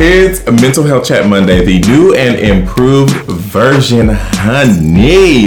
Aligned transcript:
It's 0.00 0.44
Mental 0.60 0.82
Health 0.82 1.06
Chat 1.06 1.28
Monday, 1.28 1.64
the 1.64 1.78
new 1.86 2.14
and 2.16 2.36
improved 2.36 3.14
version, 3.26 4.08
honey. 4.10 5.46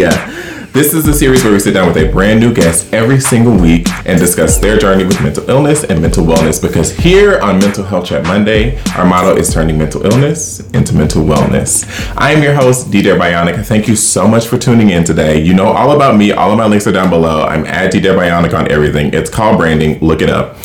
This 0.71 0.93
is 0.93 1.05
a 1.05 1.13
series 1.13 1.43
where 1.43 1.51
we 1.51 1.59
sit 1.59 1.73
down 1.73 1.85
with 1.85 1.97
a 1.97 2.09
brand 2.09 2.39
new 2.39 2.53
guest 2.53 2.93
every 2.93 3.19
single 3.19 3.57
week 3.57 3.89
and 4.05 4.17
discuss 4.17 4.57
their 4.57 4.77
journey 4.77 5.03
with 5.03 5.21
mental 5.21 5.49
illness 5.49 5.83
and 5.83 6.01
mental 6.01 6.25
wellness. 6.25 6.61
Because 6.61 6.95
here 6.95 7.41
on 7.41 7.59
Mental 7.59 7.83
Health 7.83 8.07
Chat 8.07 8.23
Monday, 8.23 8.81
our 8.93 9.05
motto 9.05 9.35
is 9.35 9.53
turning 9.53 9.77
mental 9.77 10.05
illness 10.05 10.61
into 10.69 10.95
mental 10.95 11.25
wellness. 11.25 11.85
I 12.15 12.31
am 12.31 12.41
your 12.41 12.53
host, 12.53 12.89
DJ 12.89 13.19
Bionic. 13.19 13.65
Thank 13.65 13.89
you 13.89 13.97
so 13.97 14.29
much 14.29 14.47
for 14.47 14.57
tuning 14.57 14.91
in 14.91 15.03
today. 15.03 15.43
You 15.43 15.55
know 15.55 15.65
all 15.65 15.91
about 15.91 16.15
me, 16.15 16.31
all 16.31 16.53
of 16.53 16.57
my 16.57 16.67
links 16.67 16.87
are 16.87 16.93
down 16.93 17.09
below. 17.09 17.43
I'm 17.43 17.65
at 17.65 17.91
DJ 17.91 18.15
Bionic 18.15 18.57
on 18.57 18.71
everything. 18.71 19.13
It's 19.13 19.29
called 19.29 19.57
branding, 19.57 19.99
look 19.99 20.21
it 20.21 20.29
up. 20.29 20.55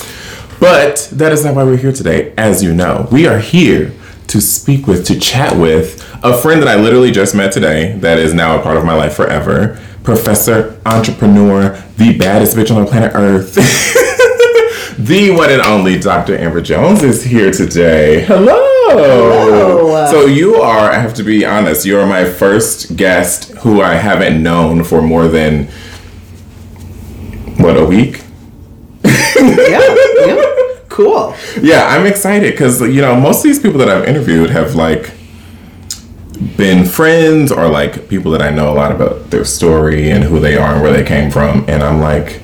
But 0.63 1.09
that 1.11 1.33
is 1.33 1.45
not 1.45 1.57
why 1.57 1.65
we're 1.65 1.77
here 1.77 1.91
today, 1.91 2.33
as 2.39 2.63
you 2.63 2.73
know. 2.73 3.09
We 3.11 3.27
are 3.27 3.41
here 3.41 3.93
to 4.29 4.41
speak 4.41 4.87
with, 4.87 5.05
to 5.07 5.19
chat 5.19 5.59
with 5.59 6.01
a 6.23 6.39
friend 6.39 6.63
that 6.63 6.69
I 6.69 6.77
literally 6.77 7.11
just 7.11 7.35
met 7.35 7.51
today 7.51 7.97
that 7.99 8.21
is 8.21 8.33
now 8.33 8.57
a 8.57 8.63
part 8.63 8.77
of 8.77 8.85
my 8.85 8.95
life 8.95 9.13
forever. 9.13 9.81
Professor, 10.05 10.81
entrepreneur, 10.87 11.71
the 11.97 12.17
baddest 12.17 12.57
bitch 12.57 12.73
on 12.73 12.85
the 12.85 12.89
planet 12.89 13.11
Earth. 13.13 13.55
the 14.99 15.33
one 15.33 15.51
and 15.51 15.63
only 15.63 15.99
Dr. 15.99 16.39
Amber 16.39 16.61
Jones 16.61 17.03
is 17.03 17.25
here 17.25 17.51
today. 17.51 18.23
Hello. 18.23 18.65
Hello. 18.87 20.07
So 20.13 20.27
you 20.27 20.63
are, 20.63 20.93
I 20.93 20.99
have 20.99 21.15
to 21.15 21.25
be 21.25 21.45
honest, 21.45 21.85
you 21.85 21.99
are 21.99 22.07
my 22.07 22.25
first 22.25 22.95
guest 22.95 23.51
who 23.57 23.81
I 23.81 23.95
haven't 23.95 24.41
known 24.41 24.85
for 24.85 25.03
more 25.03 25.27
than 25.27 25.67
what, 27.59 27.77
a 27.77 27.85
week? 27.85 28.23
Yeah, 29.37 29.97
yeah. 30.27 30.45
Cool. 30.89 31.35
Yeah, 31.61 31.87
I'm 31.89 32.07
excited 32.07 32.53
because 32.53 32.81
you 32.81 33.01
know 33.01 33.19
most 33.19 33.39
of 33.39 33.45
these 33.45 33.59
people 33.61 33.79
that 33.79 33.89
I've 33.89 34.05
interviewed 34.05 34.51
have 34.51 34.75
like 34.75 35.13
been 36.57 36.85
friends 36.85 37.51
or 37.53 37.69
like 37.69 38.09
people 38.09 38.31
that 38.33 38.43
I 38.43 38.51
know 38.51 38.71
a 38.73 38.75
lot 38.75 38.93
about 38.93 39.31
their 39.31 39.45
story 39.45 40.11
and 40.11 40.23
who 40.25 40.39
they 40.41 40.57
are 40.57 40.75
and 40.75 40.83
where 40.83 40.93
they 40.93 41.05
came 41.05 41.31
from, 41.31 41.65
and 41.69 41.83
I'm 41.83 42.01
like, 42.01 42.43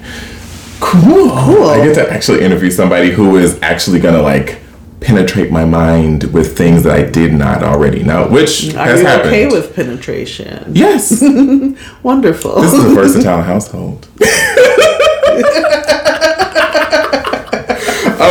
cool. 0.80 1.30
Cool. 1.30 1.68
I 1.68 1.84
get 1.84 1.94
to 1.96 2.10
actually 2.10 2.42
interview 2.42 2.70
somebody 2.70 3.10
who 3.10 3.36
is 3.36 3.58
actually 3.62 4.00
gonna 4.00 4.22
like 4.22 4.60
penetrate 5.00 5.50
my 5.52 5.64
mind 5.64 6.24
with 6.32 6.56
things 6.56 6.82
that 6.84 6.92
I 6.92 7.02
did 7.08 7.32
not 7.32 7.62
already 7.62 8.02
know, 8.02 8.26
which 8.28 8.74
Are 8.74 8.84
has 8.86 9.00
you 9.00 9.06
happened. 9.06 9.28
okay 9.28 9.46
with 9.46 9.74
penetration? 9.76 10.72
Yes, 10.74 11.22
Wonderful. 12.02 12.60
this 12.62 12.72
is 12.72 12.84
a 12.84 12.88
versatile 12.94 13.42
household. 13.42 14.08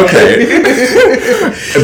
okay, 0.06 0.46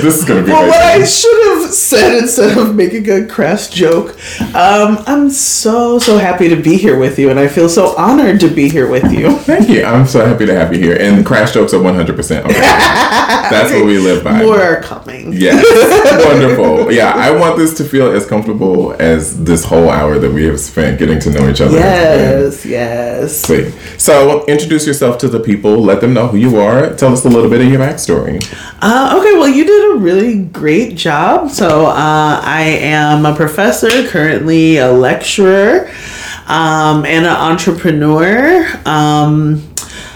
this 0.01 0.17
is 0.17 0.25
gonna 0.25 0.43
be. 0.43 0.51
well, 0.51 0.67
what 0.67 0.81
I 0.81 1.03
should 1.05 1.61
have 1.63 1.73
said 1.73 2.17
instead 2.17 2.57
of 2.57 2.75
making 2.75 3.09
a 3.09 3.25
crass 3.27 3.69
joke, 3.69 4.15
um, 4.55 5.03
I'm 5.07 5.29
so 5.29 5.99
so 5.99 6.17
happy 6.17 6.49
to 6.49 6.55
be 6.55 6.77
here 6.77 6.97
with 6.99 7.17
you, 7.19 7.29
and 7.29 7.39
I 7.39 7.47
feel 7.47 7.69
so 7.69 7.95
honored 7.97 8.39
to 8.41 8.49
be 8.49 8.69
here 8.69 8.89
with 8.89 9.11
you. 9.11 9.31
Thank 9.37 9.69
you. 9.69 9.83
I'm 9.83 10.05
so 10.05 10.25
happy 10.25 10.45
to 10.45 10.53
have 10.53 10.73
you 10.73 10.79
here. 10.79 10.97
And 10.99 11.25
crash 11.25 11.53
jokes 11.53 11.73
are 11.73 11.79
100% 11.79 12.45
okay. 12.45 12.53
That's 12.53 13.71
what 13.71 13.85
we 13.85 13.97
live 13.97 14.23
by. 14.23 14.41
More 14.41 14.61
are 14.61 14.81
coming. 14.81 15.33
Yes. 15.33 15.63
Wonderful. 16.25 16.91
Yeah, 16.91 17.13
I 17.15 17.31
want 17.31 17.57
this 17.57 17.75
to 17.77 17.83
feel 17.83 18.11
as 18.11 18.25
comfortable 18.25 18.93
as 18.99 19.43
this 19.43 19.65
whole 19.65 19.89
hour 19.89 20.19
that 20.19 20.31
we 20.31 20.43
have 20.45 20.59
spent 20.59 20.99
getting 20.99 21.19
to 21.19 21.31
know 21.31 21.49
each 21.49 21.61
other. 21.61 21.77
Yes, 21.77 22.65
yes. 22.65 23.41
Sweet. 23.45 23.73
So, 23.97 24.45
introduce 24.45 24.85
yourself 24.85 25.17
to 25.19 25.27
the 25.27 25.39
people. 25.39 25.77
Let 25.77 26.01
them 26.01 26.13
know 26.13 26.27
who 26.27 26.37
you 26.37 26.57
are. 26.59 26.93
Tell 26.95 27.11
us 27.13 27.25
a 27.25 27.29
little 27.29 27.49
bit 27.49 27.61
of 27.61 27.67
your 27.67 27.79
backstory. 27.79 28.02
Uh, 28.81 29.17
okay, 29.19 29.33
well, 29.33 29.47
you 29.47 29.65
did 29.65 29.91
a 29.91 29.95
really 29.97 30.43
great 30.43 30.95
job. 30.95 31.49
So, 31.49 31.87
uh, 31.87 32.41
I 32.43 32.63
am 32.81 33.25
a 33.25 33.35
professor, 33.35 34.07
currently 34.07 34.77
a 34.77 34.91
lecturer, 34.91 35.89
um, 36.47 37.05
and 37.05 37.25
an 37.25 37.35
entrepreneur. 37.35 38.65
Um, 38.85 39.72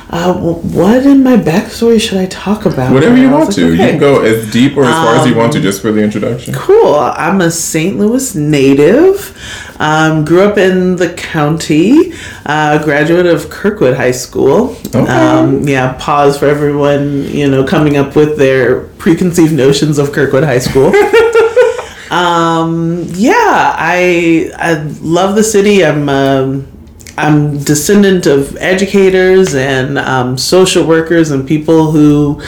uh, 0.10 0.34
what 0.34 1.06
in 1.06 1.22
my 1.22 1.36
backstory 1.36 2.00
should 2.00 2.18
I 2.18 2.28
talk 2.28 2.66
about? 2.66 2.94
Whatever 2.94 3.18
you 3.18 3.30
want 3.30 3.48
was 3.48 3.56
to. 3.56 3.70
like, 3.70 3.72
You 3.72 3.78
can 3.78 4.00
go 4.00 4.22
as 4.22 4.50
deep 4.54 4.78
or 4.78 4.86
as 4.86 4.94
far 4.94 5.16
as 5.16 5.28
you 5.28 5.36
want 5.36 5.52
to 5.54 5.60
just 5.60 5.82
for 5.82 5.92
the 5.92 6.02
introduction. 6.02 6.54
Cool. 6.54 6.96
I'm 6.96 7.42
a 7.42 7.52
St. 7.52 7.98
Louis 8.00 8.34
native. 8.34 9.38
Um, 9.80 10.24
grew 10.24 10.44
up 10.44 10.58
in 10.58 10.96
the 10.96 11.14
county. 11.16 12.14
Uh, 12.46 12.82
graduate 12.86 13.26
of 13.26 13.50
Kirkwood 13.50 13.98
High 13.98 14.12
School. 14.12 14.78
Okay. 14.88 15.00
Um, 15.00 15.68
yeah. 15.68 15.98
Pause 16.00 16.40
for 16.40 16.46
everyone. 16.46 17.24
You 17.26 17.50
know, 17.50 17.66
coming 17.66 17.98
up 17.98 18.16
with 18.16 18.38
their 18.38 18.84
preconceived 19.00 19.54
notions 19.54 19.98
of 19.98 20.14
Kirkwood 20.14 20.46
High 20.46 20.60
School. 20.60 20.94
um, 22.12 23.04
yeah. 23.10 23.76
I 23.78 24.52
I 24.56 24.76
love 25.02 25.36
the 25.36 25.44
city. 25.44 25.84
I'm. 25.84 26.08
Um, 26.08 26.77
I'm 27.18 27.58
descendant 27.64 28.28
of 28.28 28.56
educators 28.58 29.56
and 29.56 29.98
um, 29.98 30.38
social 30.38 30.86
workers 30.86 31.32
and 31.32 31.48
people 31.48 31.92
who 31.92 32.42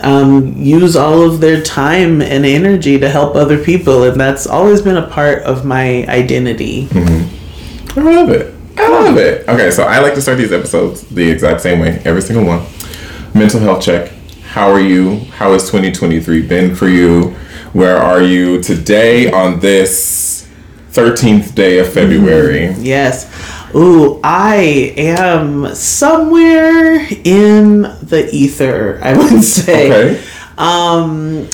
um, 0.00 0.54
use 0.56 0.96
all 0.96 1.22
of 1.22 1.40
their 1.40 1.62
time 1.62 2.22
and 2.22 2.44
energy 2.44 2.98
to 2.98 3.08
help 3.08 3.34
other 3.34 3.62
people, 3.62 4.04
and 4.04 4.20
that's 4.20 4.46
always 4.46 4.82
been 4.82 4.96
a 4.96 5.06
part 5.06 5.42
of 5.42 5.64
my 5.64 6.06
identity. 6.06 6.88
I 6.92 8.00
love 8.00 8.30
it. 8.30 8.54
I 8.76 8.88
love 8.88 9.16
it. 9.16 9.48
Okay, 9.48 9.70
so 9.70 9.84
I 9.84 10.00
like 10.00 10.14
to 10.14 10.22
start 10.22 10.38
these 10.38 10.52
episodes 10.52 11.02
the 11.02 11.28
exact 11.30 11.60
same 11.60 11.80
way, 11.80 12.00
every 12.04 12.22
single 12.22 12.44
one. 12.44 12.66
Mental 13.34 13.60
health 13.60 13.82
check. 13.82 14.12
How 14.42 14.70
are 14.70 14.80
you? 14.80 15.20
How 15.36 15.52
has 15.52 15.64
2023 15.64 16.46
been 16.46 16.74
for 16.74 16.88
you? 16.88 17.30
Where 17.72 17.96
are 17.96 18.22
you 18.22 18.62
today 18.62 19.30
on 19.30 19.58
this 19.58 20.48
13th 20.92 21.54
day 21.54 21.78
of 21.78 21.92
February? 21.92 22.72
Yes. 22.78 23.28
Ooh, 23.74 24.20
I 24.22 24.94
am 24.96 25.74
somewhere 25.74 27.06
in 27.24 27.82
the 27.82 28.28
ether, 28.32 29.00
I 29.02 29.16
would 29.18 29.42
say. 29.42 30.14
Okay. 30.14 30.24
Um, 30.56 31.48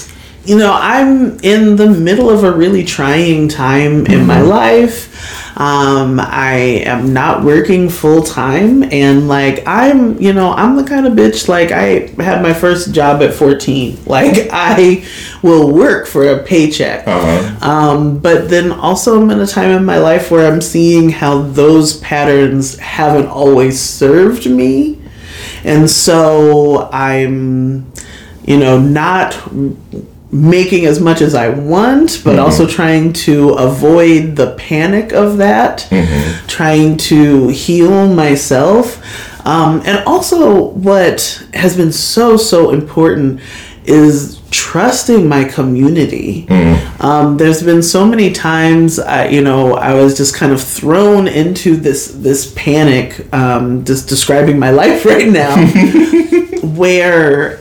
you 0.45 0.59
know, 0.59 0.73
I'm 0.73 1.39
in 1.41 1.77
the 1.77 1.89
middle 1.89 2.29
of 2.29 2.45
a 2.45 2.51
really 2.53 2.85
trying 2.85 3.49
time 3.49 4.07
in 4.07 4.27
my 4.27 4.41
life. 4.43 5.10
Um, 5.57 6.21
I 6.21 6.83
am 6.87 7.13
not 7.13 7.45
working 7.45 7.89
full 7.89 8.23
time, 8.23 8.83
and 8.85 9.29
like 9.29 9.63
I'm, 9.67 10.21
you 10.21 10.33
know, 10.33 10.53
I'm 10.53 10.77
the 10.77 10.85
kind 10.85 11.07
of 11.07 11.15
bitch 11.15 11.49
like 11.49 11.71
I 11.73 12.09
had 12.23 12.43
my 12.43 12.55
first 12.55 12.95
job 12.95 13.23
at 13.23 13.35
14. 13.35 13.99
Like 14.11 14.49
I 14.51 15.07
will 15.43 15.73
work 15.73 16.09
for 16.09 16.29
a 16.29 16.43
paycheck. 16.43 17.07
Uh-huh. 17.07 17.69
Um, 17.69 18.19
but 18.19 18.49
then 18.51 18.73
also 18.73 19.21
I'm 19.21 19.31
in 19.31 19.41
a 19.41 19.47
time 19.47 19.71
in 19.71 19.85
my 19.85 19.99
life 19.99 20.31
where 20.31 20.51
I'm 20.51 20.61
seeing 20.61 21.11
how 21.11 21.43
those 21.43 21.99
patterns 21.99 22.77
haven't 22.79 23.27
always 23.27 23.81
served 23.81 24.51
me. 24.51 25.01
And 25.65 25.89
so 25.89 26.91
I'm, 26.93 27.93
you 28.45 28.59
know, 28.59 28.81
not 28.81 29.35
making 30.33 30.87
as 30.87 31.01
much 31.01 31.21
as 31.21 31.35
I 31.35 31.49
want, 31.49 32.23
but 32.25 32.39
also 32.39 32.67
trying 32.67 33.13
to 33.13 33.51
avoid 33.51 34.37
the 34.37 34.55
panic 34.57 35.13
of 35.13 35.39
that, 35.39 35.87
trying 36.47 36.97
to 36.99 37.49
heal 37.49 38.13
myself. 38.13 39.03
Um, 39.47 39.83
and 39.85 40.05
also, 40.07 40.65
what 40.71 41.45
has 41.55 41.77
been 41.77 41.93
so, 41.93 42.37
so 42.37 42.71
important 42.71 43.41
is 43.85 44.41
trusting 44.51 45.27
my 45.29 45.45
community. 45.45 46.47
Um, 47.01 47.37
there's 47.39 47.63
been 47.63 47.83
so 47.83 48.05
many 48.07 48.33
times, 48.33 48.99
I, 48.99 49.29
you 49.29 49.41
know, 49.41 49.75
I 49.75 49.95
was 49.95 50.17
just 50.17 50.35
kind 50.35 50.53
of 50.53 50.63
thrown 50.63 51.27
into 51.27 51.77
this 51.77 52.09
this 52.09 52.53
panic. 52.55 53.33
Um, 53.33 53.85
just 53.85 54.09
describing 54.09 54.59
my 54.59 54.71
life 54.83 55.05
right 55.05 55.29
now, 55.29 55.57
where 56.63 57.61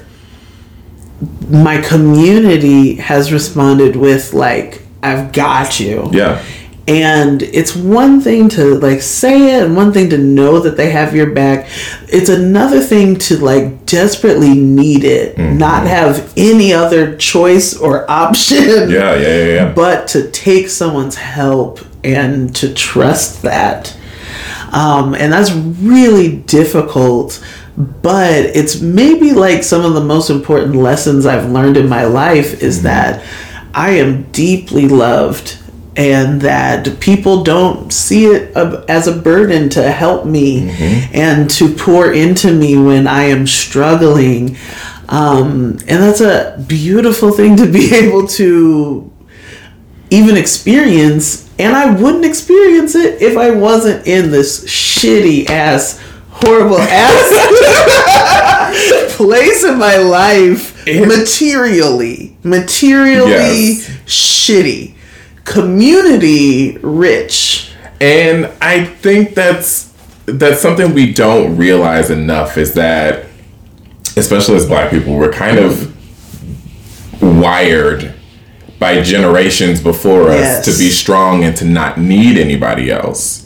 my 1.50 1.82
community 1.82 2.96
has 2.96 3.32
responded 3.32 3.96
with 3.96 4.34
like, 4.34 4.82
"I've 5.04 5.32
got 5.32 5.80
you." 5.80 6.10
Yeah. 6.12 6.44
And 6.88 7.44
it's 7.44 7.76
one 7.76 8.20
thing 8.20 8.50
to 8.50 8.74
like 8.80 9.02
say 9.04 9.56
it 9.58 9.64
and 9.66 9.76
one 9.76 9.94
thing 9.94 10.10
to 10.10 10.18
know 10.18 10.60
that 10.60 10.76
they 10.76 10.90
have 10.90 11.16
your 11.16 11.30
back. 11.30 11.68
It's 12.08 12.30
another 12.30 12.82
thing 12.82 13.16
to 13.18 13.38
like 13.38 13.86
desperately 13.86 14.56
need 14.56 15.04
it, 15.04 15.38
not 15.38 15.86
have 15.86 16.34
any 16.36 16.74
other 16.74 17.16
choice 17.18 17.78
or 17.78 18.10
option 18.26 18.90
Yeah, 18.90 19.14
yeah, 19.14 19.20
yeah, 19.20 19.46
yeah. 19.54 19.74
but 19.74 20.08
to 20.10 20.32
take 20.32 20.68
someone's 20.68 21.16
help 21.16 21.80
and 22.04 22.56
to 22.56 22.74
trust 22.74 23.44
that. 23.44 23.96
Um, 24.72 25.14
and 25.14 25.32
that's 25.32 25.52
really 25.52 26.38
difficult, 26.38 27.44
but 27.80 28.46
it's 28.46 28.82
maybe 28.82 29.32
like 29.32 29.64
some 29.64 29.86
of 29.86 29.94
the 29.94 30.04
most 30.04 30.30
important 30.30 30.76
lessons 30.76 31.26
I've 31.26 31.50
learned 31.50 31.78
in 31.78 31.88
my 31.88 32.04
life 32.04 32.62
is 32.62 32.84
that 32.84 33.26
I 33.74 33.92
am 33.92 34.24
deeply 34.32 34.90
loved 34.90 35.58
and 35.96 36.42
that 36.42 37.00
people 37.00 37.44
don't 37.44 37.92
see 37.92 38.26
it 38.26 38.56
as 38.56 39.08
a 39.08 39.16
burden 39.16 39.70
to 39.70 39.92
help 39.92 40.26
me 40.26 40.70
and 41.14 41.50
to 41.52 41.74
pour 41.74 42.12
into 42.12 42.54
me 42.54 42.78
when 42.78 43.08
I 43.08 43.24
am 43.24 43.48
struggling. 43.48 44.58
Um, 45.08 45.78
and 45.88 46.04
that's 46.04 46.22
a 46.22 46.64
beautiful 46.68 47.32
thing 47.32 47.56
to 47.58 47.66
be 47.66 47.94
able 47.96 48.28
to 48.28 49.12
even 50.10 50.38
experience. 50.38 51.50
And 51.60 51.76
I 51.76 51.94
wouldn't 51.94 52.26
experience 52.26 52.96
it 52.96 53.22
if 53.22 53.38
I 53.38 53.52
wasn't 53.52 54.08
in 54.08 54.32
this 54.32 54.66
shitty 54.66 55.50
ass, 55.50 56.02
horrible 56.42 56.80
ass 56.80 57.30
place 59.18 59.64
in 59.64 59.78
my 59.78 59.98
life 59.98 60.88
It- 60.88 61.08
materially. 61.08 62.36
Materially 62.44 63.32
Yes. 63.32 63.90
shitty. 64.06 64.94
Community 65.46 66.78
rich. 66.82 67.72
And 68.02 68.50
I 68.62 68.86
think 68.86 69.36
that's 69.36 69.88
that's 70.26 70.62
something 70.62 70.94
we 70.94 71.12
don't 71.12 71.58
realize 71.58 72.10
enough 72.12 72.56
is 72.58 72.74
that 72.76 73.26
especially 74.16 74.56
as 74.58 74.66
black 74.68 74.92
people, 74.92 75.16
we're 75.16 75.32
kind 75.32 75.58
of 75.58 75.92
wired 77.22 78.14
by 78.80 79.02
generations 79.02 79.82
before 79.82 80.30
us 80.30 80.40
Yes. 80.40 80.66
to 80.66 80.72
be 80.72 80.90
strong 80.92 81.44
and 81.44 81.56
to 81.58 81.66
not 81.66 81.98
need 82.00 82.38
anybody 82.38 82.92
else. 82.92 83.46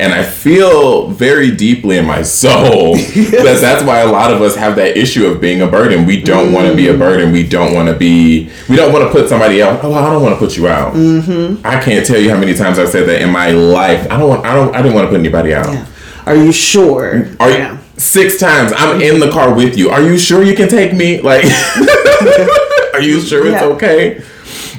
And 0.00 0.14
I 0.14 0.22
feel 0.24 1.08
very 1.08 1.50
deeply 1.54 1.98
in 1.98 2.06
my 2.06 2.22
soul 2.22 2.96
that 2.96 3.58
that's 3.60 3.84
why 3.84 4.00
a 4.00 4.10
lot 4.10 4.32
of 4.32 4.40
us 4.40 4.56
have 4.56 4.76
that 4.76 4.96
issue 4.96 5.26
of 5.26 5.40
being 5.40 5.60
a 5.60 5.66
burden. 5.66 6.06
We 6.06 6.22
don't 6.22 6.52
want 6.52 6.68
to 6.68 6.74
be 6.74 6.88
a 6.88 6.96
burden. 6.96 7.32
We 7.32 7.46
don't 7.46 7.74
want 7.74 7.88
to 7.88 7.94
be. 7.94 8.50
We 8.68 8.76
don't 8.76 8.92
want 8.92 9.04
to 9.04 9.10
put 9.10 9.28
somebody 9.28 9.62
out. 9.62 9.84
Oh, 9.84 9.92
I 9.92 10.10
don't 10.10 10.22
want 10.22 10.34
to 10.34 10.38
put 10.38 10.56
you 10.56 10.68
out. 10.68 10.94
Mm-hmm. 10.94 11.66
I 11.66 11.80
can't 11.82 12.06
tell 12.06 12.18
you 12.18 12.30
how 12.30 12.38
many 12.38 12.54
times 12.54 12.78
I've 12.78 12.88
said 12.88 13.06
that 13.08 13.20
in 13.20 13.30
my 13.30 13.50
life. 13.50 14.10
I 14.10 14.18
don't 14.18 14.28
want. 14.28 14.46
I 14.46 14.54
don't. 14.54 14.74
I 14.74 14.80
didn't 14.82 14.94
want 14.94 15.06
to 15.06 15.10
put 15.10 15.20
anybody 15.20 15.54
out. 15.54 15.86
Are 16.26 16.36
you 16.36 16.52
sure? 16.52 17.28
Are 17.38 17.50
yeah. 17.50 17.72
you 17.72 17.78
six 17.98 18.38
times? 18.38 18.72
I'm 18.74 19.00
in 19.00 19.20
the 19.20 19.30
car 19.30 19.54
with 19.54 19.76
you. 19.76 19.90
Are 19.90 20.02
you 20.02 20.16
sure 20.18 20.42
you 20.42 20.54
can 20.54 20.68
take 20.68 20.94
me? 20.94 21.20
Like, 21.20 21.44
are 22.94 23.00
you 23.02 23.20
sure 23.20 23.46
it's 23.46 23.60
Yeah. 23.60 23.64
okay? 23.74 24.22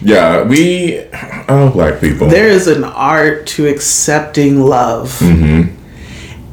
Yeah, 0.02 0.44
we. 0.44 1.00
Oh, 1.48 1.70
black 1.72 2.00
people. 2.02 2.28
there 2.28 2.48
is 2.48 2.68
an 2.68 2.84
art 2.84 3.46
to 3.48 3.68
accepting 3.68 4.62
love. 4.62 5.10
Mm-hmm. 5.20 5.78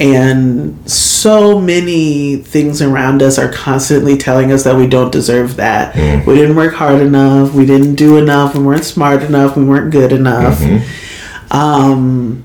And 0.00 0.88
so 0.88 1.60
many 1.60 2.36
things 2.36 2.80
around 2.80 3.20
us 3.20 3.36
are 3.36 3.50
constantly 3.52 4.16
telling 4.16 4.52
us 4.52 4.62
that 4.64 4.76
we 4.76 4.86
don't 4.86 5.10
deserve 5.10 5.56
that. 5.56 5.94
Mm. 5.94 6.24
We 6.24 6.36
didn't 6.36 6.54
work 6.54 6.74
hard 6.74 7.00
enough. 7.00 7.52
We 7.52 7.66
didn't 7.66 7.96
do 7.96 8.16
enough. 8.16 8.54
We 8.54 8.62
weren't 8.62 8.84
smart 8.84 9.22
enough. 9.24 9.56
We 9.56 9.64
weren't 9.64 9.90
good 9.90 10.12
enough. 10.12 10.58
Mm-hmm. 10.60 11.52
Um, 11.56 12.44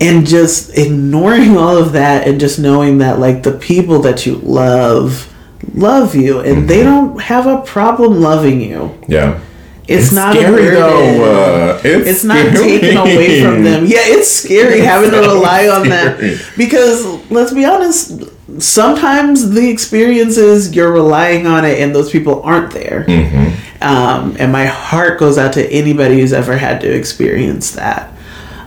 and 0.00 0.26
just 0.26 0.76
ignoring 0.78 1.56
all 1.58 1.76
of 1.76 1.92
that 1.92 2.26
and 2.26 2.40
just 2.40 2.58
knowing 2.58 2.98
that, 2.98 3.18
like, 3.18 3.42
the 3.42 3.52
people 3.58 4.00
that 4.02 4.24
you 4.26 4.36
love 4.36 5.30
love 5.74 6.14
you 6.14 6.40
and 6.40 6.68
they 6.68 6.78
Mm-hmm. 6.82 7.08
don't 7.08 7.20
have 7.22 7.46
a 7.46 7.60
problem 7.62 8.20
loving 8.20 8.60
you. 8.60 8.98
yeah. 9.08 9.40
It's, 9.86 10.12
not 10.12 10.34
a 10.34 10.40
scary 10.40 10.56
burden. 10.56 10.74
though. 10.74 11.74
Uh, 11.74 11.80
it's 11.84 12.08
it's 12.08 12.24
not 12.24 12.56
taken 12.56 12.96
away 12.96 13.42
from 13.42 13.64
them. 13.64 13.84
Yeah, 13.84 13.98
it's 14.00 14.30
scary 14.30 14.80
having 14.80 15.10
to 15.10 15.20
rely 15.20 15.68
on 15.68 15.84
scary. 15.84 16.34
that 16.34 16.52
because 16.56 17.30
let's 17.30 17.52
be 17.52 17.64
honest, 17.64 18.22
sometimes 18.58 19.50
the 19.50 19.68
experience 19.68 20.36
is 20.36 20.74
you're 20.74 20.92
relying 20.92 21.46
on 21.46 21.64
it 21.64 21.80
and 21.80 21.94
those 21.94 22.10
people 22.10 22.42
aren't 22.42 22.72
there. 22.72 23.04
Mm-hmm. 23.04 23.82
Um, 23.82 24.36
and 24.38 24.50
my 24.50 24.64
heart 24.64 25.20
goes 25.20 25.36
out 25.36 25.52
to 25.54 25.70
anybody 25.70 26.20
who's 26.20 26.32
ever 26.32 26.56
had 26.56 26.80
to 26.80 26.90
experience 26.90 27.72
that. 27.72 28.12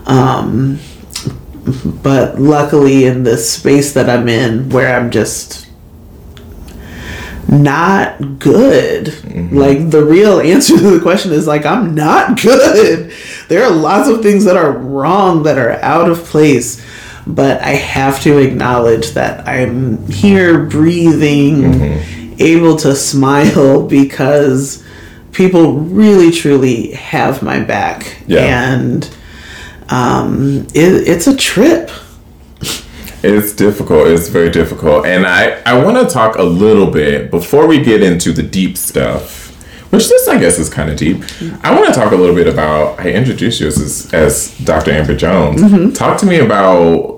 Um, 0.06 0.80
but 1.84 2.40
luckily, 2.40 3.06
in 3.06 3.24
the 3.24 3.38
space 3.38 3.94
that 3.94 4.10
I'm 4.10 4.28
in, 4.30 4.70
where 4.70 4.98
I'm 4.98 5.12
just 5.12 5.67
not 7.50 8.40
good. 8.40 9.08
Like 9.52 9.90
the 9.90 10.04
real 10.04 10.40
answer 10.40 10.78
to 10.78 10.90
the 10.92 11.00
question 11.00 11.32
is 11.32 11.48
like 11.48 11.66
I'm 11.66 11.96
not 11.96 12.42
good. 12.42 13.14
There 13.48 13.64
are 13.64 13.72
lots 13.72 14.10
of 14.10 14.22
things 14.22 14.44
that 14.46 14.58
are 14.58 14.72
wrong 14.72 15.44
that 15.44 15.58
are 15.58 15.72
out 15.72 16.10
of 16.10 16.24
place, 16.26 16.84
but 17.26 17.62
I 17.62 17.72
have 17.72 18.22
to 18.24 18.38
acknowledge 18.38 19.12
that 19.12 19.48
I'm 19.48 20.06
here 20.08 20.66
breathing, 20.66 22.02
able 22.40 22.76
to 22.78 22.96
smile 22.96 23.88
because 23.88 24.84
people 25.32 25.74
really 25.74 26.32
truly 26.32 26.92
have 26.92 27.42
my 27.44 27.60
back. 27.60 28.22
Yeah. 28.28 28.74
And 28.74 29.10
um 29.90 30.68
it, 30.74 31.08
it's 31.08 31.28
a 31.28 31.36
trip. 31.36 31.90
It's 33.28 33.54
difficult. 33.54 34.08
It's 34.08 34.30
very 34.30 34.50
difficult. 34.50 35.06
And 35.06 35.26
I, 35.26 35.62
I 35.66 35.84
want 35.84 35.98
to 35.98 36.12
talk 36.12 36.38
a 36.38 36.44
little 36.44 36.90
bit 36.90 37.30
before 37.30 37.68
we 37.68 37.84
get 37.84 38.02
into 38.02 38.32
the 38.32 38.44
deep 38.44 38.78
stuff, 38.78 39.50
which 39.92 40.08
this, 40.08 40.28
I 40.28 40.40
guess, 40.40 40.58
is 40.60 40.70
kind 40.70 40.90
of 40.90 40.98
deep. 40.98 41.24
I 41.64 41.76
want 41.76 41.88
to 41.88 41.94
talk 41.94 42.14
a 42.14 42.16
little 42.16 42.36
bit 42.36 42.48
about, 42.48 43.00
I 43.00 43.12
introduced 43.12 43.60
you 43.60 43.68
as, 43.68 44.14
as 44.14 44.58
Dr. 44.60 44.92
Amber 44.92 45.16
Jones. 45.16 45.62
Mm-hmm. 45.62 45.94
Talk 45.94 46.18
to 46.20 46.26
me 46.26 46.40
about 46.40 47.18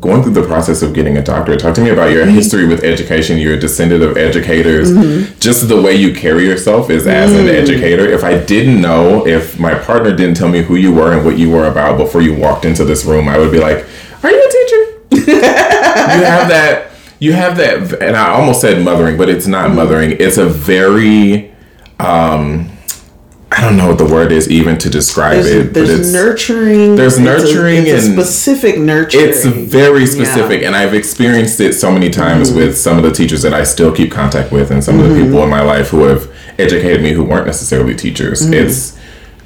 going 0.00 0.22
through 0.22 0.32
the 0.32 0.42
process 0.42 0.82
of 0.82 0.94
getting 0.94 1.16
a 1.16 1.22
doctorate. 1.22 1.60
Talk 1.60 1.74
to 1.74 1.80
me 1.80 1.90
about 1.90 2.10
your 2.10 2.24
mm-hmm. 2.24 2.34
history 2.34 2.66
with 2.66 2.82
education. 2.84 3.38
You're 3.38 3.54
a 3.54 3.60
descendant 3.60 4.02
of 4.02 4.16
educators. 4.16 4.90
Mm-hmm. 4.90 5.38
Just 5.38 5.68
the 5.68 5.80
way 5.80 5.94
you 5.94 6.14
carry 6.14 6.44
yourself 6.44 6.90
is 6.90 7.06
as 7.06 7.32
an 7.32 7.46
mm. 7.46 7.54
educator. 7.54 8.04
If 8.04 8.24
I 8.24 8.38
didn't 8.38 8.80
know, 8.80 9.26
if 9.26 9.58
my 9.58 9.74
partner 9.74 10.14
didn't 10.14 10.36
tell 10.36 10.48
me 10.48 10.62
who 10.62 10.76
you 10.76 10.92
were 10.92 11.12
and 11.12 11.24
what 11.24 11.38
you 11.38 11.50
were 11.50 11.66
about 11.66 11.96
before 11.98 12.20
you 12.20 12.34
walked 12.34 12.64
into 12.64 12.84
this 12.84 13.04
room, 13.04 13.28
I 13.28 13.38
would 13.38 13.50
be 13.50 13.58
like, 13.58 13.86
Are 14.22 14.30
you 14.30 14.38
a 14.38 14.42
teacher? 14.42 14.45
you 14.45 14.45
have 15.34 16.48
that 16.48 16.90
you 17.18 17.32
have 17.32 17.56
that 17.56 18.02
and 18.02 18.16
i 18.16 18.28
almost 18.28 18.60
said 18.60 18.82
mothering 18.84 19.16
but 19.16 19.28
it's 19.28 19.46
not 19.46 19.70
mothering 19.72 20.12
it's 20.20 20.36
a 20.36 20.46
very 20.46 21.50
um 21.98 22.70
i 23.52 23.60
don't 23.62 23.76
know 23.76 23.88
what 23.88 23.96
the 23.98 24.04
word 24.04 24.32
is 24.32 24.50
even 24.50 24.76
to 24.76 24.90
describe 24.90 25.34
There's, 25.42 25.46
it 25.46 25.64
but 25.68 25.74
there's 25.74 25.90
it's 26.00 26.12
nurturing. 26.12 26.96
there's 26.96 27.14
It's 27.14 27.20
a- 27.20 27.24
nurturing 27.24 27.86
it's 27.86 28.04
a, 28.04 28.10
and- 28.10 28.14
specific 28.20 28.78
nurturing. 28.78 29.28
it's 29.28 29.44
very 29.46 30.06
specific 30.06 30.62
and 30.62 30.76
i've 30.76 30.94
experienced 30.94 31.60
it 31.60 31.72
so 31.74 31.90
many 31.90 32.10
times 32.10 32.50
Mm-hmm. 32.50 32.58
with 32.58 32.76
some 32.78 32.96
of 32.98 33.02
the 33.02 33.12
teachers 33.12 33.42
that 33.42 33.54
i 33.54 33.64
still 33.64 33.94
keep 33.94 34.10
contact 34.12 34.52
with 34.52 34.70
and 34.70 34.82
some 34.84 34.98
of 35.00 35.08
the 35.08 35.14
people 35.22 35.42
in 35.42 35.48
my 35.50 35.62
life 35.62 35.88
who 35.88 36.04
have 36.04 36.30
educated 36.58 37.02
me 37.02 37.12
who 37.12 37.24
weren't 37.24 37.46
necessarily 37.46 37.94
teachers 37.94 38.42
Mm-hmm. 38.42 38.54
it's 38.54 38.95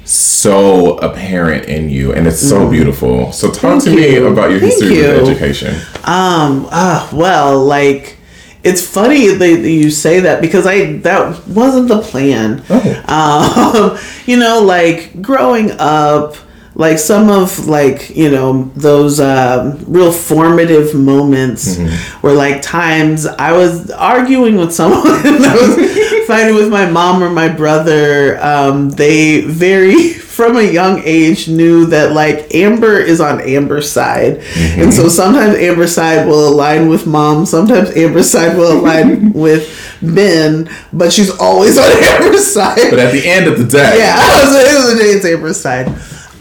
so 0.03 0.97
apparent 0.97 1.65
in 1.65 1.89
you 1.89 2.13
and 2.13 2.27
it's 2.27 2.39
so 2.41 2.69
beautiful 2.69 3.31
so 3.31 3.49
talk 3.51 3.61
Mm. 3.61 3.83
Thank 3.83 3.83
to 3.83 3.95
me 3.95 4.15
about 4.17 4.49
your 4.51 4.59
Thank 4.59 4.73
history 4.73 4.95
you. 4.97 5.07
with 5.07 5.29
education 5.29 5.75
Um. 6.03 6.67
Ah. 6.71 7.07
well, 7.13 7.63
like, 7.63 8.17
it's 8.63 8.81
funny 8.85 9.27
that 9.29 9.59
you 9.69 9.89
say 9.91 10.19
that 10.21 10.41
because 10.41 10.65
I 10.67 10.97
that 11.07 11.47
wasn't 11.47 11.87
the 11.87 12.01
plan. 12.01 12.63
Um. 13.07 13.97
You 14.27 14.37
know, 14.37 14.61
like 14.61 15.21
growing 15.21 15.71
up, 15.79 16.35
like 16.75 16.97
some 16.99 17.29
of 17.29 17.67
like 17.67 18.15
you 18.15 18.29
know 18.31 18.71
those 18.75 19.19
um, 19.19 19.77
real 19.87 20.11
formative 20.11 20.93
moments 20.95 21.77
were 22.21 22.33
like 22.33 22.61
times 22.61 23.25
I 23.25 23.51
was 23.51 23.89
arguing 23.91 24.55
with 24.57 24.73
someone. 24.73 25.01
I 25.07 25.55
was 25.61 26.20
fighting 26.25 26.55
with 26.55 26.69
my 26.69 26.89
mom 26.89 27.23
or 27.23 27.29
my 27.29 27.47
brother. 27.49 28.41
Um. 28.43 28.89
They 28.91 29.41
very 29.41 30.13
from 30.31 30.57
a 30.57 30.63
young 30.63 31.01
age 31.03 31.47
knew 31.47 31.85
that 31.87 32.13
like 32.13 32.53
Amber 32.55 32.97
is 32.97 33.21
on 33.21 33.41
Amber's 33.41 33.91
side. 33.91 34.37
And 34.57 34.93
so 34.93 35.07
sometimes 35.09 35.55
Amber's 35.57 35.93
side 35.93 36.27
will 36.27 36.47
align 36.47 36.87
with 36.87 37.05
mom, 37.05 37.45
sometimes 37.45 37.95
Amber's 37.95 38.31
side 38.31 38.57
will 38.57 38.79
align 38.79 39.33
with 39.45 39.97
Ben, 40.01 40.69
but 40.93 41.13
she's 41.13 41.29
always 41.37 41.77
on 41.77 41.85
Amber's 41.91 42.51
side. 42.51 42.89
but 42.89 42.99
at 42.99 43.11
the 43.11 43.27
end 43.27 43.47
of 43.47 43.59
the 43.59 43.65
day 43.65 43.97
yeah, 43.99 44.17
it 44.17 44.75
was 44.77 44.93
a 44.93 44.97
day 44.97 45.09
it's 45.11 45.25
Amber's 45.25 45.59
side. 45.59 45.87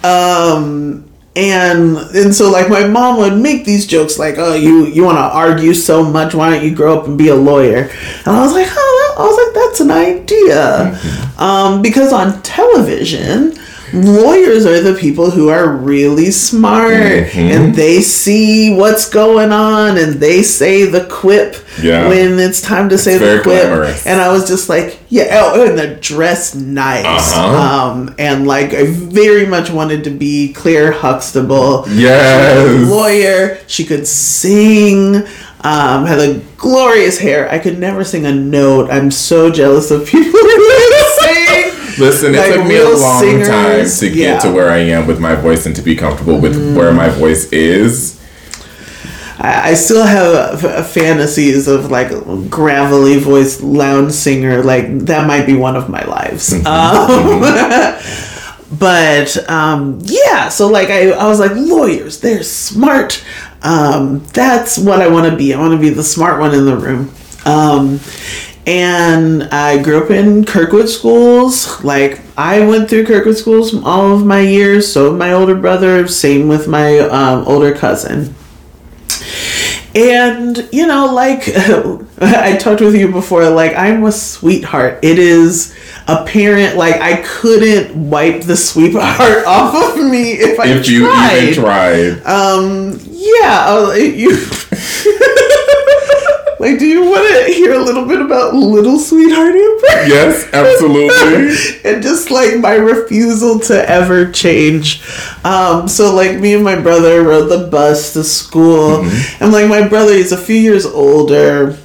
Um 0.04 1.06
and 1.36 1.96
and 1.96 2.34
so 2.34 2.50
like 2.50 2.68
my 2.68 2.86
mom 2.86 3.18
would 3.18 3.36
make 3.36 3.64
these 3.64 3.86
jokes 3.86 4.18
like, 4.18 4.36
oh 4.38 4.54
you 4.54 4.86
you 4.86 5.04
want 5.04 5.18
to 5.18 5.22
argue 5.22 5.74
so 5.74 6.04
much, 6.04 6.34
why 6.34 6.50
don't 6.50 6.64
you 6.64 6.74
grow 6.74 6.98
up 6.98 7.06
and 7.06 7.18
be 7.18 7.28
a 7.28 7.34
lawyer? 7.36 7.90
And 8.24 8.28
I 8.28 8.40
was 8.40 8.52
like, 8.52 8.68
oh, 8.70 9.16
I 9.18 9.22
was 9.22 9.46
like 9.46 9.49
that's 9.70 9.80
an 9.80 9.90
idea, 9.92 10.98
um, 11.38 11.80
because 11.80 12.12
on 12.12 12.42
television. 12.42 13.54
Lawyers 13.92 14.66
are 14.66 14.80
the 14.80 14.94
people 14.94 15.30
who 15.30 15.48
are 15.48 15.68
really 15.68 16.30
smart 16.30 16.92
and 16.92 17.74
they 17.74 18.00
see 18.02 18.74
what's 18.74 19.08
going 19.08 19.52
on 19.52 19.98
and 19.98 20.14
they 20.14 20.42
say 20.42 20.84
the 20.84 21.04
quip 21.06 21.56
Yeah. 21.82 22.08
when 22.08 22.38
it's 22.38 22.60
time 22.60 22.88
to 22.90 22.98
say 22.98 23.18
very 23.18 23.38
the 23.38 23.42
quip. 23.42 23.62
glamorous. 23.62 24.06
And 24.06 24.20
I 24.20 24.30
was 24.32 24.46
just 24.48 24.68
like, 24.68 24.98
yeah, 25.08 25.26
oh, 25.44 25.66
and 25.68 25.76
they're 25.78 25.96
dressed 25.96 26.54
nice. 26.56 27.04
Uh-huh. 27.34 27.90
Um, 27.90 28.14
and 28.18 28.46
like, 28.46 28.72
I 28.74 28.84
very 28.86 29.46
much 29.46 29.70
wanted 29.70 30.04
to 30.04 30.10
be 30.10 30.52
Claire 30.52 30.92
Huxtable. 30.92 31.84
Yes. 31.88 32.88
Lawyer. 32.88 33.58
She 33.66 33.84
could 33.84 34.06
sing. 34.06 35.26
Um, 35.62 36.06
had 36.06 36.18
a 36.20 36.40
glorious 36.56 37.18
hair. 37.18 37.50
I 37.50 37.58
could 37.58 37.78
never 37.78 38.02
sing 38.02 38.24
a 38.24 38.32
note. 38.34 38.88
I'm 38.90 39.10
so 39.10 39.50
jealous 39.50 39.90
of 39.90 40.06
people 40.06 40.30
who 42.00 42.10
can 42.10 42.12
sing. 42.12 42.32
Listen, 42.32 42.52
it 42.52 42.56
took 42.56 42.66
me 42.66 42.76
a 42.78 42.88
long 42.88 43.20
singers, 43.20 43.48
time 43.48 44.08
to 44.08 44.14
get 44.14 44.16
yeah. 44.16 44.38
Mm. 44.38 44.42
to 44.42 44.52
where 44.52 44.70
I 44.70 44.78
am 44.78 45.06
with 45.06 45.20
my 45.20 45.34
voice 45.34 45.66
and 45.66 45.76
to 45.76 45.82
be 45.82 45.96
comfortable 45.96 46.40
with 46.40 46.76
where 46.76 46.92
my 46.92 47.08
voice 47.08 47.50
is. 47.52 48.20
I, 49.38 49.70
I 49.70 49.74
still 49.74 50.04
have 50.04 50.64
uh, 50.64 50.82
fantasies 50.82 51.66
of 51.66 51.90
like 51.90 52.10
gravelly 52.50 53.18
voiced 53.18 53.62
lounge 53.62 54.12
singer. 54.12 54.62
Like 54.62 54.86
that 55.06 55.26
might 55.26 55.46
be 55.46 55.56
one 55.56 55.76
of 55.76 55.88
my 55.88 56.04
lives. 56.04 56.52
Um, 56.52 57.40
but 58.78 59.48
um, 59.48 59.98
yeah, 60.02 60.48
so 60.48 60.68
like 60.68 60.90
I, 60.90 61.10
I 61.10 61.26
was 61.26 61.40
like 61.40 61.52
lawyers, 61.54 62.20
they're 62.20 62.42
smart. 62.42 63.24
Um, 63.62 64.20
that's 64.32 64.78
what 64.78 65.00
I 65.00 65.08
want 65.08 65.30
to 65.30 65.36
be. 65.36 65.54
I 65.54 65.58
want 65.58 65.72
to 65.72 65.78
be 65.78 65.90
the 65.90 66.04
smart 66.04 66.40
one 66.40 66.54
in 66.54 66.64
the 66.64 66.76
room. 66.76 67.12
Um, 67.44 68.00
and 68.70 69.42
I 69.44 69.82
grew 69.82 70.04
up 70.04 70.12
in 70.12 70.44
Kirkwood 70.44 70.88
schools. 70.88 71.82
Like 71.82 72.20
I 72.38 72.64
went 72.64 72.88
through 72.88 73.04
Kirkwood 73.04 73.36
schools 73.36 73.74
all 73.82 74.14
of 74.14 74.24
my 74.24 74.38
years. 74.40 74.90
So 74.92 75.12
my 75.12 75.32
older 75.32 75.56
brother. 75.56 76.06
Same 76.06 76.46
with 76.46 76.68
my 76.68 77.00
um, 77.00 77.48
older 77.48 77.74
cousin. 77.74 78.32
And 79.92 80.68
you 80.70 80.86
know, 80.86 81.12
like 81.12 81.48
I 82.20 82.56
talked 82.58 82.80
with 82.80 82.94
you 82.94 83.10
before, 83.10 83.50
like 83.50 83.74
I'm 83.74 84.04
a 84.04 84.12
sweetheart. 84.12 85.00
It 85.02 85.18
is 85.18 85.76
apparent. 86.06 86.76
Like 86.76 87.00
I 87.00 87.22
couldn't 87.22 88.08
wipe 88.08 88.42
the 88.42 88.56
sweetheart 88.56 89.44
off 89.48 89.74
of 89.74 90.08
me 90.08 90.34
if 90.34 90.60
I 90.60 90.68
if 90.68 90.88
you 90.88 91.06
tried. 91.06 91.42
even 91.42 91.54
tried. 91.54 92.22
Um, 92.24 93.00
yeah, 93.02 93.94
you. 93.96 94.46
like, 96.60 96.78
do 96.78 96.86
you 96.86 97.02
want 97.10 97.26
to 97.46 97.52
hear 97.54 97.72
a 97.72 97.78
little 97.82 98.04
bit 98.04 98.20
about 98.20 98.52
Little 98.54 98.98
Sweetheart 98.98 99.54
Amber? 99.54 100.06
Yes, 100.06 100.46
absolutely. 100.52 101.90
and 101.90 102.02
just 102.02 102.30
like 102.30 102.58
my 102.58 102.74
refusal 102.74 103.58
to 103.60 103.88
ever 103.90 104.30
change. 104.30 105.02
Um, 105.42 105.88
so 105.88 106.14
like 106.14 106.38
me 106.38 106.52
and 106.52 106.62
my 106.62 106.78
brother 106.78 107.22
rode 107.22 107.48
the 107.48 107.66
bus 107.68 108.12
to 108.12 108.22
school, 108.22 109.02
and 109.40 109.52
like 109.52 109.70
my 109.70 109.88
brother, 109.88 110.12
he's 110.12 110.32
a 110.32 110.36
few 110.36 110.56
years 110.56 110.84
older. 110.84 111.78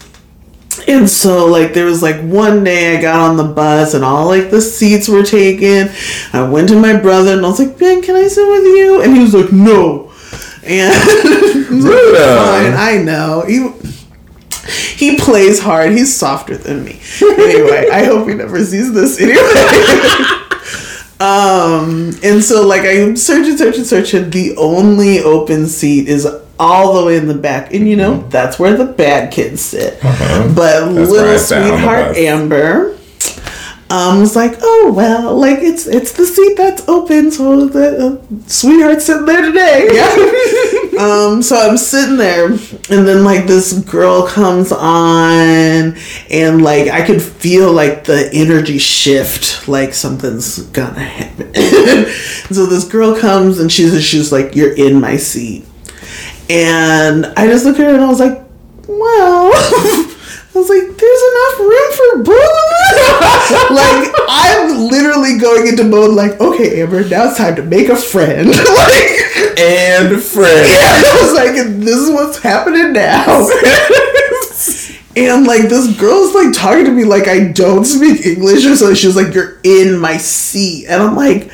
And 0.90 1.10
so 1.10 1.46
like 1.48 1.74
there 1.74 1.86
was 1.86 2.04
like 2.04 2.20
one 2.22 2.66
day 2.66 2.98
I 2.98 3.02
got 3.02 3.22
on 3.22 3.38
the 3.38 3.46
bus 3.46 3.94
and 3.94 4.04
all 4.04 4.28
like 4.28 4.52
the 4.52 4.60
seats 4.62 5.08
were 5.08 5.24
taken. 5.24 5.90
I 6.34 6.48
went 6.48 6.68
to 6.68 6.80
my 6.80 6.98
brother 6.98 7.32
and 7.32 7.46
I 7.46 7.50
was 7.50 7.60
like, 7.60 7.80
Ben, 7.80 8.02
can 8.02 8.16
I 8.18 8.28
sit 8.28 8.46
with 8.46 8.66
you? 8.66 9.02
And 9.02 9.16
he 9.16 9.22
was 9.24 9.34
like, 9.34 9.54
No. 9.54 10.12
And 10.64 10.94
I 10.94 11.68
was 11.72 11.86
like, 11.86 11.94
Ruda. 11.96 12.46
fine, 12.46 12.74
I 12.74 13.02
know. 13.02 13.46
He 13.48 13.95
he 14.68 15.18
plays 15.18 15.60
hard. 15.60 15.92
He's 15.92 16.16
softer 16.16 16.58
than 16.58 16.84
me. 16.84 17.00
Anyway, 17.22 17.90
I 17.92 18.06
hope 18.06 18.28
he 18.28 18.34
never 18.34 18.64
sees 18.64 18.94
this 18.94 19.20
anyway. 19.20 19.38
um, 21.20 22.12
and 22.24 22.44
so 22.44 22.66
like 22.66 22.82
I'm 22.82 23.16
searching, 23.16 23.58
searching, 23.58 23.84
searching. 23.84 24.30
The 24.30 24.56
only 24.58 25.20
open 25.20 25.68
seat 25.68 26.08
is 26.08 26.28
all 26.60 27.00
the 27.00 27.06
way 27.06 27.18
in 27.18 27.28
the 27.28 27.34
back, 27.36 27.74
and 27.74 27.88
you 27.88 27.96
know 27.96 28.22
that's 28.30 28.58
where 28.58 28.76
the 28.76 28.86
bad 28.86 29.32
kids 29.32 29.62
sit. 29.62 30.04
Uh-huh. 30.04 30.52
But 30.56 30.94
That's 30.94 31.10
little 31.10 31.40
sat 31.40 31.62
on 31.62 31.70
the 31.70 31.78
sweetheart. 31.78 32.18
Amber. 32.18 32.92
Um, 33.88 34.20
was 34.20 34.36
like, 34.36 34.58
oh 34.62 34.92
well, 34.96 35.38
like 35.38 35.60
it's 35.60 35.86
it's 35.86 36.14
the 36.14 36.26
seat 36.26 36.58
that's 36.58 36.88
open, 36.88 37.32
so 37.32 37.68
the 37.68 38.20
uh, 38.20 38.48
sweetheart's 38.48 39.06
sitting 39.06 39.26
there 39.26 39.44
today. 39.44 39.90
Yeah. 39.92 40.72
um, 40.98 41.42
so 41.42 41.56
I'm 41.56 41.78
sitting 41.78 42.18
there, 42.18 42.46
and 42.46 43.08
then 43.08 43.24
like 43.24 43.48
this 43.48 43.74
girl 43.74 44.28
comes 44.28 44.72
on, 44.72 45.96
and 46.30 46.62
like 46.64 46.90
I 46.90 47.06
could 47.06 47.22
feel 47.22 47.72
like 47.72 48.04
the 48.04 48.30
energy 48.34 48.78
shift, 48.78 49.68
like 49.68 49.94
something's 49.94 50.60
gonna 50.68 51.00
happen. 51.00 51.54
so 52.54 52.66
this 52.66 52.86
girl 52.86 53.20
comes, 53.20 53.60
and 53.60 53.72
she's 53.72 54.04
she's 54.04 54.32
like, 54.32 54.56
you're 54.56 54.76
in 54.76 55.00
my 55.00 55.18
seat, 55.18 55.66
and 56.50 57.26
I 57.38 57.48
just 57.48 57.66
looked 57.66 57.80
at 57.80 57.88
her 57.88 57.96
and 57.96 58.04
I 58.04 58.08
was 58.08 58.20
like, 58.20 58.42
well. 58.88 60.12
I 60.56 60.58
was 60.58 60.70
like, 60.70 60.98
there's 60.98 61.24
enough 61.34 61.60
room 61.60 61.92
for 61.92 62.24
both 62.24 62.40
of 62.40 63.22
us. 63.22 63.52
like, 63.72 64.14
I'm 64.30 64.88
literally 64.88 65.38
going 65.38 65.68
into 65.68 65.84
mode 65.84 66.12
like, 66.12 66.40
okay, 66.40 66.82
Amber, 66.82 67.06
now 67.10 67.28
it's 67.28 67.38
time 67.38 67.58
to 67.58 67.64
make 67.64 67.90
a 67.90 67.96
friend. 67.98 68.48
like, 68.48 69.60
and 69.60 70.22
friend. 70.24 70.70
Yeah, 70.70 71.02
I 71.04 71.20
was 71.22 71.34
like, 71.34 71.56
this 71.56 71.98
is 71.98 72.10
what's 72.10 72.38
happening 72.38 72.94
now. 72.94 73.50
and 75.18 75.46
like, 75.46 75.64
this 75.64 75.94
girl's 76.00 76.34
like 76.34 76.54
talking 76.54 76.86
to 76.86 76.92
me 76.92 77.04
like 77.04 77.28
I 77.28 77.52
don't 77.52 77.84
speak 77.84 78.26
English 78.26 78.66
or 78.66 78.78
something. 78.78 78.96
She 78.96 79.08
was 79.08 79.18
like, 79.18 79.34
you're 79.34 79.60
in 79.66 80.00
my 80.00 80.16
seat. 80.16 80.86
And 80.88 81.04
I'm 81.04 81.18
like, 81.18 81.52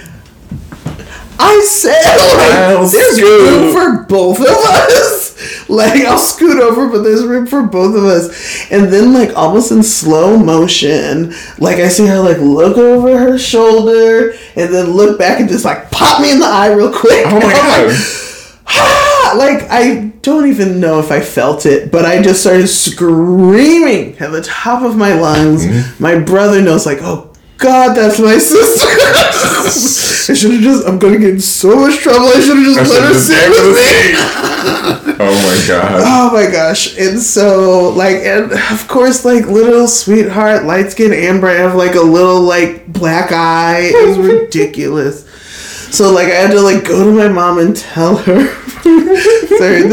I 1.39 1.59
said, 1.67 2.77
like, 2.77 2.91
there's 2.91 3.19
room 3.19 3.73
for 3.73 4.03
both 4.03 4.41
of 4.41 4.45
us. 4.45 5.20
Like, 5.69 6.01
I'll 6.01 6.17
scoot 6.17 6.59
over, 6.61 6.89
but 6.89 7.03
there's 7.03 7.23
room 7.25 7.47
for 7.47 7.63
both 7.63 7.95
of 7.95 8.03
us. 8.03 8.69
And 8.71 8.91
then, 8.91 9.13
like, 9.13 9.35
almost 9.37 9.71
in 9.71 9.83
slow 9.83 10.37
motion, 10.37 11.33
like, 11.59 11.77
I 11.77 11.87
see 11.87 12.05
her, 12.07 12.19
like, 12.19 12.37
look 12.39 12.77
over 12.77 13.17
her 13.17 13.37
shoulder 13.37 14.31
and 14.55 14.73
then 14.73 14.91
look 14.91 15.17
back 15.17 15.39
and 15.39 15.47
just, 15.47 15.63
like, 15.63 15.89
pop 15.91 16.21
me 16.21 16.31
in 16.31 16.39
the 16.39 16.45
eye 16.45 16.71
real 16.73 16.91
quick. 16.91 17.25
Oh 17.27 17.35
my 17.39 17.41
god. 17.53 17.87
like, 17.87 17.97
"Ah!" 18.67 19.35
like 19.37 19.63
I 19.69 20.11
don't 20.21 20.47
even 20.47 20.79
know 20.79 20.99
if 20.99 21.11
I 21.11 21.21
felt 21.21 21.65
it, 21.65 21.91
but 21.91 22.05
I 22.05 22.21
just 22.21 22.41
started 22.41 22.67
screaming 22.67 24.17
at 24.17 24.31
the 24.31 24.41
top 24.41 24.83
of 24.83 24.95
my 24.97 25.13
lungs. 25.13 25.65
Mm-hmm. 25.65 26.03
My 26.03 26.19
brother 26.19 26.61
knows, 26.61 26.85
like, 26.85 26.99
oh 27.01 27.30
God, 27.61 27.95
that's 27.95 28.19
my 28.19 28.39
sister. 28.39 28.87
I 30.31 30.35
should 30.35 30.51
have 30.53 30.61
just. 30.61 30.87
I'm 30.87 30.97
gonna 30.97 31.19
get 31.19 31.35
in 31.35 31.39
so 31.39 31.75
much 31.75 31.99
trouble. 31.99 32.25
I 32.27 32.39
should 32.39 32.57
have 32.57 32.65
just 32.65 32.91
let 32.91 33.03
her 33.03 33.13
sit 33.13 33.49
with 33.49 33.75
me. 33.75 34.15
Oh 35.19 35.35
my 35.45 35.67
god. 35.67 36.01
Oh 36.03 36.33
my 36.33 36.51
gosh. 36.51 36.97
And 36.97 37.19
so, 37.19 37.89
like, 37.89 38.17
and 38.17 38.51
of 38.51 38.87
course, 38.87 39.23
like, 39.23 39.45
little 39.45 39.87
sweetheart, 39.87 40.65
light 40.65 40.91
skinned 40.91 41.13
Amber, 41.13 41.49
I 41.49 41.53
have 41.53 41.75
like 41.75 41.93
a 41.93 42.01
little, 42.01 42.41
like, 42.41 42.87
black 42.91 43.31
eye. 43.31 43.91
It 43.93 44.07
was 44.07 44.17
ridiculous. 44.17 45.27
So, 45.95 46.11
like, 46.11 46.27
I 46.29 46.35
had 46.35 46.51
to, 46.51 46.61
like, 46.61 46.85
go 46.85 47.03
to 47.05 47.11
my 47.11 47.27
mom 47.27 47.59
and 47.59 47.75
tell 47.75 48.15
her. 48.17 48.55
Sorry. 48.81 49.83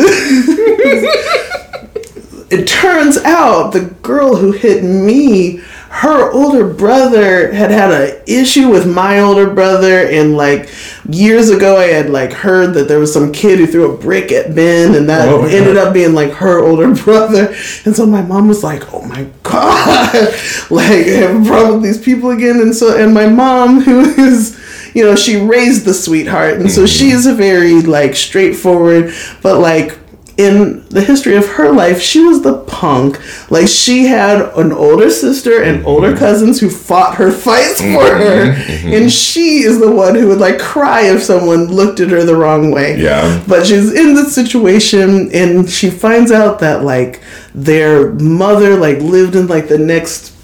it 2.50 2.66
turns 2.66 3.18
out 3.18 3.72
the 3.72 3.94
girl 4.00 4.36
who 4.36 4.52
hit 4.52 4.82
me 4.82 5.60
her 5.98 6.30
older 6.30 6.72
brother 6.72 7.52
had 7.52 7.70
had 7.70 7.90
an 7.90 8.22
issue 8.26 8.68
with 8.68 8.86
my 8.86 9.20
older 9.20 9.52
brother 9.52 10.06
and 10.06 10.36
like 10.36 10.68
years 11.08 11.50
ago 11.50 11.76
i 11.76 11.86
had 11.86 12.08
like 12.10 12.32
heard 12.32 12.74
that 12.74 12.86
there 12.86 12.98
was 12.98 13.12
some 13.12 13.32
kid 13.32 13.58
who 13.58 13.66
threw 13.66 13.92
a 13.92 13.98
brick 13.98 14.30
at 14.30 14.54
ben 14.54 14.94
and 14.94 15.08
that 15.08 15.28
Oh 15.28 15.44
ended 15.44 15.76
up 15.76 15.92
being 15.92 16.14
like 16.14 16.32
her 16.32 16.60
older 16.60 16.94
brother. 17.04 17.54
And 17.84 17.94
so 17.94 18.06
my 18.06 18.22
mom 18.22 18.48
was 18.48 18.62
like 18.62 18.92
oh 18.92 19.02
my 19.02 19.28
god. 19.42 20.12
Like 20.70 21.06
i 21.06 21.20
have 21.20 21.42
a 21.42 21.48
problem 21.48 21.80
with 21.80 21.82
these 21.82 22.02
people 22.02 22.30
again. 22.30 22.60
And 22.60 22.74
so 22.74 22.96
and 22.96 23.14
my 23.14 23.26
mom 23.26 23.80
who 23.80 24.00
is 24.00 24.58
you 24.94 25.04
know 25.04 25.16
she 25.16 25.36
raised 25.36 25.84
the 25.84 25.94
sweetheart 25.94 26.54
and 26.54 26.70
so 26.70 26.82
mm-hmm. 26.82 26.86
she's 26.86 27.26
a 27.26 27.34
very 27.34 27.82
like 27.82 28.14
straightforward 28.16 29.12
but 29.42 29.58
like 29.58 29.97
in 30.38 30.86
the 30.88 31.02
history 31.02 31.36
of 31.36 31.46
her 31.46 31.72
life, 31.72 32.00
she 32.00 32.20
was 32.20 32.42
the 32.42 32.58
punk. 32.58 33.20
Like 33.50 33.66
she 33.66 34.06
had 34.06 34.40
an 34.56 34.72
older 34.72 35.10
sister 35.10 35.60
and 35.62 35.78
mm-hmm. 35.78 35.88
older 35.88 36.16
cousins 36.16 36.60
who 36.60 36.70
fought 36.70 37.16
her 37.16 37.32
fights 37.32 37.80
for 37.80 37.86
mm-hmm. 37.86 38.22
her, 38.22 38.54
mm-hmm. 38.54 38.94
and 38.94 39.12
she 39.12 39.64
is 39.64 39.80
the 39.80 39.90
one 39.90 40.14
who 40.14 40.28
would 40.28 40.38
like 40.38 40.60
cry 40.60 41.02
if 41.02 41.24
someone 41.24 41.66
looked 41.66 41.98
at 41.98 42.10
her 42.10 42.22
the 42.22 42.36
wrong 42.36 42.70
way. 42.70 43.00
Yeah. 43.00 43.42
But 43.48 43.66
she's 43.66 43.92
in 43.92 44.14
this 44.14 44.32
situation, 44.32 45.30
and 45.32 45.68
she 45.68 45.90
finds 45.90 46.30
out 46.30 46.60
that 46.60 46.84
like 46.84 47.20
their 47.52 48.12
mother 48.12 48.76
like 48.76 48.98
lived 48.98 49.34
in 49.34 49.48
like 49.48 49.68
the 49.68 49.78
next 49.78 50.37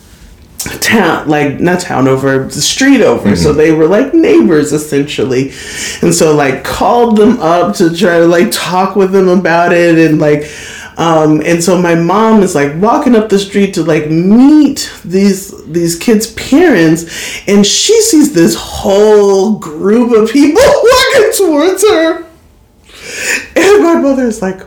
town 0.80 1.28
like 1.28 1.60
not 1.60 1.80
town 1.80 2.08
over 2.08 2.44
the 2.44 2.52
street 2.52 3.02
over 3.02 3.36
so 3.36 3.52
they 3.52 3.72
were 3.72 3.86
like 3.86 4.14
neighbors 4.14 4.72
essentially 4.72 5.50
and 6.02 6.14
so 6.14 6.34
like 6.34 6.64
called 6.64 7.16
them 7.16 7.38
up 7.40 7.74
to 7.74 7.94
try 7.94 8.18
to 8.18 8.26
like 8.26 8.50
talk 8.50 8.96
with 8.96 9.12
them 9.12 9.28
about 9.28 9.72
it 9.72 9.98
and 9.98 10.20
like 10.20 10.50
um 10.96 11.42
and 11.44 11.62
so 11.62 11.80
my 11.80 11.94
mom 11.94 12.42
is 12.42 12.54
like 12.54 12.72
walking 12.80 13.14
up 13.14 13.28
the 13.28 13.38
street 13.38 13.74
to 13.74 13.82
like 13.82 14.08
meet 14.08 14.92
these 15.04 15.64
these 15.66 15.98
kids 15.98 16.32
parents 16.32 17.46
and 17.48 17.66
she 17.66 18.00
sees 18.00 18.32
this 18.32 18.54
whole 18.54 19.58
group 19.58 20.12
of 20.12 20.30
people 20.30 20.62
walking 20.62 21.32
towards 21.36 21.82
her 21.82 22.24
and 23.56 23.82
my 23.82 23.96
mother 24.00 24.24
is 24.24 24.40
like 24.40 24.62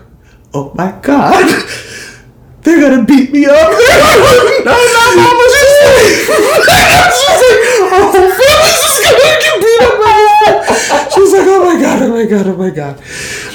oh 0.54 0.72
my 0.76 0.92
god 1.02 1.46
they're 2.68 2.82
gonna 2.82 3.06
beat 3.06 3.32
me 3.32 3.46
up. 3.46 3.54
no, 3.54 3.78
no, 4.66 5.16
mom 5.16 5.36
was 5.40 5.54
just 5.54 5.64
like, 5.64 5.67
she's 7.18 7.42
like, 7.44 7.62
oh, 7.94 8.12
Phyllis 8.12 8.82
is 8.88 8.98
gonna 9.04 9.38
get 9.42 9.56
beat 9.62 9.82
up 9.86 9.96
by 10.00 10.16
this. 10.18 11.14
She 11.14 11.20
was 11.22 11.32
like, 11.34 11.48
oh 11.48 11.64
my 11.66 11.82
god, 11.82 12.02
oh 12.02 12.10
my 12.10 12.26
god, 12.26 12.48
oh 12.48 12.58
my 12.58 12.70
god. 12.70 13.02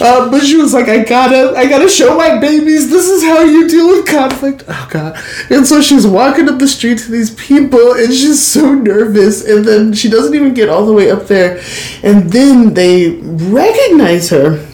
Uh, 0.00 0.30
but 0.30 0.42
she 0.42 0.56
was 0.56 0.72
like, 0.74 0.88
I 0.88 1.04
gotta, 1.04 1.56
I 1.56 1.66
gotta 1.68 1.88
show 1.88 2.16
my 2.16 2.38
babies 2.38 2.90
this 2.90 3.08
is 3.08 3.22
how 3.22 3.40
you 3.40 3.68
deal 3.68 3.88
with 3.88 4.06
conflict. 4.06 4.64
Oh 4.68 4.88
god. 4.90 5.18
And 5.50 5.66
so 5.66 5.80
she's 5.80 6.06
walking 6.06 6.48
up 6.48 6.58
the 6.58 6.68
street 6.68 6.98
to 6.98 7.10
these 7.10 7.34
people, 7.34 7.92
and 7.92 8.12
she's 8.12 8.44
so 8.44 8.74
nervous. 8.74 9.44
And 9.46 9.64
then 9.64 9.92
she 9.92 10.08
doesn't 10.08 10.34
even 10.34 10.54
get 10.54 10.68
all 10.68 10.86
the 10.86 10.92
way 10.92 11.10
up 11.10 11.26
there, 11.26 11.62
and 12.02 12.30
then 12.32 12.74
they 12.74 13.10
recognize 13.20 14.30
her 14.30 14.66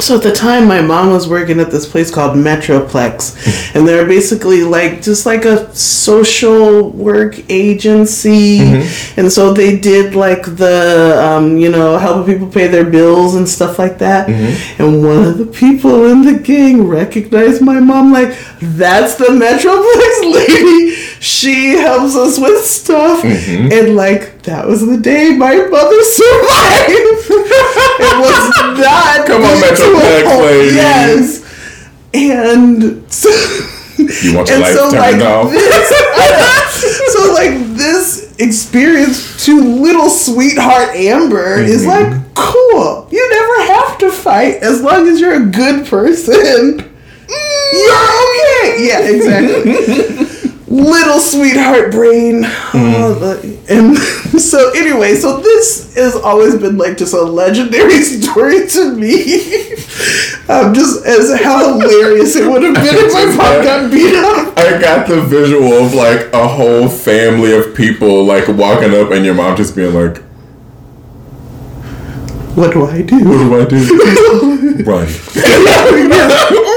so 0.00 0.16
at 0.16 0.22
the 0.22 0.32
time 0.32 0.66
my 0.66 0.82
mom 0.82 1.10
was 1.10 1.28
working 1.28 1.60
at 1.60 1.70
this 1.70 1.88
place 1.88 2.10
called 2.10 2.36
metroplex. 2.36 3.74
And 3.74 3.86
they're 3.86 4.06
basically 4.06 4.62
like 4.62 5.02
just 5.02 5.24
like 5.24 5.44
a 5.44 5.74
social 5.74 6.90
work 6.90 7.38
agency. 7.50 8.58
Mm-hmm. 8.58 9.20
And 9.20 9.32
so 9.32 9.52
they 9.52 9.78
did 9.78 10.14
like 10.14 10.44
the 10.56 11.20
um, 11.22 11.56
you 11.56 11.70
know 11.70 11.96
helping 11.96 12.34
people 12.34 12.48
pay 12.50 12.66
their 12.66 12.84
bills 12.84 13.34
and 13.34 13.48
stuff 13.48 13.78
like 13.78 13.98
that. 13.98 14.28
Mm-hmm. 14.28 14.82
And 14.82 15.04
one 15.04 15.24
of 15.24 15.38
the 15.38 15.46
people 15.46 16.06
in 16.06 16.22
the 16.22 16.38
gang 16.38 16.86
recognized 16.86 17.62
my 17.62 17.78
mom 17.80 18.12
like 18.12 18.36
that's 18.60 19.14
the 19.14 19.26
metroplex 19.26 20.34
lady. 20.34 20.96
She 21.20 21.76
helps 21.76 22.16
us 22.16 22.38
with 22.38 22.64
stuff. 22.64 23.22
Mm-hmm. 23.22 23.72
And 23.72 23.96
like 23.96 24.33
that 24.44 24.66
was 24.66 24.86
the 24.86 24.96
day 24.98 25.34
my 25.36 25.54
mother 25.56 26.02
survived 26.02 26.90
it 28.00 28.16
was 28.20 28.78
not 28.78 29.26
Come 29.26 29.42
on, 29.42 29.56
Metroplex 29.62 30.24
a- 30.24 30.42
lady. 30.42 30.74
yes 30.76 31.40
and 32.14 33.12
so 33.12 33.28
You 33.98 34.34
want 34.36 34.48
your 34.48 34.58
life 34.60 34.74
so 34.74 34.90
turned 34.90 35.20
like 35.20 35.22
off? 35.24 35.50
this, 35.50 37.12
so 37.12 37.32
like 37.32 37.54
this 37.76 38.34
experience 38.38 39.44
to 39.46 39.60
little 39.62 40.10
sweetheart 40.10 40.90
Amber 40.96 41.56
is 41.58 41.84
Mm-hmm. 41.86 42.12
like 42.12 42.34
cool. 42.34 43.06
You 43.12 43.30
never 43.30 43.72
have 43.72 43.98
to 43.98 44.10
fight 44.10 44.56
as 44.56 44.80
long 44.82 45.06
as 45.08 45.20
you're 45.20 45.34
a 45.34 45.46
good 45.46 45.86
person. 45.86 46.80
You're 47.72 48.04
okay. 48.24 48.86
Yeah, 48.86 49.00
exactly. 49.00 50.50
Little 50.74 51.20
sweetheart 51.20 51.92
brain. 51.92 52.42
The- 52.42 53.58
and 53.68 53.96
so 54.40 54.72
anyway, 54.76 55.14
so 55.14 55.40
this 55.40 55.94
has 55.94 56.16
always 56.16 56.56
been 56.56 56.76
like 56.76 56.96
just 56.96 57.14
a 57.14 57.22
legendary 57.22 58.02
story 58.02 58.66
to 58.68 58.94
me. 58.94 59.42
um, 60.48 60.74
just 60.74 61.04
as 61.06 61.40
how 61.40 61.78
hilarious 61.78 62.36
it 62.36 62.50
would 62.50 62.62
have 62.62 62.74
been 62.74 62.94
if 62.96 63.12
my 63.12 63.24
mom 63.26 63.64
got 63.64 63.90
beat 63.90 64.14
up. 64.16 64.58
I 64.58 64.80
got 64.80 65.06
the 65.08 65.20
visual 65.22 65.72
of 65.84 65.94
like 65.94 66.32
a 66.32 66.46
whole 66.48 66.88
family 66.88 67.52
of 67.56 67.74
people 67.74 68.24
like 68.24 68.48
walking 68.48 68.94
up 68.94 69.12
and 69.12 69.24
your 69.24 69.34
mom 69.34 69.56
just 69.56 69.76
being 69.76 69.94
like, 69.94 70.18
What 72.56 72.72
do 72.72 72.86
I 72.86 73.02
do? 73.02 73.16
What 73.24 73.38
do 73.38 73.60
I 73.60 73.64
do? 73.64 74.84
Run. 74.84 75.06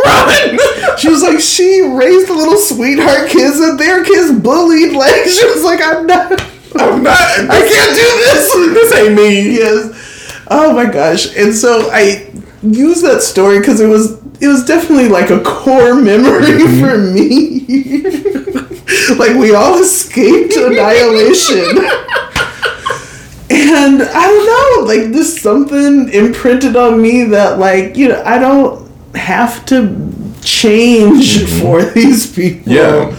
Run! 0.05 0.57
She 0.97 1.09
was 1.09 1.21
like, 1.21 1.39
she 1.39 1.81
raised 1.81 2.27
the 2.27 2.33
little 2.33 2.57
sweetheart 2.57 3.29
kids 3.29 3.59
and 3.59 3.79
their 3.79 4.03
kids 4.03 4.39
bullied. 4.39 4.93
Like, 4.93 5.25
she 5.25 5.45
was 5.45 5.63
like, 5.63 5.81
I'm 5.81 6.05
not, 6.07 6.31
I'm 6.75 7.03
not. 7.03 7.17
I 7.49 7.59
can't 7.59 7.95
do 7.95 8.01
this. 8.01 8.37
This 8.77 8.93
ain't 8.95 9.15
me. 9.15 9.57
yes. 9.57 10.43
Oh 10.49 10.73
my 10.73 10.85
gosh. 10.85 11.35
And 11.35 11.53
so 11.53 11.89
I 11.91 12.31
use 12.63 13.01
that 13.01 13.21
story 13.21 13.59
because 13.59 13.79
it 13.79 13.87
was 13.87 14.21
it 14.39 14.47
was 14.47 14.65
definitely 14.65 15.09
like 15.09 15.29
a 15.29 15.39
core 15.41 15.95
memory 15.95 16.45
mm-hmm. 16.45 16.79
for 16.79 16.97
me. 16.97 17.65
like 19.17 19.35
we 19.35 19.53
all 19.53 19.79
escaped 19.79 20.55
annihilation. 20.55 21.77
and 23.49 24.01
I 24.01 24.27
don't 24.27 24.45
know, 24.45 24.93
like 24.93 25.11
this 25.11 25.41
something 25.41 26.09
imprinted 26.09 26.75
on 26.75 27.01
me 27.01 27.23
that 27.25 27.59
like, 27.59 27.95
you 27.97 28.09
know, 28.09 28.23
I 28.23 28.37
don't 28.37 28.87
have 29.15 29.65
to 29.67 30.06
change 30.47 31.43
for 31.59 31.83
these 31.93 32.33
people. 32.33 32.71
Yeah. 32.71 33.15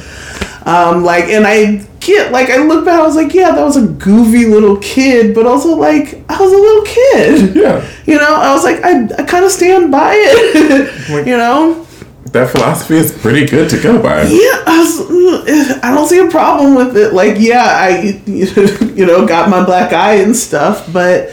Um, 0.65 1.05
like, 1.05 1.25
and 1.25 1.47
I 1.47 1.87
get, 2.01 2.33
like, 2.33 2.51
I 2.51 2.59
look 2.59 2.85
back, 2.85 3.01
I 3.01 3.07
was 3.07 3.17
like, 3.17 3.33
yeah, 3.35 3.53
that 3.53 3.63
was 3.63 3.77
a 3.77 3.87
goofy 3.87 4.47
little 4.47 4.77
kid, 4.79 5.35
but 5.35 5.47
also, 5.47 5.75
like, 5.77 6.25
I 6.29 6.41
was 6.41 6.53
a 6.53 6.57
little 6.57 6.85
kid. 6.85 7.57
Yeah. 7.57 7.89
You 8.07 8.17
know, 8.17 8.35
I 8.35 8.53
was 8.53 8.65
like, 8.65 8.83
I, 8.83 9.23
I 9.23 9.25
kind 9.25 9.45
of 9.45 9.51
stand 9.51 9.91
by 9.91 10.13
it. 10.15 11.09
you 11.27 11.37
know? 11.37 11.87
That 12.33 12.51
philosophy 12.51 12.97
is 12.97 13.17
pretty 13.17 13.47
good 13.47 13.71
to 13.71 13.81
go 13.81 14.03
by. 14.03 14.23
Yeah, 14.25 14.63
I, 14.67 14.79
was, 14.79 15.81
I 15.83 15.95
don't 15.95 16.07
see 16.07 16.19
a 16.19 16.31
problem 16.31 16.75
with 16.75 16.97
it. 16.97 17.15
Like, 17.15 17.37
yeah, 17.39 17.65
I, 17.65 18.21
you 18.27 19.07
know, 19.07 19.27
got 19.27 19.49
my 19.49 19.65
black 19.65 19.93
eye 19.95 20.17
and 20.17 20.37
stuff, 20.37 20.91
but, 20.93 21.31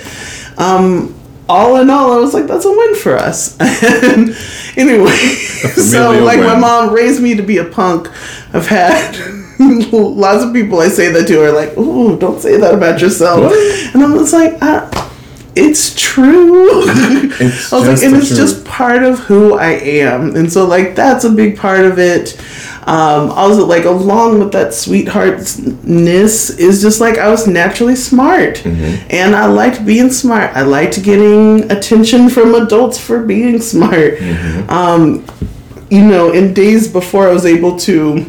um, 0.58 1.15
all 1.48 1.78
in 1.78 1.90
all, 1.90 2.14
I 2.14 2.18
was 2.18 2.34
like, 2.34 2.48
that's 2.48 2.66
a 2.66 2.72
win 2.72 2.96
for 2.96 3.16
us. 3.16 3.58
and 3.60 4.36
anyway, 4.76 5.16
so 5.76 6.24
like 6.24 6.40
my 6.40 6.58
mom 6.58 6.94
raised 6.94 7.22
me 7.22 7.36
to 7.36 7.44
be 7.44 7.58
a 7.58 7.66
punk. 7.66 8.08
I've 8.54 8.68
had 8.68 9.16
lots 9.92 10.44
of 10.44 10.54
people 10.54 10.80
I 10.80 10.88
say 10.90 11.12
that 11.12 11.28
to 11.28 11.44
are 11.44 11.52
like, 11.52 11.78
"Ooh, 11.78 12.18
don't 12.18 12.42
say 12.42 12.58
that 12.58 12.74
about 12.74 13.02
yourself," 13.02 13.54
and 13.94 14.04
I'm 14.04 14.14
just 14.18 14.34
like, 14.34 14.62
uh, 14.62 14.90
"It's 15.56 15.94
true." 15.96 16.84
It's 17.40 17.72
I 17.72 17.80
was 17.80 17.88
like, 17.88 18.04
and 18.04 18.16
it's 18.18 18.28
truth. 18.28 18.40
just 18.40 18.66
part 18.66 19.04
of 19.04 19.20
who 19.20 19.56
I 19.56 19.72
am, 19.72 20.36
and 20.36 20.52
so 20.52 20.66
like 20.66 20.96
that's 20.96 21.24
a 21.24 21.30
big 21.30 21.58
part 21.58 21.86
of 21.86 22.00
it. 22.00 22.40
Um, 22.88 23.32
also, 23.32 23.66
like 23.66 23.86
along 23.86 24.40
with 24.40 24.52
that 24.52 24.74
sweetheartness 24.74 26.52
is 26.52 26.82
just 26.82 27.02
like 27.02 27.18
I 27.18 27.30
was 27.30 27.48
naturally 27.48 27.96
smart, 27.96 28.56
Mm-hmm. 28.58 29.08
and 29.10 29.36
I 29.36 29.46
liked 29.48 29.86
being 29.86 30.12
smart. 30.12 30.52
I 30.56 30.62
liked 30.62 31.02
getting 31.04 31.72
attention 31.72 32.30
from 32.30 32.54
adults 32.56 33.00
for 33.00 33.24
being 33.24 33.60
smart. 33.62 34.18
Mm-hmm. 34.20 34.70
Um, 34.70 35.26
you 35.90 36.04
know, 36.06 36.32
in 36.32 36.54
days 36.54 36.88
before 36.88 37.28
I 37.28 37.34
was 37.34 37.46
able 37.46 37.78
to 37.80 38.26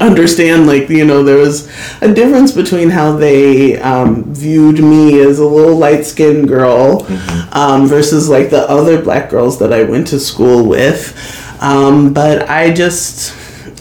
understand 0.00 0.68
like 0.68 0.88
you 0.88 1.04
know 1.04 1.24
there 1.24 1.36
was 1.36 1.68
a 2.00 2.12
difference 2.14 2.52
between 2.52 2.90
how 2.90 3.16
they 3.16 3.76
um, 3.80 4.22
viewed 4.32 4.78
me 4.78 5.20
as 5.20 5.40
a 5.40 5.44
little 5.44 5.76
light 5.76 6.04
skinned 6.06 6.46
girl 6.46 7.04
um, 7.52 7.88
versus 7.88 8.28
like 8.28 8.50
the 8.50 8.70
other 8.70 9.02
black 9.02 9.28
girls 9.28 9.58
that 9.58 9.72
I 9.72 9.82
went 9.82 10.06
to 10.08 10.20
school 10.20 10.64
with 10.68 11.12
um, 11.60 12.12
but 12.12 12.48
I 12.48 12.72
just 12.72 13.34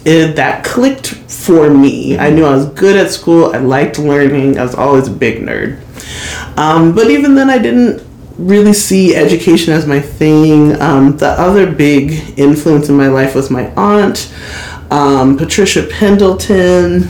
it, 0.09 0.35
that 0.35 0.63
clicked 0.63 1.07
for 1.07 1.69
me 1.69 2.17
I 2.17 2.29
knew 2.29 2.45
I 2.45 2.55
was 2.55 2.65
good 2.67 2.95
at 2.95 3.11
school 3.11 3.53
I 3.53 3.59
liked 3.59 3.99
learning 3.99 4.57
I 4.57 4.63
was 4.63 4.75
always 4.75 5.07
a 5.07 5.11
big 5.11 5.41
nerd 5.41 5.79
um, 6.57 6.93
but 6.93 7.09
even 7.09 7.35
then 7.35 7.49
I 7.49 7.57
didn't 7.57 8.09
really 8.39 8.73
see 8.73 9.15
education 9.15 9.73
as 9.73 9.85
my 9.85 9.99
thing. 9.99 10.79
Um, 10.81 11.17
the 11.17 11.27
other 11.27 11.69
big 11.71 12.39
influence 12.39 12.89
in 12.89 12.95
my 12.95 13.07
life 13.07 13.35
was 13.35 13.51
my 13.51 13.71
aunt, 13.75 14.33
um, 14.89 15.37
Patricia 15.37 15.83
Pendleton. 15.83 17.07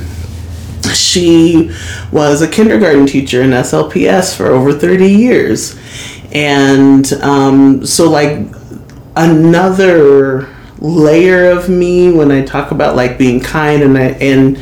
She 0.93 1.71
was 2.11 2.41
a 2.41 2.47
kindergarten 2.47 3.05
teacher 3.05 3.43
in 3.43 3.51
SLPS 3.51 4.35
for 4.35 4.47
over 4.47 4.73
30 4.73 5.07
years. 5.07 5.79
And 6.31 7.11
um, 7.13 7.85
so, 7.85 8.09
like, 8.09 8.47
another 9.15 10.47
layer 10.79 11.51
of 11.51 11.69
me 11.69 12.11
when 12.11 12.31
I 12.31 12.43
talk 12.43 12.71
about 12.71 12.95
like 12.95 13.17
being 13.17 13.39
kind 13.39 13.83
and 13.83 13.97
I, 13.97 14.07
and 14.21 14.57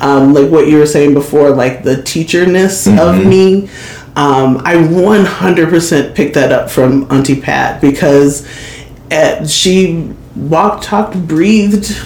um, 0.00 0.32
like 0.34 0.50
what 0.50 0.68
you 0.68 0.78
were 0.78 0.86
saying 0.86 1.14
before, 1.14 1.50
like 1.50 1.82
the 1.82 1.96
teacherness 1.96 2.86
of 2.98 3.24
me. 3.26 3.68
Um, 4.16 4.62
I 4.64 4.74
100% 4.74 6.14
picked 6.14 6.34
that 6.34 6.50
up 6.50 6.70
from 6.70 7.06
Auntie 7.10 7.40
Pat 7.40 7.80
because 7.80 8.48
uh 9.12 9.46
she 9.46 10.12
walked, 10.34 10.82
talked, 10.84 11.28
breathed 11.28 11.96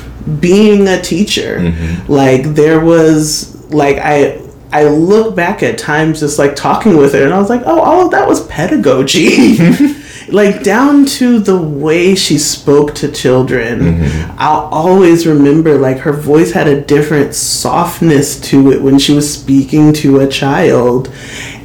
being 0.41 0.87
a 0.89 1.01
teacher. 1.01 1.61
Like 2.09 2.45
there 2.55 2.85
was 2.85 3.65
like 3.73 3.97
I 3.99 4.41
I 4.73 4.85
look 4.85 5.35
back 5.37 5.63
at 5.63 5.79
times 5.79 6.21
just 6.21 6.39
like 6.39 6.55
talking 6.57 6.97
with 6.97 7.13
her 7.15 7.25
and 7.25 7.33
I 7.33 7.39
was 7.39 7.51
like, 7.51 7.63
oh, 7.67 7.81
all 7.81 8.05
of 8.07 8.11
that 8.13 8.29
was 8.29 8.47
pedagogy. 8.47 9.57
like 10.33 10.63
down 10.63 11.05
to 11.05 11.39
the 11.39 11.61
way 11.61 12.15
she 12.15 12.39
spoke 12.39 12.95
to 12.97 13.11
children. 13.11 13.81
Mm-hmm. 13.81 14.37
I'll 14.39 14.69
always 14.73 15.27
remember 15.27 15.79
like 15.79 15.99
her 15.99 16.13
voice 16.13 16.53
had 16.53 16.67
a 16.67 16.81
different 16.81 17.35
softness 17.35 18.41
to 18.51 18.73
it 18.73 18.83
when 18.83 18.99
she 18.99 19.13
was 19.15 19.33
speaking 19.33 19.93
to 19.95 20.21
a 20.21 20.29
child. 20.29 21.13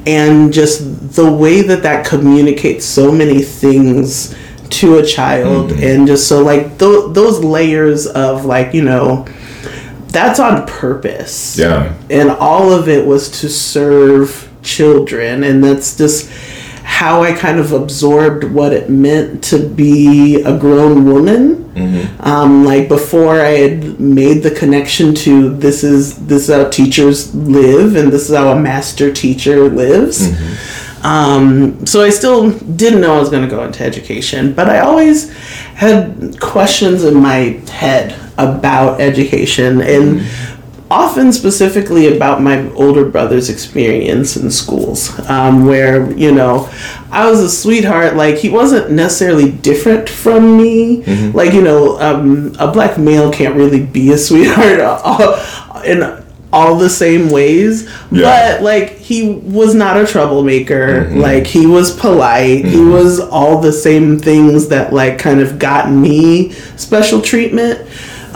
And 0.05 0.53
just 0.53 1.15
the 1.15 1.29
way 1.31 1.61
that 1.63 1.83
that 1.83 2.05
communicates 2.05 2.85
so 2.85 3.11
many 3.11 3.41
things 3.41 4.35
to 4.69 4.97
a 4.97 5.05
child 5.05 5.71
mm-hmm. 5.71 5.83
and 5.83 6.07
just 6.07 6.27
so 6.27 6.43
like 6.43 6.77
th- 6.77 7.13
those 7.13 7.43
layers 7.43 8.05
of 8.05 8.45
like 8.45 8.73
you 8.73 8.83
know 8.83 9.25
that's 10.07 10.39
on 10.39 10.65
purpose 10.67 11.57
Yeah. 11.57 11.93
and 12.09 12.29
all 12.29 12.71
of 12.71 12.89
it 12.89 13.05
was 13.05 13.29
to 13.41 13.49
serve 13.49 14.49
children 14.61 15.43
and 15.43 15.63
that's 15.63 15.97
just 15.97 16.29
how 16.89 17.21
i 17.21 17.31
kind 17.33 17.59
of 17.59 17.73
absorbed 17.73 18.43
what 18.45 18.71
it 18.73 18.89
meant 18.89 19.43
to 19.43 19.57
be 19.59 20.41
a 20.43 20.57
grown 20.57 21.05
woman. 21.05 21.43
Um, 22.21 22.65
like 22.65 22.87
before 22.87 23.35
i 23.39 23.51
had 23.63 23.99
made 23.99 24.41
the 24.41 24.51
connection 24.61 25.13
to 25.25 25.49
this 25.65 25.83
is 25.83 26.15
this 26.27 26.49
is 26.49 26.55
how 26.55 26.69
teachers 26.69 27.35
live 27.35 27.95
and 27.97 28.11
this 28.11 28.29
is 28.29 28.35
how 28.35 28.47
a 28.51 28.59
master 28.59 29.11
teacher 29.13 29.69
lives. 29.69 30.17
Um, 31.03 31.85
so 31.85 32.01
I 32.01 32.09
still 32.09 32.51
didn't 32.51 33.01
know 33.01 33.15
I 33.15 33.19
was 33.19 33.29
going 33.29 33.43
to 33.47 33.55
go 33.55 33.63
into 33.63 33.83
education, 33.83 34.53
but 34.53 34.67
I 34.67 34.79
always 34.79 35.31
had 35.75 36.39
questions 36.39 37.03
in 37.03 37.15
my 37.15 37.61
head 37.69 38.15
about 38.39 38.99
education. 38.99 39.81
And 39.81 40.21
often 40.89 41.33
specifically 41.33 42.15
about 42.15 42.41
my 42.41 42.71
older 42.73 43.05
brother's 43.05 43.49
experience 43.49 44.37
in 44.37 44.49
schools, 44.49 45.17
um, 45.29 45.65
where, 45.65 46.11
you 46.13 46.31
know, 46.31 46.69
I 47.11 47.29
was 47.29 47.39
a 47.41 47.49
sweetheart. 47.49 48.15
Like, 48.15 48.37
he 48.37 48.49
wasn't 48.49 48.91
necessarily 48.91 49.51
different 49.51 50.09
from 50.09 50.57
me. 50.57 51.03
Like, 51.33 51.53
you 51.53 51.61
know, 51.61 51.99
um, 51.99 52.55
a 52.59 52.71
black 52.71 52.97
male 52.97 53.31
can't 53.31 53.55
really 53.55 53.85
be 53.85 54.11
a 54.11 54.17
sweetheart 54.17 54.79
in 55.85 56.23
all 56.53 56.77
the 56.77 56.89
same 56.89 57.29
ways. 57.29 57.89
Yeah. 58.11 58.55
But, 58.55 58.63
like, 58.63 58.91
he 58.91 59.29
was 59.29 59.75
not 59.75 59.97
a 59.97 60.07
troublemaker. 60.07 61.09
Like, 61.09 61.45
he 61.45 61.65
was 61.65 61.97
polite. 61.97 62.65
He 62.65 62.79
was 62.79 63.19
all 63.19 63.59
the 63.59 63.73
same 63.73 64.17
things 64.19 64.69
that, 64.69 64.93
like, 64.93 65.19
kind 65.19 65.41
of 65.41 65.59
got 65.59 65.91
me 65.91 66.51
special 66.77 67.21
treatment. 67.21 67.87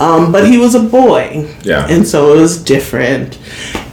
Um, 0.02 0.32
but 0.32 0.48
he 0.48 0.58
was 0.58 0.74
a 0.74 0.80
boy. 0.80 1.48
Yeah. 1.62 1.86
And 1.88 2.08
so 2.08 2.34
it 2.34 2.42
was 2.42 2.64
different. 2.64 3.38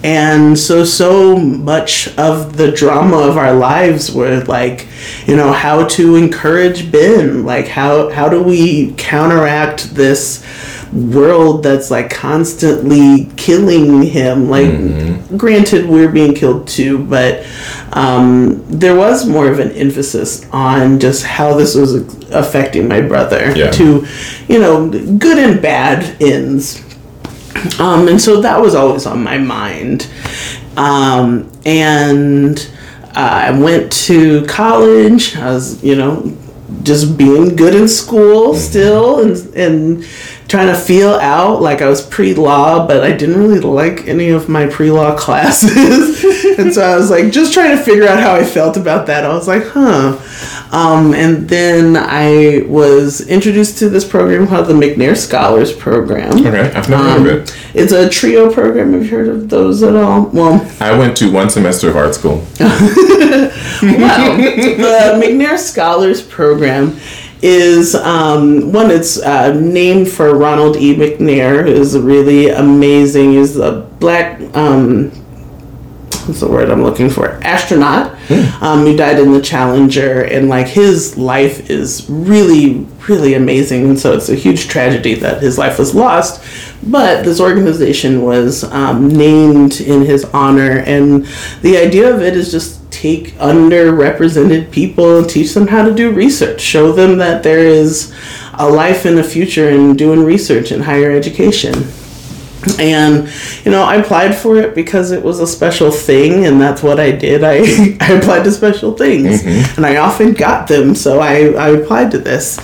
And 0.03 0.59
so, 0.59 0.85
so 0.85 1.37
much 1.37 2.16
of 2.16 2.57
the 2.57 2.73
drama 2.73 3.18
of 3.18 3.37
our 3.37 3.53
lives 3.53 4.11
were 4.11 4.42
like, 4.44 4.87
you 5.27 5.37
know, 5.37 5.53
how 5.53 5.87
to 5.88 6.14
encourage 6.16 6.90
Ben. 6.90 7.44
Like, 7.44 7.68
how, 7.68 8.09
how 8.11 8.29
do 8.31 8.42
we 8.42 8.94
counteract 8.94 9.94
this 9.94 10.44
world 10.92 11.62
that's 11.62 11.90
like 11.90 12.09
constantly 12.11 13.29
killing 13.37 14.03
him? 14.03 14.49
Like, 14.49 14.71
granted, 15.37 15.88
we're 15.88 16.11
being 16.11 16.35
killed 16.35 16.68
too, 16.68 17.05
but 17.05 17.44
um, 17.92 18.62
there 18.68 18.94
was 18.96 19.27
more 19.27 19.48
of 19.51 19.59
an 19.59 19.70
emphasis 19.72 20.46
on 20.53 21.01
just 21.01 21.24
how 21.24 21.55
this 21.55 21.74
was 21.74 21.94
affecting 22.31 22.87
my 22.88 23.01
brother 23.01 23.53
Yeah. 23.57 23.70
to, 23.72 24.07
you 24.48 24.59
know, 24.59 24.88
good 24.90 25.38
and 25.38 25.61
bad 25.62 26.20
ends. 26.22 26.83
Um, 27.81 28.07
and 28.09 28.20
so 28.20 28.40
that 28.42 28.61
was 28.61 28.74
always 28.74 29.07
on 29.07 29.22
my 29.22 29.38
mind. 29.38 30.07
Um, 30.77 31.51
and 31.66 32.59
uh, 33.16 33.46
I 33.48 33.51
went 33.51 33.90
to 34.07 34.44
college. 34.46 35.35
I 35.37 35.46
was, 35.51 35.83
you 35.83 35.96
know, 35.96 36.37
just 36.83 37.16
being 37.16 37.57
good 37.57 37.74
in 37.74 37.88
school 37.88 38.52
mm-hmm. 38.52 38.59
still 38.59 39.20
and, 39.20 39.54
and 39.54 40.07
trying 40.48 40.68
to 40.68 40.78
feel 40.78 41.14
out 41.14 41.61
like 41.61 41.83
I 41.83 41.88
was 41.88 42.07
pre 42.07 42.35
law, 42.35 42.87
but 42.87 43.04
I 43.04 43.12
didn't 43.12 43.38
really 43.38 43.61
like 43.61 44.07
any 44.07 44.31
of 44.31 44.48
my 44.48 44.66
pre 44.66 44.90
law 44.90 45.16
classes. 45.18 46.24
and 46.59 46.72
so 46.72 46.83
I 46.83 46.96
was 46.96 47.11
like, 47.11 47.33
just 47.33 47.52
trying 47.52 47.76
to 47.76 47.83
figure 47.83 48.07
out 48.07 48.20
how 48.20 48.35
I 48.35 48.44
felt 48.44 48.76
about 48.76 49.07
that. 49.07 49.24
I 49.24 49.28
was 49.28 49.48
like, 49.48 49.64
huh. 49.66 50.18
Um, 50.70 51.14
and 51.14 51.48
then 51.48 51.96
I 51.96 52.62
was 52.68 53.22
introduced 53.26 53.78
to 53.78 53.88
this 53.88 54.04
program 54.07 54.46
called 54.46 54.66
the 54.66 54.74
McNair 54.74 55.16
Scholars 55.16 55.72
Program. 55.72 56.31
Okay, 56.44 56.61
I've 56.74 56.88
never 56.90 56.94
Um, 57.09 57.24
heard 57.24 57.33
of 57.38 57.42
it. 57.48 57.57
It's 57.74 57.92
a 57.92 58.09
trio 58.09 58.52
program. 58.52 58.92
Have 58.92 59.04
you 59.04 59.11
heard 59.11 59.28
of 59.28 59.48
those 59.48 59.83
at 59.83 59.96
all? 59.96 60.24
Well, 60.33 60.70
I 60.81 60.96
went 60.98 61.16
to 61.18 61.33
one 61.33 61.48
semester 61.48 61.88
of 61.88 61.96
art 61.96 62.14
school. 62.14 62.44
Wow. 63.81 64.37
the 64.37 65.20
McNair 65.22 65.57
Scholars 65.59 66.20
Program 66.20 66.98
is 67.42 67.94
um, 67.94 68.72
one. 68.72 68.90
It's 68.90 69.22
uh, 69.22 69.52
named 69.54 70.09
for 70.11 70.35
Ronald 70.37 70.76
E. 70.76 70.96
McNair, 70.96 71.62
who 71.64 71.70
is 71.72 71.96
really 71.96 72.48
amazing. 72.48 73.33
He's 73.35 73.57
a 73.57 73.83
black. 74.00 74.40
Um, 74.57 75.11
what's 76.26 76.40
the 76.40 76.48
word 76.48 76.70
I'm 76.70 76.83
looking 76.83 77.09
for? 77.09 77.28
Astronaut. 77.44 78.17
Um, 78.61 78.81
who 78.81 78.95
died 78.95 79.19
in 79.19 79.33
the 79.33 79.41
Challenger, 79.41 80.23
and 80.23 80.49
like 80.51 80.67
his 80.67 81.17
life 81.17 81.71
is 81.71 82.07
really, 82.11 82.87
really 83.09 83.35
amazing. 83.35 83.88
And 83.88 83.99
so 83.99 84.12
it's 84.12 84.29
a 84.29 84.35
huge 84.35 84.69
tragedy 84.69 85.14
that 85.14 85.43
his 85.43 85.57
life 85.57 85.79
was 85.79 85.95
lost. 85.95 86.45
But 86.83 87.25
this 87.25 87.41
organization 87.41 88.23
was 88.23 88.64
um, 88.64 89.09
named 89.09 89.81
in 89.81 90.03
his 90.05 90.25
honor, 90.27 90.81
and 90.81 91.27
the 91.62 91.79
idea 91.79 92.14
of 92.14 92.21
it 92.21 92.37
is 92.37 92.51
just 92.51 92.79
take 92.91 93.33
underrepresented 93.35 94.71
people 94.73 95.19
and 95.19 95.29
teach 95.29 95.55
them 95.55 95.69
how 95.69 95.85
to 95.85 95.95
do 95.95 96.11
research. 96.11 96.61
Show 96.61 96.93
them 96.93 97.19
that 97.19 97.43
there 97.43 97.64
is 97.64 98.14
a 98.55 98.69
life 98.69 99.07
in 99.07 99.14
the 99.14 99.25
future 99.25 99.71
in 99.71 99.97
doing 99.97 100.25
research 100.25 100.73
in 100.73 100.83
higher 100.83 101.12
education. 101.12 101.85
And 102.78 103.31
you 103.64 103.70
know, 103.70 103.83
I 103.83 103.96
applied 103.96 104.35
for 104.35 104.57
it 104.57 104.74
because 104.74 105.11
it 105.11 105.22
was 105.22 105.40
a 105.40 105.46
special 105.46 105.90
thing, 105.90 106.46
and 106.46 106.61
that's 106.61 106.83
what 106.83 107.00
I 107.00 107.12
did. 107.12 107.44
I, 107.44 107.57
I 108.00 108.12
applied 108.12 108.44
to 108.44 108.52
special 108.52 108.96
things, 108.96 109.42
mm-hmm. 109.42 109.76
and 109.76 109.87
I 109.87 109.96
often 109.96 110.33
got 110.33 110.68
them, 110.68 110.94
so 110.94 111.20
I, 111.20 111.52
I 111.52 111.68
applied 111.70 112.11
to 112.12 112.18
this. 112.18 112.59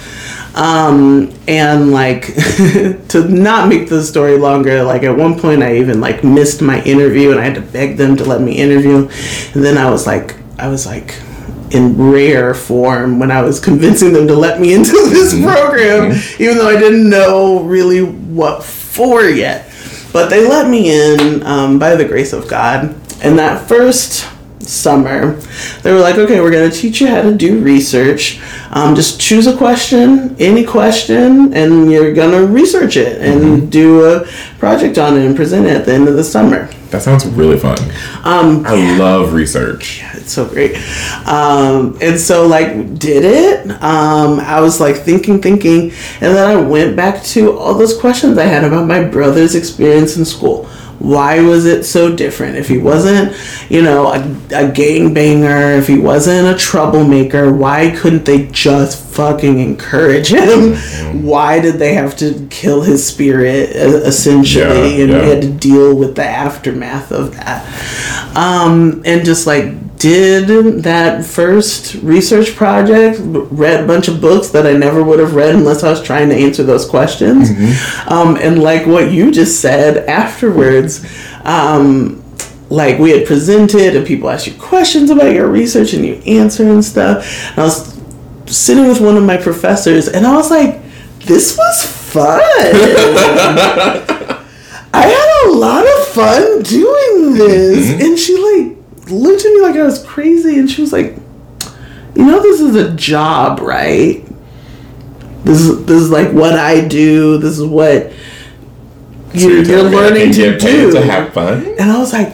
Um, 0.55 1.35
and 1.49 1.91
like 1.91 2.27
to 3.09 3.29
not 3.29 3.69
make 3.69 3.89
the 3.89 4.05
story 4.05 4.39
longer, 4.39 4.85
like 4.85 5.03
at 5.03 5.17
one 5.17 5.37
point 5.39 5.65
I 5.65 5.79
even 5.79 6.01
like 6.01 6.23
missed 6.23 6.63
my 6.63 6.83
interview, 6.85 7.33
and 7.33 7.41
I 7.41 7.45
had 7.45 7.57
to 7.57 7.61
beg 7.61 7.97
them 7.97 8.17
to 8.17 8.25
let 8.25 8.41
me 8.41 8.57
interview. 8.57 9.09
And 9.55 9.65
then 9.65 9.77
I 9.77 9.91
was 9.91 10.07
like, 10.07 10.37
I 10.59 10.69
was 10.69 10.87
like 10.87 11.21
in 11.75 11.97
rare 11.99 12.55
form 12.55 13.19
when 13.19 13.33
I 13.33 13.43
was 13.43 13.59
convincing 13.59 14.13
them 14.13 14.29
to 14.29 14.35
let 14.35 14.61
me 14.61 14.75
into 14.75 14.93
this 14.93 15.35
mm-hmm. 15.35 15.45
program, 15.45 16.13
mm-hmm. 16.13 16.43
even 16.43 16.59
though 16.59 16.69
I 16.69 16.79
didn't 16.79 17.11
know 17.11 17.63
really 17.63 18.03
what 18.03 18.63
for 18.63 19.25
yet. 19.25 19.71
But 20.15 20.31
they 20.31 20.49
let 20.49 20.71
me 20.71 20.93
in 20.93 21.43
um, 21.43 21.81
by 21.81 21.97
the 21.97 22.05
grace 22.05 22.33
of 22.33 22.47
God. 22.47 22.95
And 23.21 23.37
that 23.41 23.69
first 23.69 24.31
summer, 24.61 25.33
they 25.83 25.93
were 25.93 25.99
like, 25.99 26.15
okay, 26.15 26.41
we're 26.41 26.53
going 26.53 26.71
to 26.71 26.77
teach 26.77 27.01
you 27.01 27.09
how 27.09 27.23
to 27.23 27.35
do 27.35 27.59
research. 27.59 28.41
Um, 28.71 28.95
just 28.95 29.21
choose 29.21 29.49
a 29.49 29.57
question, 29.57 30.37
any 30.39 30.65
question, 30.65 31.53
and 31.53 31.91
you're 31.91 32.15
going 32.15 32.31
to 32.31 32.47
research 32.47 32.97
it 32.97 33.21
and 33.21 33.73
do 33.73 34.05
a 34.05 34.25
project 34.61 34.99
on 34.99 35.17
it 35.17 35.27
and 35.27 35.35
present 35.35 35.67
it 35.67 35.77
at 35.77 35.85
the 35.85 35.93
end 35.93 36.07
of 36.07 36.15
the 36.15 36.23
summer. 36.23 36.69
That 36.91 37.03
sounds 37.03 37.27
really 37.27 37.59
fun. 37.59 37.77
Um, 38.23 38.65
I 38.67 38.97
love 38.97 39.33
research. 39.33 40.05
So 40.33 40.47
great. 40.47 40.77
Um, 41.27 41.99
and 42.01 42.19
so 42.19 42.47
like 42.47 42.99
did 42.99 43.25
it. 43.25 43.71
Um, 43.83 44.41
I 44.41 44.61
was 44.61 44.81
like 44.81 44.97
thinking, 44.97 45.41
thinking, 45.41 45.93
and 46.21 46.35
then 46.37 46.51
I 46.51 46.61
went 46.61 46.97
back 46.97 47.23
to 47.25 47.57
all 47.57 47.75
those 47.75 47.97
questions 47.99 48.39
I 48.39 48.45
had 48.45 48.65
about 48.65 48.87
my 48.87 49.05
brother's 49.05 49.55
experience 49.55 50.17
in 50.17 50.25
school. 50.25 50.67
Why 50.99 51.41
was 51.41 51.67
it 51.67 51.85
so 51.85 52.15
different? 52.15 52.57
If 52.57 52.69
he 52.69 52.79
wasn't, 52.79 53.37
you 53.69 53.83
know, 53.83 54.07
a, 54.07 54.21
a 54.21 54.71
gangbanger, 54.71 55.77
if 55.79 55.87
he 55.87 55.99
wasn't 55.99 56.49
a 56.49 56.59
troublemaker, 56.59 57.53
why 57.53 57.91
couldn't 57.91 58.25
they 58.25 58.47
just 58.47 59.04
fucking 59.15 59.59
encourage 59.61 60.29
him? 60.29 60.75
Why 61.25 61.61
did 61.61 61.75
they 61.77 61.95
have 61.95 62.17
to 62.19 62.47
kill 62.51 62.83
his 62.83 63.07
spirit, 63.07 63.71
essentially? 63.71 64.97
Yeah, 64.97 65.03
and 65.03 65.13
yeah. 65.13 65.21
we 65.21 65.29
had 65.29 65.43
to 65.43 65.51
deal 65.51 65.97
with 65.97 66.17
the 66.17 66.25
aftermath 66.25 67.13
of 67.13 67.35
that. 67.35 67.65
Um, 68.37 69.03
and 69.05 69.25
just 69.25 69.47
like 69.47 69.97
did 69.97 70.83
that 70.83 71.25
first 71.25 71.95
research 71.95 72.55
project, 72.57 73.19
read 73.23 73.83
a 73.83 73.87
bunch 73.87 74.09
of 74.09 74.21
books 74.21 74.49
that 74.51 74.67
I 74.67 74.73
never 74.73 75.03
would 75.03 75.19
have 75.19 75.35
read 75.35 75.55
unless 75.55 75.83
I 75.83 75.91
was 75.91 76.03
trying 76.03 76.29
to 76.29 76.35
answer 76.35 76.63
those 76.63 76.87
questions. 76.87 77.51
Um, 78.07 78.37
and 78.37 78.63
like 78.63 78.87
what 78.87 79.13
you 79.13 79.31
just 79.31 79.61
said 79.61 80.07
afterwards, 80.09 81.07
um, 81.45 82.23
like 82.71 82.99
we 82.99 83.11
had 83.11 83.27
presented 83.27 83.97
and 83.97 84.07
people 84.07 84.29
asked 84.29 84.47
you 84.47 84.55
questions 84.55 85.11
about 85.11 85.33
your 85.33 85.49
research 85.49 85.95
and 85.95 86.05
you 86.05 86.15
answer 86.27 86.71
and 86.71 86.85
stuff. 86.85 87.25
And 87.51 87.61
I 87.61 87.65
was 87.65 87.94
sitting 88.47 88.87
with 88.89 89.01
one 89.01 89.17
of 89.17 89.25
my 89.25 89.37
professors 89.37 90.09
and 90.09 90.27
I 90.27 90.35
was 90.37 90.51
like, 90.51 90.81
this 91.21 91.57
was 91.57 91.87
fun. 91.87 92.41
I 94.93 95.07
had 95.07 95.49
a 95.49 95.53
lot 95.53 95.85
of 95.87 96.07
fun 96.09 96.63
doing 96.63 97.35
this. 97.35 97.89
Mm-hmm. 97.91 98.01
And 98.03 98.19
she 98.19 98.37
like 98.37 99.11
looked 99.11 99.45
at 99.45 99.53
me 99.53 99.61
like 99.61 99.77
I 99.77 99.83
was 99.83 100.05
crazy 100.05 100.59
and 100.59 100.71
she 100.71 100.81
was 100.83 100.93
like, 100.93 101.17
you 102.15 102.25
know 102.25 102.41
this 102.43 102.61
is 102.61 102.77
a 102.77 102.95
job, 102.95 103.61
right? 103.61 104.25
This 105.45 105.61
is 105.61 105.85
this 105.87 106.01
is 106.03 106.11
like 106.11 106.31
what 106.33 106.55
I 106.59 106.87
do. 106.87 107.39
This 107.39 107.59
is 107.59 107.65
what 107.67 108.13
So 109.35 109.41
you're, 109.41 109.51
you're 109.51 109.57
you're 109.57 109.65
telling 109.65 109.91
me 109.93 109.99
I 109.99 110.01
learning 110.01 110.33
to 110.33 110.59
do. 110.59 110.91
to 110.93 111.03
have 111.05 111.33
fun. 111.33 111.67
And 111.79 111.91
I 111.91 111.99
was 111.99 112.13
like, 112.13 112.33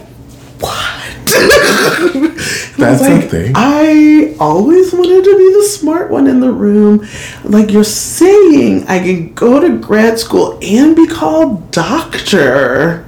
what? 0.61 1.00
And 1.37 1.53
I 1.53 2.93
was 2.93 3.01
That's 3.01 3.03
like, 3.03 3.23
something. 3.23 3.53
I 3.55 4.35
always 4.41 4.93
wanted 4.93 5.25
to 5.25 5.37
be 5.37 5.53
the 5.53 5.65
smart 5.65 6.11
one 6.11 6.27
in 6.27 6.41
the 6.41 6.51
room. 6.53 7.07
Like 7.45 7.71
you're 7.71 7.85
saying, 7.85 8.87
I 8.89 9.01
can 9.01 9.35
go 9.35 9.61
to 9.61 9.77
grad 9.79 10.19
school 10.19 10.59
and 10.63 10.97
be 10.97 11.07
called 11.07 11.71
doctor. 11.71 13.05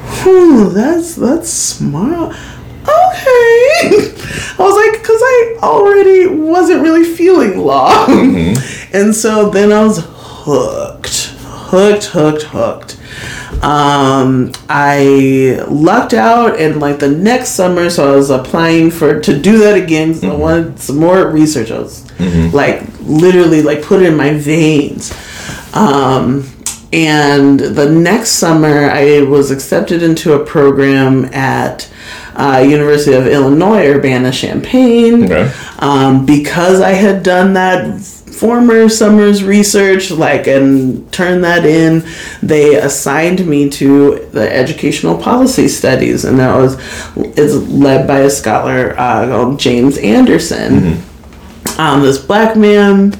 Hmm, 0.00 0.72
that's 0.74 1.14
that's 1.14 1.50
smart. 1.50 2.34
Okay. 2.82 2.88
I 2.90 4.56
was 4.58 4.74
like, 4.74 5.00
because 5.00 5.20
I 5.22 5.58
already 5.62 6.26
wasn't 6.26 6.82
really 6.82 7.04
feeling 7.04 7.58
law. 7.58 8.06
And 8.92 9.14
so 9.14 9.50
then 9.50 9.72
I 9.72 9.84
was 9.84 9.98
hooked. 10.08 11.34
Hooked, 11.44 12.04
hooked, 12.06 12.42
hooked. 12.44 12.97
Um, 13.62 14.52
I 14.68 15.64
lucked 15.68 16.14
out 16.14 16.60
and 16.60 16.80
like 16.80 16.98
the 17.00 17.10
next 17.10 17.50
summer, 17.50 17.90
so 17.90 18.12
I 18.12 18.16
was 18.16 18.30
applying 18.30 18.90
for 18.90 19.20
to 19.20 19.38
do 19.40 19.58
that 19.58 19.76
again. 19.76 20.14
So 20.14 20.32
I 20.32 20.36
wanted 20.36 20.78
some 20.78 20.98
more 20.98 21.28
research. 21.28 21.70
I 21.70 21.78
was 21.78 22.08
like 22.52 22.86
literally 23.00 23.62
like 23.62 23.82
put 23.82 24.02
it 24.02 24.06
in 24.06 24.16
my 24.16 24.34
veins. 24.34 25.12
Um, 25.74 26.48
and 26.92 27.60
the 27.60 27.90
next 27.90 28.30
summer, 28.30 28.90
I 28.90 29.20
was 29.22 29.50
accepted 29.50 30.02
into 30.02 30.32
a 30.32 30.44
program 30.44 31.26
at 31.26 31.90
uh, 32.34 32.64
University 32.66 33.14
of 33.14 33.26
Illinois 33.26 33.86
Urbana 33.86 34.32
Champaign. 34.32 35.24
Okay. 35.24 35.52
Um, 35.80 36.24
because 36.24 36.80
I 36.80 36.92
had 36.92 37.22
done 37.22 37.54
that 37.54 38.00
former 38.38 38.88
summer's 38.88 39.42
research, 39.42 40.10
like, 40.10 40.46
and 40.46 41.10
turn 41.12 41.40
that 41.42 41.66
in, 41.66 42.04
they 42.42 42.76
assigned 42.76 43.46
me 43.46 43.68
to 43.70 44.26
the 44.32 44.52
educational 44.52 45.18
policy 45.18 45.68
studies, 45.68 46.24
and 46.24 46.38
that 46.38 46.54
was 46.54 46.78
is 47.36 47.68
led 47.68 48.06
by 48.06 48.20
a 48.20 48.30
scholar 48.30 48.94
uh, 48.98 49.26
called 49.26 49.58
James 49.58 49.98
Anderson. 49.98 51.02
Um, 51.78 52.02
this 52.02 52.18
black 52.18 52.56
man, 52.56 53.14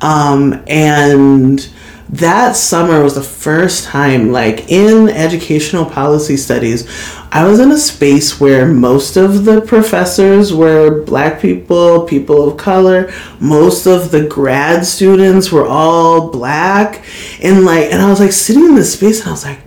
um, 0.00 0.62
and 0.66 1.68
that 2.12 2.56
summer 2.56 3.04
was 3.04 3.14
the 3.14 3.22
first 3.22 3.84
time 3.84 4.32
like 4.32 4.68
in 4.68 5.08
educational 5.08 5.84
policy 5.84 6.36
studies 6.36 6.88
i 7.30 7.46
was 7.46 7.60
in 7.60 7.70
a 7.70 7.76
space 7.76 8.40
where 8.40 8.66
most 8.66 9.16
of 9.16 9.44
the 9.44 9.60
professors 9.60 10.52
were 10.52 11.04
black 11.04 11.40
people 11.40 12.04
people 12.04 12.48
of 12.48 12.56
color 12.56 13.12
most 13.38 13.86
of 13.86 14.10
the 14.10 14.26
grad 14.26 14.84
students 14.84 15.52
were 15.52 15.66
all 15.66 16.32
black 16.32 17.04
and 17.42 17.64
like 17.64 17.84
and 17.92 18.02
i 18.02 18.10
was 18.10 18.18
like 18.18 18.32
sitting 18.32 18.64
in 18.64 18.74
this 18.74 18.92
space 18.92 19.20
and 19.20 19.28
i 19.28 19.32
was 19.32 19.44
like 19.44 19.60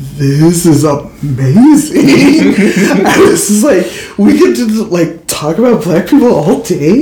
this 0.00 0.64
is 0.64 0.84
amazing. 0.84 2.52
this 2.54 3.50
is 3.50 3.62
like 3.62 3.84
we 4.18 4.38
get 4.38 4.56
to 4.56 4.84
like 4.84 5.26
talk 5.26 5.58
about 5.58 5.84
black 5.84 6.08
people 6.08 6.32
all 6.34 6.62
day, 6.62 7.00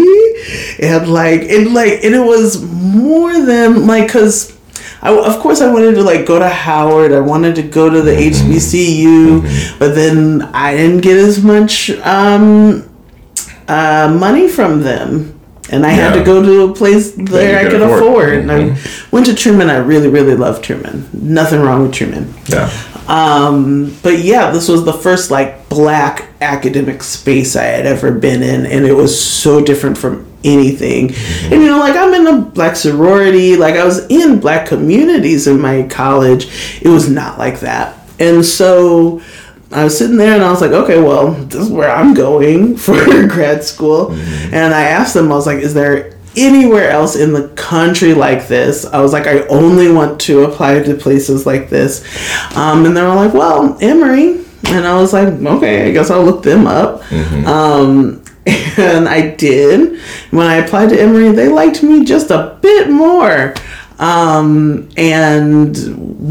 and 0.80 1.08
like 1.08 1.42
and 1.42 1.72
like 1.74 2.04
and 2.04 2.14
it 2.14 2.24
was 2.24 2.60
more 2.60 3.40
than 3.40 3.86
like 3.86 4.08
because. 4.08 4.57
I, 5.00 5.16
of 5.16 5.38
course, 5.38 5.60
I 5.60 5.72
wanted 5.72 5.94
to 5.94 6.02
like 6.02 6.26
go 6.26 6.38
to 6.38 6.48
Howard. 6.48 7.12
I 7.12 7.20
wanted 7.20 7.54
to 7.56 7.62
go 7.62 7.88
to 7.88 8.02
the 8.02 8.10
HBCU, 8.10 9.78
but 9.78 9.94
then 9.94 10.42
I 10.42 10.76
didn't 10.76 11.02
get 11.02 11.16
as 11.16 11.42
much 11.42 11.90
um, 11.90 12.88
uh, 13.68 14.14
money 14.18 14.48
from 14.48 14.82
them, 14.82 15.38
and 15.70 15.86
I 15.86 15.90
had 15.90 16.14
to 16.14 16.24
go 16.24 16.42
to 16.42 16.72
a 16.72 16.74
place 16.74 17.12
there 17.12 17.58
I 17.64 17.70
could 17.70 17.80
afford. 17.82 18.02
afford. 18.02 18.38
And 18.38 18.52
I 18.52 18.78
went 19.12 19.26
to 19.26 19.34
Truman. 19.34 19.70
I 19.70 19.76
really, 19.76 20.08
really 20.08 20.34
loved 20.34 20.64
Truman. 20.64 21.08
Nothing 21.12 21.60
wrong 21.60 21.82
with 21.82 21.92
Truman. 21.92 22.34
Yeah. 22.46 22.68
Um, 23.06 23.96
but 24.02 24.18
yeah, 24.18 24.50
this 24.50 24.68
was 24.68 24.84
the 24.84 24.92
first 24.92 25.30
like 25.30 25.57
black 25.68 26.28
academic 26.40 27.02
space 27.02 27.56
I 27.56 27.64
had 27.64 27.86
ever 27.86 28.12
been 28.12 28.42
in, 28.42 28.66
and 28.66 28.86
it 28.86 28.94
was 28.94 29.18
so 29.18 29.62
different 29.62 29.98
from 29.98 30.26
anything. 30.44 31.12
And 31.52 31.62
you 31.62 31.66
know, 31.66 31.78
like 31.78 31.96
I'm 31.96 32.14
in 32.14 32.26
a 32.26 32.40
black 32.40 32.76
sorority, 32.76 33.56
like 33.56 33.74
I 33.74 33.84
was 33.84 34.06
in 34.06 34.40
black 34.40 34.66
communities 34.66 35.46
in 35.46 35.60
my 35.60 35.84
college. 35.84 36.80
It 36.82 36.88
was 36.88 37.08
not 37.08 37.38
like 37.38 37.60
that. 37.60 37.98
And 38.20 38.44
so 38.44 39.20
I 39.70 39.84
was 39.84 39.96
sitting 39.96 40.16
there 40.16 40.34
and 40.34 40.42
I 40.42 40.50
was 40.50 40.60
like, 40.60 40.72
okay, 40.72 41.00
well, 41.00 41.32
this 41.32 41.62
is 41.62 41.70
where 41.70 41.90
I'm 41.90 42.14
going 42.14 42.76
for 42.78 42.94
grad 43.26 43.64
school. 43.64 44.12
And 44.12 44.74
I 44.74 44.82
asked 44.82 45.14
them, 45.14 45.30
I 45.30 45.34
was 45.34 45.46
like, 45.46 45.58
is 45.58 45.74
there 45.74 46.18
anywhere 46.36 46.90
else 46.90 47.16
in 47.16 47.32
the 47.32 47.48
country 47.48 48.14
like 48.14 48.46
this. 48.48 48.84
I 48.86 49.00
was 49.00 49.12
like, 49.12 49.26
I 49.26 49.40
only 49.46 49.90
want 49.90 50.20
to 50.22 50.44
apply 50.44 50.80
to 50.80 50.94
places 50.94 51.46
like 51.46 51.68
this. 51.68 52.04
Um, 52.56 52.84
and 52.84 52.96
they 52.96 53.02
were 53.02 53.14
like, 53.14 53.34
well, 53.34 53.76
Emory. 53.80 54.44
And 54.66 54.86
I 54.86 55.00
was 55.00 55.12
like, 55.12 55.28
okay, 55.28 55.88
I 55.88 55.92
guess 55.92 56.10
I'll 56.10 56.24
look 56.24 56.42
them 56.42 56.66
up. 56.66 57.02
Um, 57.46 58.22
and 58.78 59.08
I 59.08 59.34
did. 59.36 60.00
When 60.30 60.46
I 60.46 60.56
applied 60.56 60.90
to 60.90 61.00
Emory, 61.00 61.30
they 61.32 61.48
liked 61.48 61.82
me 61.82 62.04
just 62.04 62.30
a 62.30 62.58
bit 62.60 62.90
more. 62.90 63.54
Um, 63.98 64.88
and 64.96 65.76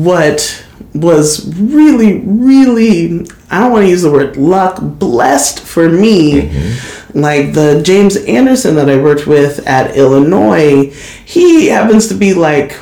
what 0.06 0.66
was 0.94 1.46
really, 1.60 2.20
really, 2.22 3.26
I 3.52 3.60
don't 3.62 3.72
want 3.72 3.86
to 3.86 3.90
use 3.90 4.02
the 4.02 4.12
word 4.12 4.36
luck, 4.38 4.80
blessed 4.82 5.60
for 5.60 5.90
me. 5.90 6.50
Like 7.14 7.54
the 7.54 7.82
James 7.84 8.16
Anderson 8.18 8.76
that 8.76 8.90
I 8.90 8.98
worked 9.02 9.26
with 9.28 9.66
at 9.68 9.96
Illinois, 9.96 10.92
he 11.26 11.68
happens 11.68 12.08
to 12.10 12.14
be 12.14 12.34
like 12.34 12.78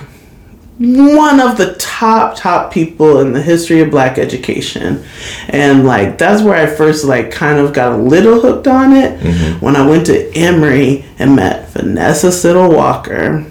one 0.78 1.40
of 1.40 1.58
the 1.58 1.74
top 1.76 2.36
top 2.36 2.72
people 2.72 3.20
in 3.22 3.32
the 3.32 3.42
history 3.42 3.80
of 3.80 3.90
black 3.90 4.18
education. 4.18 5.06
And 5.48 5.86
like 5.86 6.18
that's 6.18 6.42
where 6.42 6.56
i 6.56 6.66
first 6.66 7.06
like 7.06 7.32
kind 7.32 7.60
of 7.60 7.74
got 7.74 7.94
a 7.94 7.98
little 7.98 8.42
hooked 8.42 8.68
on 8.68 8.92
it. 8.92 9.62
When 9.62 9.76
i 9.76 9.88
went 9.88 10.06
to 10.08 10.32
emory 10.36 11.06
and 11.18 11.36
met 11.36 11.70
vanessa 11.70 12.28
siddle 12.28 12.76
walker. 12.76 13.46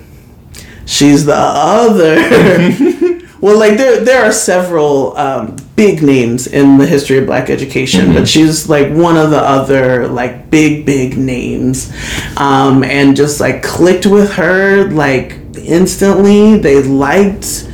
She's 0.87 1.25
the 1.25 1.35
other 1.35 2.17
well 3.41 3.59
like 3.59 3.79
there 3.79 4.05
there 4.05 4.23
are 4.23 4.33
several 4.33 5.17
um, 5.17 5.57
big 5.77 6.03
names 6.03 6.47
in 6.47 6.77
the 6.77 6.87
history 6.87 7.17
of 7.17 7.25
black 7.25 7.49
education 7.49 8.13
but 8.13 8.29
she's 8.29 8.69
like 8.69 8.93
one 8.93 9.17
of 9.17 9.31
the 9.31 9.41
other 9.41 10.09
like 10.09 10.51
big 10.51 10.85
big 10.85 11.17
names. 11.17 11.91
Um, 12.37 12.85
and 12.85 13.17
just 13.17 13.41
like 13.41 13.63
clicked 13.63 14.05
with 14.05 14.35
her 14.35 14.91
like 14.91 15.39
instantly. 15.57 16.59
They 16.59 16.83
liked 16.83 17.69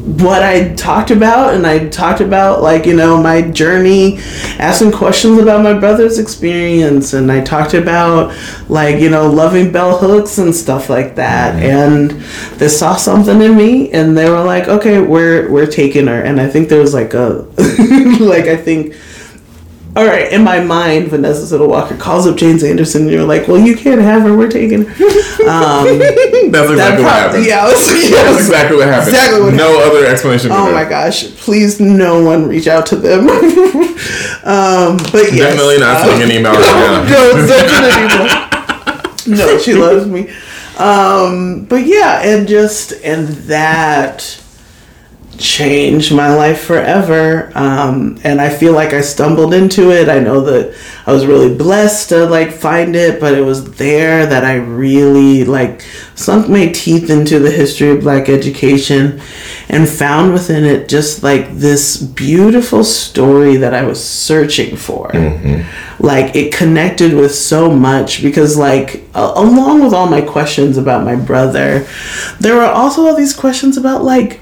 what 0.00 0.42
I 0.42 0.74
talked 0.74 1.10
about, 1.10 1.54
and 1.54 1.66
I 1.66 1.88
talked 1.88 2.20
about 2.20 2.62
like 2.62 2.86
you 2.86 2.96
know 2.96 3.22
my 3.22 3.42
journey, 3.42 4.18
asking 4.58 4.92
questions 4.92 5.38
about 5.38 5.62
my 5.62 5.78
brother's 5.78 6.18
experience, 6.18 7.12
and 7.12 7.30
I 7.30 7.42
talked 7.42 7.74
about 7.74 8.34
like 8.68 8.98
you 8.98 9.10
know 9.10 9.30
loving 9.30 9.70
bell 9.70 9.98
hooks 9.98 10.38
and 10.38 10.54
stuff 10.54 10.88
like 10.88 11.16
that, 11.16 11.54
mm-hmm. 11.54 11.64
and 11.64 12.10
they 12.58 12.68
saw 12.68 12.96
something 12.96 13.40
in 13.40 13.56
me, 13.56 13.90
and 13.92 14.16
they 14.16 14.30
were 14.30 14.42
like, 14.42 14.68
okay, 14.68 15.00
we're 15.00 15.50
we're 15.50 15.70
taking 15.70 16.06
her, 16.06 16.22
and 16.22 16.40
I 16.40 16.48
think 16.48 16.68
there 16.68 16.80
was 16.80 16.94
like 16.94 17.14
a 17.14 17.46
like 18.20 18.46
I 18.46 18.56
think. 18.56 18.94
All 19.96 20.06
right, 20.06 20.32
in 20.32 20.44
my 20.44 20.60
mind, 20.60 21.08
Vanessa 21.08 21.42
Siddle 21.42 21.68
Walker 21.68 21.96
calls 21.96 22.24
up 22.26 22.36
James 22.36 22.62
Anderson, 22.62 23.02
and 23.02 23.10
you're 23.10 23.24
like, 23.24 23.48
"Well, 23.48 23.58
you 23.58 23.76
can't 23.76 24.00
have 24.00 24.22
her. 24.22 24.36
We're 24.36 24.48
taking 24.48 24.84
her." 24.84 25.04
Um, 25.48 25.98
That's 26.50 26.70
exactly 26.70 26.76
that 26.76 27.00
what 27.00 27.12
happened. 27.12 27.44
yeah, 27.46 27.64
was- 27.66 27.86
That's 27.86 28.38
exactly 28.46 28.76
what 28.76 28.86
happened. 28.86 29.08
Exactly 29.08 29.40
what 29.42 29.54
no 29.54 29.80
other 29.82 30.06
explanation. 30.06 30.52
Oh 30.52 30.72
my 30.72 30.84
gosh! 30.84 31.26
Please, 31.38 31.80
no 31.80 32.22
one 32.22 32.46
reach 32.48 32.68
out 32.68 32.86
to 32.86 32.96
them. 32.96 33.20
um, 34.44 34.96
but 35.10 35.32
yes, 35.32 35.56
Definitely 35.56 35.78
not 35.78 35.96
uh, 35.96 36.04
sending 36.04 36.30
an 36.30 36.36
email 36.36 36.52
right 36.52 37.08
no, 37.10 37.32
not. 39.26 39.26
No, 39.26 39.58
she 39.58 39.74
loves 39.74 40.06
me. 40.06 40.30
Um, 40.78 41.64
but 41.64 41.84
yeah, 41.84 42.22
and 42.22 42.46
just 42.46 42.92
and 43.04 43.28
that 43.48 44.40
changed 45.40 46.14
my 46.14 46.34
life 46.34 46.60
forever. 46.60 47.50
Um, 47.54 48.20
and 48.22 48.40
I 48.40 48.50
feel 48.50 48.72
like 48.74 48.92
I 48.92 49.00
stumbled 49.00 49.54
into 49.54 49.90
it. 49.90 50.08
I 50.08 50.18
know 50.20 50.40
that 50.42 50.76
I 51.06 51.12
was 51.12 51.26
really 51.26 51.54
blessed 51.54 52.10
to 52.10 52.26
like 52.26 52.52
find 52.52 52.94
it, 52.94 53.18
but 53.20 53.34
it 53.34 53.40
was 53.40 53.72
there 53.76 54.26
that 54.26 54.44
I 54.44 54.56
really 54.56 55.44
like 55.44 55.82
sunk 56.14 56.48
my 56.48 56.66
teeth 56.68 57.08
into 57.10 57.38
the 57.38 57.50
history 57.50 57.90
of 57.90 58.00
black 58.02 58.28
education 58.28 59.20
and 59.68 59.88
found 59.88 60.32
within 60.32 60.64
it 60.64 60.88
just 60.88 61.22
like 61.22 61.50
this 61.54 61.96
beautiful 61.96 62.84
story 62.84 63.56
that 63.56 63.72
I 63.74 63.82
was 63.84 64.02
searching 64.02 64.76
for. 64.76 65.10
Like 65.98 66.36
it 66.36 66.52
connected 66.52 67.14
with 67.14 67.34
so 67.34 67.70
much 67.70 68.22
because 68.22 68.56
like 68.56 69.04
a- 69.14 69.32
along 69.36 69.82
with 69.82 69.92
all 69.94 70.06
my 70.08 70.20
questions 70.20 70.76
about 70.76 71.04
my 71.04 71.16
brother, 71.16 71.86
there 72.40 72.56
were 72.56 72.64
also 72.64 73.06
all 73.06 73.16
these 73.16 73.34
questions 73.34 73.76
about 73.76 74.02
like 74.04 74.40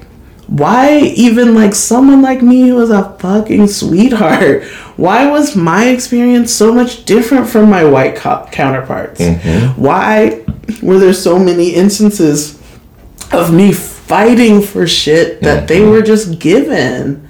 why 0.49 1.01
even 1.01 1.55
like 1.55 1.75
someone 1.75 2.23
like 2.23 2.41
me 2.41 2.69
who 2.69 2.77
was 2.77 2.91
a 2.91 3.17
fucking 3.19 3.69
sweetheart? 3.69 4.65
Why 4.97 5.31
was 5.31 5.55
my 5.55 5.91
experience 5.91 6.53
so 6.53 6.73
much 6.73 7.05
different 7.05 7.49
from 7.49 7.71
my 7.71 7.85
white 7.85 8.17
co- 8.17 8.49
counterparts? 8.51 9.21
Mm-hmm. 9.21 9.81
Why 9.81 10.45
were 10.83 10.99
there 10.99 11.13
so 11.13 11.39
many 11.39 11.75
instances 11.75 12.61
of 13.31 13.53
me 13.53 13.73
fighting 13.73 14.63
for 14.63 14.87
shit 14.87 15.43
that 15.43 15.69
they 15.69 15.81
mm-hmm. 15.81 15.91
were 15.91 16.03
just 16.03 16.41
given 16.41 17.28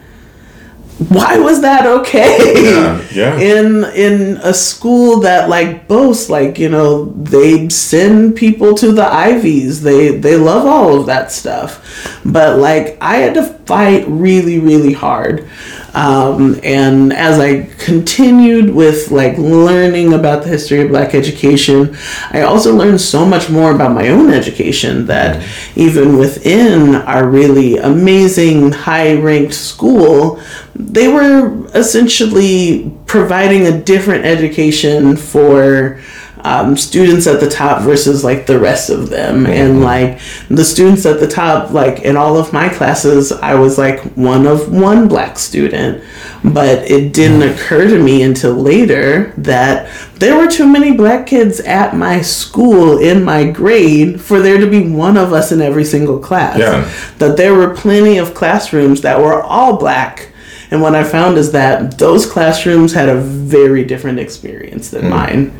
why 0.98 1.38
was 1.38 1.60
that 1.60 1.86
okay? 1.86 2.64
Yeah, 2.64 3.06
yeah. 3.12 3.38
in 3.38 3.84
in 3.94 4.36
a 4.38 4.52
school 4.52 5.20
that 5.20 5.48
like 5.48 5.86
boasts 5.86 6.28
like 6.28 6.58
you 6.58 6.68
know 6.68 7.04
they 7.04 7.68
send 7.68 8.36
people 8.36 8.74
to 8.74 8.90
the 8.90 9.06
ivies. 9.06 9.82
They 9.82 10.16
they 10.16 10.36
love 10.36 10.66
all 10.66 10.98
of 10.98 11.06
that 11.06 11.30
stuff. 11.30 11.84
But 12.24 12.58
like 12.58 12.98
i 13.00 13.16
had 13.16 13.34
to 13.34 13.42
fight 13.42 14.04
really 14.08 14.58
really 14.58 14.92
hard 14.92 15.48
um, 15.94 16.58
and 16.62 17.12
as 17.12 17.38
i 17.38 17.62
continued 17.78 18.70
with 18.74 19.10
like 19.10 19.36
learning 19.38 20.12
about 20.12 20.42
the 20.42 20.48
history 20.48 20.80
of 20.80 20.88
black 20.88 21.14
education 21.14 21.96
i 22.30 22.42
also 22.42 22.74
learned 22.74 23.00
so 23.00 23.24
much 23.24 23.50
more 23.50 23.74
about 23.74 23.92
my 23.92 24.08
own 24.08 24.30
education 24.30 25.06
that 25.06 25.44
even 25.76 26.18
within 26.18 26.94
our 26.94 27.28
really 27.28 27.76
amazing 27.78 28.72
high 28.72 29.14
ranked 29.14 29.54
school 29.54 30.40
they 30.74 31.08
were 31.08 31.66
essentially 31.74 32.92
providing 33.06 33.66
a 33.66 33.80
different 33.82 34.24
education 34.24 35.16
for 35.16 36.00
um, 36.48 36.76
students 36.76 37.26
at 37.26 37.40
the 37.40 37.48
top 37.48 37.82
versus 37.82 38.24
like 38.24 38.46
the 38.46 38.58
rest 38.58 38.88
of 38.90 39.10
them. 39.10 39.46
And 39.46 39.82
like 39.82 40.20
the 40.48 40.64
students 40.64 41.04
at 41.04 41.20
the 41.20 41.28
top 41.28 41.72
like 41.72 42.00
in 42.00 42.16
all 42.16 42.36
of 42.36 42.52
my 42.52 42.68
classes 42.68 43.32
i 43.32 43.54
was 43.54 43.76
like 43.76 44.00
one 44.14 44.46
of 44.46 44.72
one 44.72 45.08
black 45.08 45.38
student. 45.38 46.02
But 46.44 46.88
it 46.90 47.12
didn't 47.12 47.42
occur 47.42 47.88
to 47.88 48.02
me 48.02 48.22
until 48.22 48.54
later 48.54 49.32
that 49.36 49.90
there 50.14 50.36
were 50.36 50.48
too 50.48 50.66
many 50.66 50.92
black 50.96 51.26
kids 51.26 51.60
at 51.60 51.96
my 51.96 52.22
school 52.22 52.98
in 52.98 53.24
my 53.24 53.50
grade 53.50 54.20
for 54.20 54.40
there 54.40 54.58
to 54.58 54.66
be 54.66 54.88
one 54.88 55.16
of 55.16 55.32
us 55.32 55.50
in 55.50 55.60
every 55.60 55.84
single 55.84 56.18
class. 56.18 56.58
Yeah. 56.58 56.88
that 57.18 57.36
there 57.36 57.54
were 57.54 57.74
plenty 57.74 58.18
of 58.18 58.34
classrooms 58.34 59.00
that 59.02 59.20
were 59.20 59.42
all 59.42 59.76
black. 59.76 60.32
And 60.70 60.82
what 60.82 60.94
I 60.94 61.02
found 61.02 61.38
is 61.38 61.52
that 61.52 61.98
those 61.98 62.30
classrooms 62.30 62.92
had 62.92 63.08
a 63.08 63.20
very 63.20 63.84
different 63.84 64.18
experience 64.20 64.90
than 64.90 65.08
mine. 65.08 65.52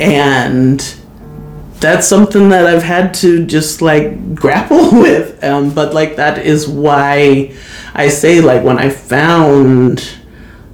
And 0.00 0.80
that's 1.80 2.06
something 2.06 2.48
that 2.48 2.66
I've 2.66 2.82
had 2.82 3.14
to 3.14 3.46
just 3.46 3.82
like 3.82 4.34
grapple 4.34 4.90
with. 4.92 5.42
Um, 5.42 5.74
but 5.74 5.94
like 5.94 6.16
that 6.16 6.38
is 6.38 6.68
why 6.68 7.54
I 7.94 8.08
say 8.08 8.40
like 8.40 8.64
when 8.64 8.78
I 8.78 8.90
found 8.90 10.18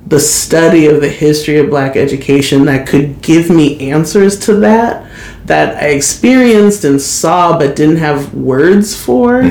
the 0.06 0.20
study 0.20 0.86
of 0.86 1.00
the 1.00 1.08
history 1.08 1.58
of 1.58 1.70
black 1.70 1.96
education 1.96 2.66
that 2.66 2.86
could 2.86 3.22
give 3.22 3.48
me 3.48 3.90
answers 3.90 4.38
to 4.38 4.54
that 4.56 5.10
that 5.46 5.82
I 5.82 5.88
experienced 5.88 6.84
and 6.84 7.00
saw 7.00 7.58
but 7.58 7.74
didn't 7.74 7.96
have 7.96 8.34
words 8.34 8.94
for 8.94 9.42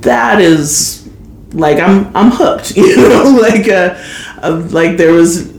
that 0.00 0.40
is 0.40 1.08
like 1.52 1.78
I'm 1.78 2.14
I'm 2.14 2.30
hooked 2.30 2.76
you 2.76 2.96
know 2.96 3.38
like 3.40 3.68
uh, 3.68 3.98
uh 4.42 4.66
like 4.70 4.96
there 4.98 5.12
was 5.12 5.57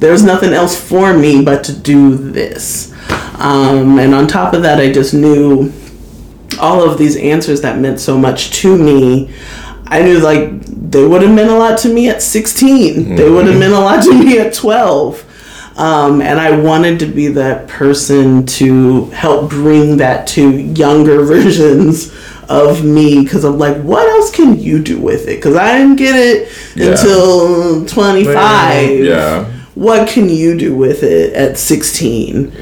there 0.00 0.12
was 0.12 0.22
nothing 0.22 0.52
else 0.52 0.74
for 0.78 1.16
me 1.16 1.42
but 1.44 1.62
to 1.64 1.72
do 1.72 2.16
this 2.16 2.92
um 3.38 3.98
and 3.98 4.14
on 4.14 4.26
top 4.26 4.54
of 4.54 4.62
that 4.62 4.78
I 4.80 4.90
just 4.92 5.14
knew 5.14 5.72
all 6.60 6.82
of 6.82 6.98
these 6.98 7.16
answers 7.16 7.60
that 7.62 7.78
meant 7.78 8.00
so 8.00 8.18
much 8.18 8.50
to 8.62 8.76
me 8.76 9.32
I 9.86 10.02
knew 10.02 10.18
like 10.20 10.50
they 10.66 11.06
would 11.06 11.22
have 11.22 11.34
meant 11.34 11.50
a 11.50 11.56
lot 11.56 11.78
to 11.80 11.92
me 11.92 12.08
at 12.08 12.22
16 12.22 13.14
they 13.16 13.30
would 13.30 13.46
have 13.46 13.58
meant 13.58 13.74
a 13.74 13.78
lot 13.78 14.02
to 14.04 14.12
me 14.24 14.38
at 14.38 14.52
12 14.54 15.26
um, 15.76 16.20
and 16.20 16.38
I 16.38 16.58
wanted 16.60 16.98
to 16.98 17.06
be 17.06 17.28
that 17.28 17.66
person 17.68 18.44
to 18.46 19.06
help 19.06 19.48
bring 19.48 19.96
that 19.98 20.26
to 20.28 20.50
younger 20.50 21.24
versions 21.24 22.12
of 22.50 22.84
me 22.84 23.22
because 23.22 23.44
I'm 23.44 23.58
like, 23.58 23.80
what 23.82 24.06
else 24.08 24.30
can 24.30 24.58
you 24.58 24.80
do 24.80 25.00
with 25.00 25.22
it? 25.28 25.36
Because 25.36 25.56
I 25.56 25.78
didn't 25.78 25.96
get 25.96 26.16
it 26.16 26.52
Yeah. 26.74 26.90
until 26.90 27.86
25. 27.86 29.04
Yeah. 29.04 29.59
What 29.80 30.10
can 30.10 30.28
you 30.28 30.58
do 30.58 30.76
with 30.76 31.02
it 31.02 31.32
at 31.32 31.56
16? 31.56 32.52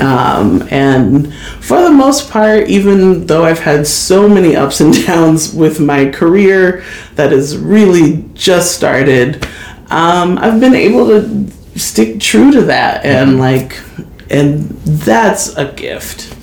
Um, 0.00 0.66
and 0.72 1.32
for 1.60 1.80
the 1.80 1.92
most 1.92 2.32
part, 2.32 2.66
even 2.66 3.28
though 3.28 3.44
I've 3.44 3.60
had 3.60 3.86
so 3.86 4.28
many 4.28 4.56
ups 4.56 4.80
and 4.80 4.92
downs 5.06 5.54
with 5.54 5.78
my 5.78 6.10
career 6.10 6.84
that 7.14 7.30
has 7.30 7.56
really 7.56 8.28
just 8.34 8.74
started, 8.74 9.46
um, 9.88 10.36
I've 10.36 10.58
been 10.58 10.74
able 10.74 11.06
to 11.06 11.48
stick 11.78 12.18
true 12.18 12.50
to 12.50 12.62
that 12.62 13.06
and 13.06 13.38
like, 13.38 13.80
and 14.28 14.68
that's 14.80 15.56
a 15.56 15.70
gift. 15.74 16.36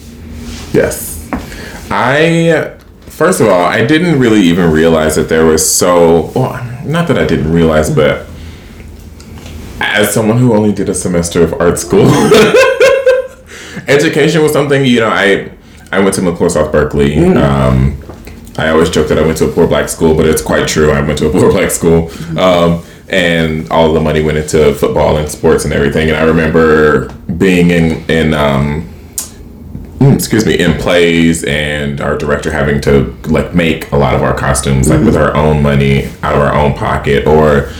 Yes. 0.73 1.29
I 1.91 2.77
first 3.01 3.41
of 3.41 3.47
all, 3.47 3.65
I 3.65 3.85
didn't 3.85 4.17
really 4.17 4.43
even 4.43 4.71
realize 4.71 5.17
that 5.17 5.27
there 5.27 5.45
was 5.45 5.69
so 5.69 6.31
well, 6.33 6.85
not 6.85 7.09
that 7.09 7.17
I 7.17 7.25
didn't 7.25 7.51
realize, 7.51 7.93
but 7.93 8.30
as 9.81 10.13
someone 10.13 10.37
who 10.37 10.53
only 10.53 10.71
did 10.71 10.89
a 10.89 10.93
semester 10.93 11.43
of 11.43 11.53
art 11.53 11.79
school, 11.79 12.07
education 13.87 14.41
was 14.41 14.53
something, 14.53 14.85
you 14.85 14.99
know, 14.99 15.09
I 15.09 15.51
I 15.91 15.99
went 15.99 16.15
to 16.15 16.21
McCluer 16.21 16.49
South 16.51 16.71
Berkeley. 16.71 17.17
Um, 17.35 18.01
I 18.57 18.69
always 18.69 18.89
joke 18.89 19.07
that 19.09 19.17
I 19.17 19.25
went 19.25 19.37
to 19.39 19.49
a 19.49 19.51
poor 19.51 19.67
black 19.67 19.89
school, 19.89 20.15
but 20.15 20.25
it's 20.25 20.41
quite 20.41 20.67
true. 20.67 20.91
I 20.91 21.01
went 21.01 21.19
to 21.19 21.27
a 21.27 21.31
poor 21.37 21.51
black 21.51 21.71
school. 21.71 22.09
Um, 22.39 22.83
and 23.09 23.69
all 23.69 23.93
the 23.93 23.99
money 23.99 24.23
went 24.23 24.37
into 24.37 24.73
football 24.75 25.17
and 25.17 25.29
sports 25.29 25.65
and 25.65 25.73
everything. 25.73 26.09
And 26.09 26.17
I 26.17 26.23
remember 26.23 27.09
being 27.37 27.71
in 27.71 28.09
in 28.09 28.33
um, 28.33 28.89
mm, 29.99 30.15
excuse 30.15 30.45
me 30.45 30.57
in 30.57 30.77
plays 30.77 31.43
and 31.43 31.99
our 31.99 32.17
director 32.17 32.51
having 32.51 32.79
to 32.81 33.15
like 33.27 33.53
make 33.53 33.91
a 33.91 33.97
lot 33.97 34.15
of 34.15 34.23
our 34.23 34.33
costumes 34.33 34.89
like 34.89 35.03
with 35.03 35.17
our 35.17 35.35
own 35.35 35.61
money 35.61 36.05
out 36.23 36.35
of 36.35 36.41
our 36.41 36.53
own 36.53 36.73
pocket 36.73 37.27
or 37.27 37.71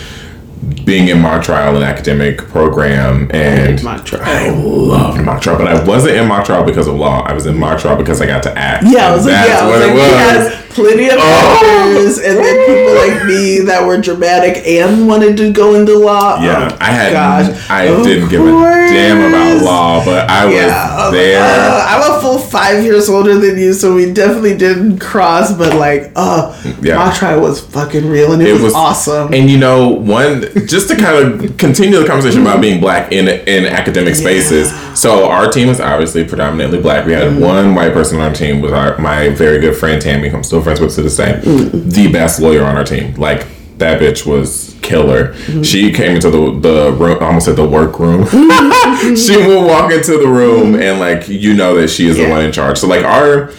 being 0.92 1.08
in 1.08 1.22
mock 1.22 1.42
trial 1.42 1.78
an 1.78 1.84
academic 1.84 2.38
program 2.50 3.32
and 3.34 3.82
mock 3.82 4.04
trial. 4.06 4.24
I 4.26 4.50
loved 4.50 5.24
mock 5.24 5.42
trial 5.42 5.58
but 5.58 5.68
I 5.68 5.82
wasn't 5.86 6.18
in 6.18 6.28
mock 6.28 6.44
trial 6.46 6.66
because 6.66 6.86
of 6.88 6.96
law 6.96 7.22
I 7.22 7.32
was 7.32 7.46
in 7.46 7.58
mock 7.58 7.80
trial 7.80 7.96
because 7.96 8.20
I 8.20 8.26
got 8.26 8.44
to 8.44 8.58
act 8.58 8.84
Yeah, 8.86 9.06
I 9.06 9.06
And 9.06 9.16
was 9.16 9.26
like, 9.26 9.48
yeah, 9.48 9.60
I 9.62 9.68
was 9.70 9.80
like, 9.80 9.90
it 9.90 9.94
we 9.94 10.02
was 10.02 10.62
plenty 10.72 11.06
of 11.10 11.18
Oh. 11.20 11.92
actors, 11.94 12.18
and 12.18 12.38
then 12.38 12.56
people 12.66 12.96
like 12.96 13.26
me 13.26 13.60
that 13.66 13.86
were 13.86 13.98
dramatic 14.00 14.66
and 14.66 15.06
wanted 15.08 15.36
to 15.38 15.52
go 15.52 15.76
into 15.76 15.98
law. 15.98 16.42
yeah 16.42 16.70
Oh, 16.72 16.78
I 16.80 16.86
had 16.86 17.12
gosh. 17.14 17.70
I 17.70 17.88
didn't 18.04 18.30
give 18.30 18.42
a 18.42 18.52
damn 18.52 19.20
about 19.34 19.64
law 19.64 20.04
but 20.06 20.30
I 20.30 20.46
was 20.46 20.56
Yeah, 20.56 21.10
there 21.12 21.42
uh, 21.42 21.86
I'm 21.90 22.18
a 22.18 22.22
full 22.22 22.38
five 22.40 22.84
years 22.86 23.10
older 23.10 23.38
than 23.38 23.58
you, 23.58 23.74
so 23.74 23.94
we 23.96 24.12
definitely 24.14 24.56
didn't 24.58 25.00
cross. 25.00 25.52
But 25.54 25.76
like, 25.76 26.12
uh, 26.16 26.56
Yeah. 26.82 26.96
my 26.96 27.14
trial 27.14 27.42
was 27.42 27.60
fucking 27.60 28.10
real, 28.10 28.32
and 28.32 28.42
it, 28.42 28.60
was, 28.62 28.74
awesome. 28.74 29.34
And 29.34 29.50
you 29.50 29.58
know, 29.58 29.90
one 29.90 30.46
just 30.68 30.81
to 30.90 30.96
kind 30.96 31.18
of 31.44 31.58
continue 31.58 32.00
the 32.00 32.06
conversation 32.08 32.42
about 32.42 32.62
being 32.62 32.80
black 32.80 33.12
in 33.12 33.28
in 33.28 33.66
academic 33.66 34.16
spaces. 34.16 34.72
So 35.00 35.30
our 35.30 35.50
team 35.52 35.68
was 35.68 35.80
obviously 35.80 36.24
predominantly 36.28 36.82
black. 36.82 37.06
We 37.06 37.14
had 37.14 37.22
Mm-hmm. 37.32 37.40
one 37.42 37.76
white 37.76 37.94
person 37.94 38.18
on 38.20 38.30
our 38.30 38.34
team 38.34 38.62
with 38.62 38.74
our 38.74 38.98
my 38.98 39.30
very 39.30 39.60
good 39.60 39.76
friend 39.76 40.02
Tammy, 40.02 40.30
who 40.30 40.38
I'm 40.38 40.44
still 40.44 40.62
friends 40.62 40.80
with 40.80 40.96
to 40.96 41.02
this 41.02 41.18
day, 41.18 41.40
Mm-hmm. 41.44 41.90
the 41.90 42.12
best 42.12 42.40
lawyer 42.42 42.64
on 42.66 42.76
our 42.76 42.84
team. 42.84 43.14
Like 43.16 43.46
that 43.78 44.00
bitch 44.00 44.26
was 44.28 44.78
killer. 44.82 45.34
Mm-hmm. 45.34 45.62
She 45.64 45.92
came 45.92 46.16
into 46.16 46.30
the 46.30 46.60
the 46.60 46.92
room, 46.94 47.18
I 47.22 47.26
almost 47.28 47.46
said 47.46 47.56
the 47.56 47.68
workroom. 47.68 48.24
Mm-hmm. 48.26 49.16
she 49.16 49.38
would 49.38 49.66
walk 49.66 49.92
into 49.92 50.18
the 50.18 50.28
room 50.28 50.76
and 50.76 51.00
like 51.00 51.28
you 51.28 51.54
know 51.54 51.76
that 51.76 51.90
she 51.90 52.08
is 52.08 52.18
the 52.18 52.30
one 52.30 52.44
in 52.44 52.52
charge. 52.52 52.78
So 52.78 52.88
like 52.88 53.04
our 53.06 53.52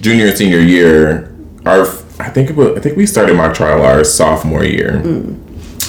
junior 0.00 0.26
and 0.28 0.36
senior 0.36 0.60
year, 0.60 1.34
our 1.66 1.86
I 2.20 2.30
think 2.30 2.50
it 2.50 2.54
was, 2.56 2.76
I 2.76 2.80
think 2.80 2.96
we 2.96 3.06
started 3.06 3.36
mock 3.36 3.54
trial 3.54 3.82
our 3.82 4.04
sophomore 4.04 4.64
year. 4.64 5.00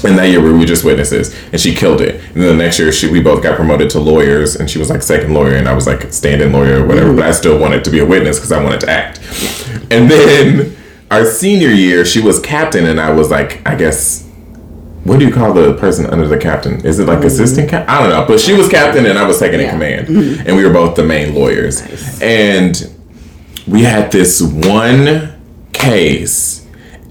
And 0.06 0.18
that 0.18 0.30
year 0.30 0.42
we 0.42 0.52
were 0.52 0.66
just 0.66 0.84
witnesses, 0.84 1.36
and 1.52 1.60
she 1.60 1.74
killed 1.74 2.02
it. 2.02 2.16
And 2.34 2.44
then 2.44 2.58
the 2.58 2.64
next 2.64 2.80
year, 2.80 2.92
she 2.92 3.10
we 3.10 3.22
both 3.22 3.42
got 3.44 3.56
promoted 3.56 3.90
to 3.92 4.00
lawyers, 4.00 4.56
and 4.56 4.70
she 4.70 4.80
was 4.80 4.90
like 4.90 5.02
second 5.02 5.34
lawyer, 5.34 5.56
and 5.56 5.68
I 5.68 5.74
was 5.74 5.88
like 5.88 6.12
stand-in 6.14 6.52
lawyer 6.52 6.84
or 6.84 6.88
whatever. 6.88 7.14
But 7.14 7.26
I 7.26 7.32
still 7.32 7.58
wanted 7.60 7.84
to 7.86 7.92
be 7.92 8.00
a 8.00 8.06
witness 8.06 8.38
because 8.38 8.52
I 8.52 8.64
wanted 8.64 8.82
to 8.82 8.90
act. 8.90 9.20
And 9.92 10.10
then 10.10 10.76
our 11.12 11.26
senior 11.26 11.70
year, 11.70 12.06
she 12.06 12.22
was 12.22 12.40
captain, 12.40 12.86
and 12.86 13.00
I 13.00 13.12
was 13.12 13.30
like, 13.32 13.68
I 13.68 13.76
guess, 13.76 14.24
what 15.04 15.20
do 15.20 15.26
you 15.26 15.34
call 15.34 15.54
the 15.54 15.74
person 15.76 16.06
under 16.08 16.28
the 16.28 16.38
captain? 16.38 16.84
Is 16.86 17.00
it 17.00 17.08
like 17.08 17.24
assistant 17.24 17.70
cap? 17.70 17.88
I 17.88 18.00
don't 18.02 18.10
know. 18.10 18.26
But 18.28 18.40
she 18.40 18.54
was 18.54 18.68
captain, 18.70 19.06
and 19.06 19.18
I 19.18 19.28
was 19.28 19.38
second 19.38 19.60
in 19.60 19.68
Yeah. 19.68 19.72
command, 19.72 20.08
mm-hmm. 20.08 20.48
and 20.48 20.56
we 20.56 20.66
were 20.66 20.74
both 20.74 20.96
the 20.96 21.04
main 21.04 21.36
lawyers. 21.36 21.82
And 22.22 22.92
we 23.68 23.84
had 23.84 24.12
this 24.12 24.42
one 24.42 25.34
case 25.74 26.55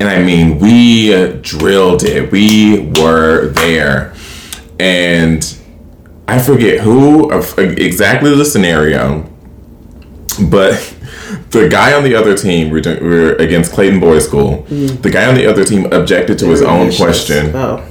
and 0.00 0.08
I 0.08 0.22
mean, 0.22 0.58
we 0.58 1.10
drilled 1.40 2.02
it. 2.02 2.30
We 2.32 2.90
were 3.00 3.48
there. 3.48 4.14
And 4.80 5.44
I 6.26 6.40
forget 6.40 6.80
who, 6.80 7.30
of 7.30 7.58
exactly 7.58 8.34
the 8.34 8.44
scenario, 8.44 9.22
but 10.50 10.74
the 11.50 11.68
guy 11.68 11.92
on 11.92 12.02
the 12.02 12.14
other 12.14 12.36
team, 12.36 12.70
we're, 12.70 13.34
against 13.36 13.72
Clayton 13.72 14.00
Boys 14.00 14.24
School, 14.24 14.64
mm. 14.68 15.00
the 15.00 15.10
guy 15.10 15.26
on 15.26 15.34
the 15.34 15.46
other 15.46 15.64
team 15.64 15.92
objected 15.92 16.38
to 16.40 16.48
his 16.48 16.62
own 16.62 16.92
question. 16.92 17.54
Oh, 17.54 17.86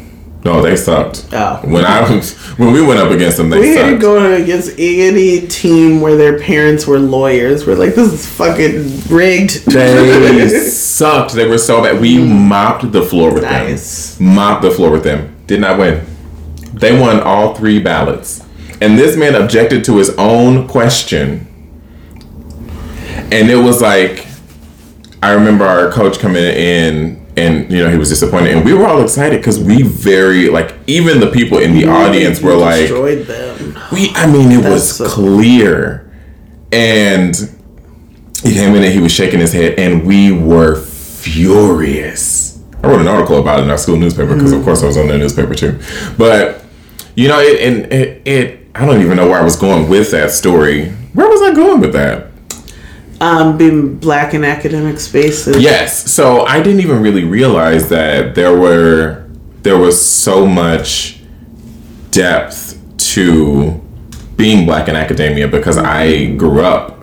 No, 0.45 0.62
they 0.62 0.75
sucked. 0.75 1.27
Oh. 1.32 1.62
When 1.63 1.86
I 1.86 2.01
was, 2.01 2.36
when 2.58 2.73
we 2.73 2.82
went 2.82 2.99
up 2.99 3.12
against 3.12 3.38
them, 3.38 3.49
they 3.49 3.60
we 3.60 3.75
sucked. 3.75 3.88
ain't 3.88 4.01
going 4.01 4.41
against 4.41 4.71
any 4.77 5.47
team 5.47 6.01
where 6.01 6.17
their 6.17 6.38
parents 6.38 6.86
were 6.86 6.99
lawyers. 6.99 7.65
We're 7.65 7.75
like, 7.75 7.95
this 7.95 8.12
is 8.12 8.27
fucking 8.27 9.15
rigged. 9.15 9.65
They 9.67 10.49
sucked. 10.69 11.34
They 11.34 11.47
were 11.47 11.58
so 11.58 11.82
bad. 11.82 12.01
We 12.01 12.17
hmm. 12.17 12.49
mopped 12.49 12.91
the 12.91 13.03
floor 13.03 13.34
with 13.34 13.43
Nice. 13.43 14.15
them. 14.15 14.36
Mopped 14.36 14.63
the 14.63 14.71
floor 14.71 14.91
with 14.91 15.03
them. 15.03 15.34
Did 15.47 15.62
not 15.62 15.79
win. 15.79 16.06
They 16.73 16.99
won 16.99 17.21
all 17.21 17.56
three 17.56 17.79
ballots. 17.79 18.43
And 18.82 18.97
this 18.97 19.15
man 19.15 19.36
objected 19.36 19.86
to 19.86 19.97
his 19.97 20.10
own 20.17 20.67
question. 20.67 21.47
And 23.32 23.49
it 23.49 23.63
was 23.63 23.82
like, 23.82 24.27
I 25.21 25.32
remember 25.32 25.63
our 25.63 25.89
coach 25.89 26.19
coming 26.19 26.43
in 26.43 27.22
and, 27.38 27.71
you 27.71 27.79
know, 27.79 27.89
he 27.89 27.97
was 27.97 28.09
disappointed. 28.09 28.55
And 28.55 28.65
we 28.65 28.73
were 28.73 28.86
all 28.86 29.01
excited 29.01 29.39
because 29.39 29.59
we 29.59 29.84
very, 29.84 30.49
like, 30.49 30.75
even 30.88 31.19
the 31.19 31.31
people 31.31 31.57
in 31.57 31.73
the 31.73 31.88
audience 31.88 32.41
were 32.41 32.55
like, 32.55 32.81
destroyed 32.81 33.25
them. 33.25 33.77
we, 33.91 34.11
I 34.15 34.31
mean, 34.31 34.51
it 34.51 34.69
was 34.69 34.97
so- 34.97 35.07
clear. 35.07 36.11
And 36.71 37.36
he 38.43 38.53
came 38.53 38.75
in 38.75 38.84
and 38.84 38.93
he 38.93 38.99
was 38.99 39.11
shaking 39.11 39.39
his 39.39 39.53
head, 39.53 39.79
and 39.79 40.05
we 40.05 40.31
were 40.31 40.81
furious. 40.81 42.61
I 42.84 42.88
wrote 42.88 42.99
an 42.99 43.07
article 43.07 43.39
about 43.39 43.59
it 43.59 43.63
in 43.63 43.69
our 43.69 43.77
school 43.77 43.95
newspaper 43.95 44.34
because, 44.34 44.51
of 44.51 44.61
mm. 44.61 44.65
course, 44.65 44.84
I 44.84 44.88
was 44.88 44.97
on 44.97 45.07
the 45.07 45.17
newspaper 45.17 45.55
too. 45.55 45.79
But 46.17 46.63
you 47.15 47.29
know, 47.29 47.39
it 47.39 47.61
and 47.61 47.93
it, 47.93 48.27
it 48.27 48.67
I 48.75 48.86
don't 48.86 49.01
even 49.01 49.15
know 49.15 49.27
where 49.27 49.39
I 49.39 49.43
was 49.43 49.55
going 49.55 49.88
with 49.88 50.11
that 50.11 50.31
story. 50.31 50.89
Where 51.13 51.29
was 51.29 51.41
I 51.41 51.53
going 51.53 51.79
with 51.79 51.93
that? 51.93 52.32
Um, 53.24 53.57
being 53.57 53.95
black 53.99 54.34
in 54.34 54.43
academic 54.43 54.99
spaces. 54.99 55.63
Yes. 55.63 56.11
So 56.11 56.45
I 56.45 56.61
didn't 56.61 56.82
even 56.82 57.01
really 57.01 57.24
realize 57.24 57.88
that 57.88 58.36
there 58.36 58.53
were 58.59 59.30
there 59.61 59.78
was 59.78 59.95
so 60.05 60.45
much 60.45 61.21
depth 62.11 62.78
to 63.13 63.82
being 64.36 64.65
black 64.65 64.89
in 64.89 64.97
academia 64.97 65.47
because 65.47 65.78
I 65.78 66.34
grew 66.36 66.65
up 66.65 66.99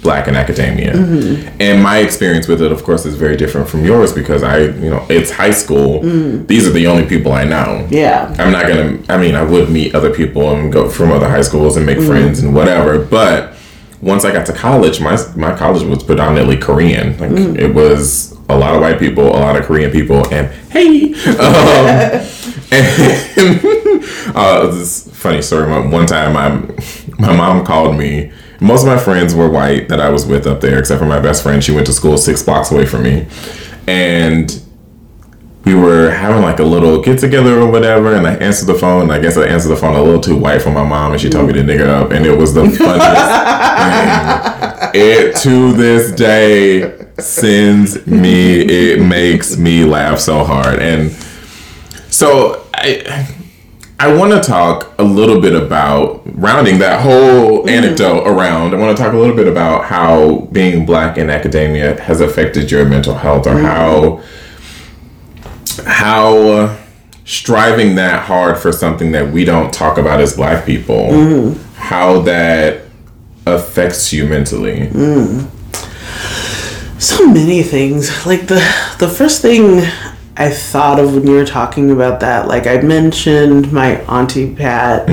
black 0.00 0.28
in 0.28 0.36
academia. 0.36 0.92
Mm-hmm. 0.92 1.56
And 1.60 1.82
my 1.82 1.98
experience 1.98 2.46
with 2.46 2.62
it 2.62 2.70
of 2.70 2.84
course 2.84 3.04
is 3.04 3.16
very 3.16 3.36
different 3.36 3.68
from 3.68 3.84
yours 3.84 4.12
because 4.12 4.44
I, 4.44 4.60
you 4.60 4.90
know, 4.90 5.04
it's 5.10 5.32
high 5.32 5.50
school. 5.50 6.02
Mm. 6.02 6.46
These 6.46 6.68
are 6.68 6.70
the 6.70 6.86
only 6.86 7.04
people 7.04 7.32
I 7.32 7.42
know. 7.42 7.84
Yeah. 7.90 8.32
I'm 8.38 8.52
not 8.52 8.68
gonna. 8.68 9.00
I 9.08 9.18
mean, 9.18 9.34
I 9.34 9.42
would 9.42 9.70
meet 9.70 9.96
other 9.96 10.14
people 10.14 10.54
and 10.54 10.72
go 10.72 10.88
from 10.88 11.10
other 11.10 11.28
high 11.28 11.42
schools 11.42 11.76
and 11.76 11.84
make 11.84 11.98
mm-hmm. 11.98 12.06
friends 12.06 12.38
and 12.38 12.54
whatever. 12.54 13.04
But 13.04 13.57
once 14.00 14.24
I 14.24 14.32
got 14.32 14.46
to 14.46 14.52
college, 14.52 15.00
my 15.00 15.16
my 15.36 15.56
college 15.56 15.82
was 15.82 16.02
predominantly 16.02 16.56
Korean. 16.56 17.18
Like 17.18 17.32
it 17.58 17.74
was 17.74 18.32
a 18.48 18.56
lot 18.56 18.74
of 18.74 18.80
white 18.80 18.98
people, 18.98 19.26
a 19.26 19.40
lot 19.40 19.56
of 19.56 19.64
Korean 19.64 19.90
people, 19.90 20.26
and 20.32 20.48
hey, 20.70 21.12
um, 21.26 22.28
and 22.70 23.60
uh, 24.36 24.66
this 24.68 25.08
funny 25.16 25.42
story. 25.42 25.70
One 25.70 25.90
one 25.90 26.06
time, 26.06 26.34
my 26.34 26.48
my 27.18 27.36
mom 27.36 27.64
called 27.64 27.96
me. 27.96 28.32
Most 28.60 28.82
of 28.82 28.88
my 28.88 28.98
friends 28.98 29.34
were 29.34 29.48
white 29.48 29.88
that 29.88 30.00
I 30.00 30.10
was 30.10 30.26
with 30.26 30.46
up 30.46 30.60
there, 30.60 30.78
except 30.78 30.98
for 30.98 31.06
my 31.06 31.20
best 31.20 31.42
friend. 31.42 31.62
She 31.62 31.72
went 31.72 31.86
to 31.86 31.92
school 31.92 32.18
six 32.18 32.42
blocks 32.42 32.72
away 32.72 32.86
from 32.86 33.02
me, 33.04 33.26
and 33.86 34.60
we 35.68 35.74
were 35.74 36.10
having 36.10 36.42
like 36.42 36.60
a 36.60 36.64
little 36.64 37.02
get 37.02 37.18
together 37.18 37.60
or 37.60 37.70
whatever, 37.70 38.14
and 38.14 38.26
I 38.26 38.36
answered 38.36 38.66
the 38.66 38.74
phone. 38.74 39.02
And 39.02 39.12
I 39.12 39.18
guess 39.18 39.36
I 39.36 39.46
answered 39.46 39.68
the 39.68 39.76
phone 39.76 39.94
a 39.96 40.02
little 40.02 40.20
too 40.20 40.36
white 40.36 40.62
for 40.62 40.70
my 40.70 40.82
mom, 40.82 41.12
and 41.12 41.20
she 41.20 41.28
told 41.28 41.46
me 41.46 41.52
to 41.52 41.60
nigga 41.60 41.86
up, 41.86 42.10
and 42.10 42.24
it 42.24 42.36
was 42.36 42.54
the 42.54 42.62
funniest 42.62 42.80
thing. 43.82 45.00
It 45.00 45.36
to 45.42 45.72
this 45.74 46.12
day 46.12 47.06
sends 47.18 48.06
me. 48.06 48.60
It 48.60 49.02
makes 49.02 49.58
me 49.58 49.84
laugh 49.84 50.20
so 50.20 50.42
hard, 50.42 50.80
and 50.80 51.12
so 52.10 52.66
I. 52.74 53.34
I 54.00 54.14
want 54.14 54.30
to 54.32 54.40
talk 54.40 54.94
a 55.00 55.02
little 55.02 55.40
bit 55.40 55.60
about 55.60 56.22
rounding 56.24 56.78
that 56.78 57.02
whole 57.02 57.58
mm-hmm. 57.58 57.68
anecdote 57.68 58.28
around. 58.28 58.72
I 58.72 58.76
want 58.78 58.96
to 58.96 59.02
talk 59.02 59.12
a 59.12 59.16
little 59.16 59.34
bit 59.34 59.48
about 59.48 59.86
how 59.86 60.48
being 60.52 60.86
black 60.86 61.18
in 61.18 61.28
academia 61.28 62.00
has 62.00 62.20
affected 62.20 62.70
your 62.70 62.84
mental 62.84 63.14
health, 63.14 63.48
or 63.48 63.54
mm-hmm. 63.54 63.64
how 63.64 64.22
how 65.76 66.36
uh, 66.38 66.76
striving 67.24 67.94
that 67.96 68.24
hard 68.24 68.58
for 68.58 68.72
something 68.72 69.12
that 69.12 69.32
we 69.32 69.44
don't 69.44 69.72
talk 69.72 69.98
about 69.98 70.20
as 70.20 70.34
black 70.36 70.64
people, 70.66 71.54
how 71.76 72.20
that 72.22 72.82
affects 73.46 74.12
you 74.12 74.26
mentally. 74.26 74.88
so 76.98 77.26
many 77.28 77.62
things 77.62 78.26
like 78.26 78.46
the 78.48 78.60
the 78.98 79.08
first 79.08 79.40
thing 79.42 79.82
i 80.38 80.48
thought 80.48 80.98
of 81.00 81.14
when 81.14 81.26
you 81.26 81.34
were 81.34 81.44
talking 81.44 81.90
about 81.90 82.20
that 82.20 82.48
like 82.48 82.66
i 82.66 82.80
mentioned 82.80 83.72
my 83.72 83.96
auntie 84.06 84.54
pat. 84.54 85.08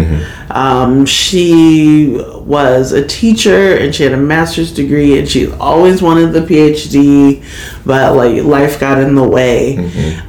Um, 0.52 1.06
she 1.06 2.16
was 2.46 2.94
a 2.94 3.06
teacher 3.06 3.76
and 3.76 3.94
she 3.94 4.04
had 4.04 4.14
a 4.14 4.18
master's 4.18 4.72
degree 4.72 5.18
and 5.20 5.28
she 5.28 5.52
always 5.54 6.02
wanted 6.02 6.28
the 6.32 6.42
phd 6.42 7.44
but 7.86 8.16
like 8.16 8.44
life 8.44 8.80
got 8.80 9.00
in 9.00 9.16
the 9.16 9.28
way. 9.28 9.76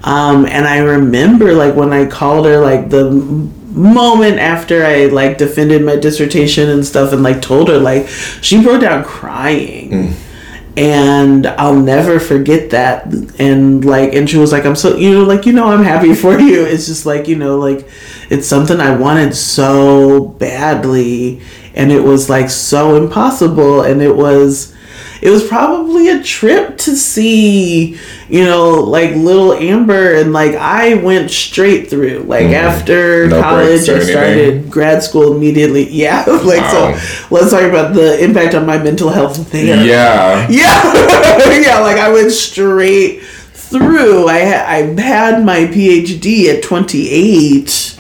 Um, 0.03 0.47
and 0.47 0.67
i 0.67 0.79
remember 0.79 1.53
like 1.53 1.77
when 1.77 1.93
i 1.93 2.07
called 2.07 2.47
her 2.47 2.59
like 2.59 2.91
the 2.91 3.05
moment 3.77 4.39
after 4.39 4.83
I 4.87 5.05
like 5.07 5.37
defended 5.37 5.83
my 5.85 5.97
dissertation 5.97 6.71
and 6.71 6.85
stuff 6.85 7.13
and 7.13 7.23
like 7.23 7.43
told 7.43 7.69
her 7.69 7.79
like 7.79 8.09
she 8.41 8.63
broke 8.63 8.81
down 8.81 9.05
crying. 9.05 10.15
And 10.77 11.47
I'll 11.47 11.81
never 11.81 12.21
forget 12.21 12.71
that. 12.71 13.07
And 13.39 13.85
like 13.85 14.13
and 14.13 14.29
she 14.29 14.37
was 14.37 14.53
like, 14.53 14.67
I'm 14.67 14.77
so 14.77 14.97
you 14.97 15.11
know, 15.13 15.25
like, 15.25 15.47
you 15.47 15.53
know, 15.53 15.69
I'm 15.69 15.85
happy 15.85 16.15
for 16.15 16.39
you. 16.39 16.65
It's 16.65 16.87
just 16.87 17.07
like, 17.07 17.29
you 17.29 17.37
know, 17.37 17.59
like 17.59 17.89
it's 18.31 18.47
something 18.47 18.81
I 18.81 18.95
wanted 18.95 19.35
so 19.35 20.29
badly 20.39 21.41
and 21.75 21.91
it 21.93 22.01
was 22.03 22.29
like 22.29 22.51
so 22.51 22.97
impossible 22.97 23.83
and 23.83 24.03
it 24.03 24.15
was 24.15 24.76
it 25.23 25.31
was 25.31 25.47
probably 25.47 26.09
a 26.09 26.23
trip 26.23 26.77
to 26.79 26.95
see, 26.97 27.99
you 28.29 28.45
know, 28.45 28.71
like 28.83 29.15
little 29.15 29.53
Amber 29.55 30.15
and 30.15 30.33
like 30.33 30.55
I 30.55 30.95
went 30.95 31.31
straight 31.31 31.89
through. 31.91 32.21
Like 32.21 32.47
after 32.47 33.27
Mm-hmm. 33.27 33.31
No 33.31 33.43
college 33.43 33.89
I 33.89 33.99
started 34.01 34.71
grad 34.71 35.03
school 35.03 35.37
immediately. 35.37 35.89
Yeah. 35.97 36.25
like 36.27 36.61
Wow. 36.63 36.97
so 36.97 37.27
let's 37.35 37.51
talk 37.51 37.63
about 37.63 37.95
the 37.95 38.23
impact 38.23 38.55
on 38.55 38.67
my 38.67 38.79
mental 38.79 39.09
health 39.11 39.51
there. 39.51 39.85
Yeah. 39.85 40.47
Yeah, 40.51 41.61
yeah. 41.61 41.79
Like 41.81 41.97
I 41.97 42.11
went 42.13 42.31
straight 42.33 43.23
through. 43.23 44.29
I 44.29 44.39
I 44.41 45.01
had 45.01 45.45
my 45.45 45.61
PhD 45.67 46.55
at 46.55 46.63
28, 46.63 47.96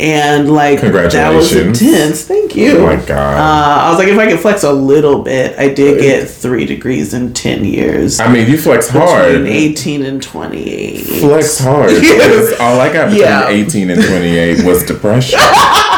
and 0.00 0.50
like 0.52 0.80
that 0.80 0.92
was 1.34 1.50
Congratulations. 1.50 1.82
intense. 1.82 2.24
Thank 2.24 2.54
you. 2.56 2.78
Oh 2.78 2.86
my 2.86 2.96
God. 3.04 3.34
Uh, 3.38 3.84
I 3.86 3.90
was 3.90 3.98
like, 3.98 4.08
if 4.08 4.18
I 4.18 4.26
could 4.30 4.40
flex 4.40 4.62
a 4.64 4.72
little 4.72 5.22
bit, 5.22 5.58
I 5.58 5.72
did 5.74 6.00
get 6.00 6.28
three 6.28 6.64
degrees 6.66 7.14
in 7.14 7.32
10 7.34 7.64
years. 7.64 8.20
I 8.20 8.32
mean, 8.32 8.48
you 8.48 8.58
flex 8.58 8.88
hard. 8.88 9.32
Between 9.32 9.46
18 9.52 10.04
and 10.04 10.22
28. 10.22 11.00
Flex 11.20 11.58
hard. 11.58 11.88
because 12.00 12.58
all 12.60 12.80
I 12.80 12.92
got 12.92 13.06
between 13.06 13.22
Yeah. 13.24 13.48
18 13.48 13.90
and 13.90 14.02
28 14.04 14.64
was 14.64 14.84
depression. 14.84 15.38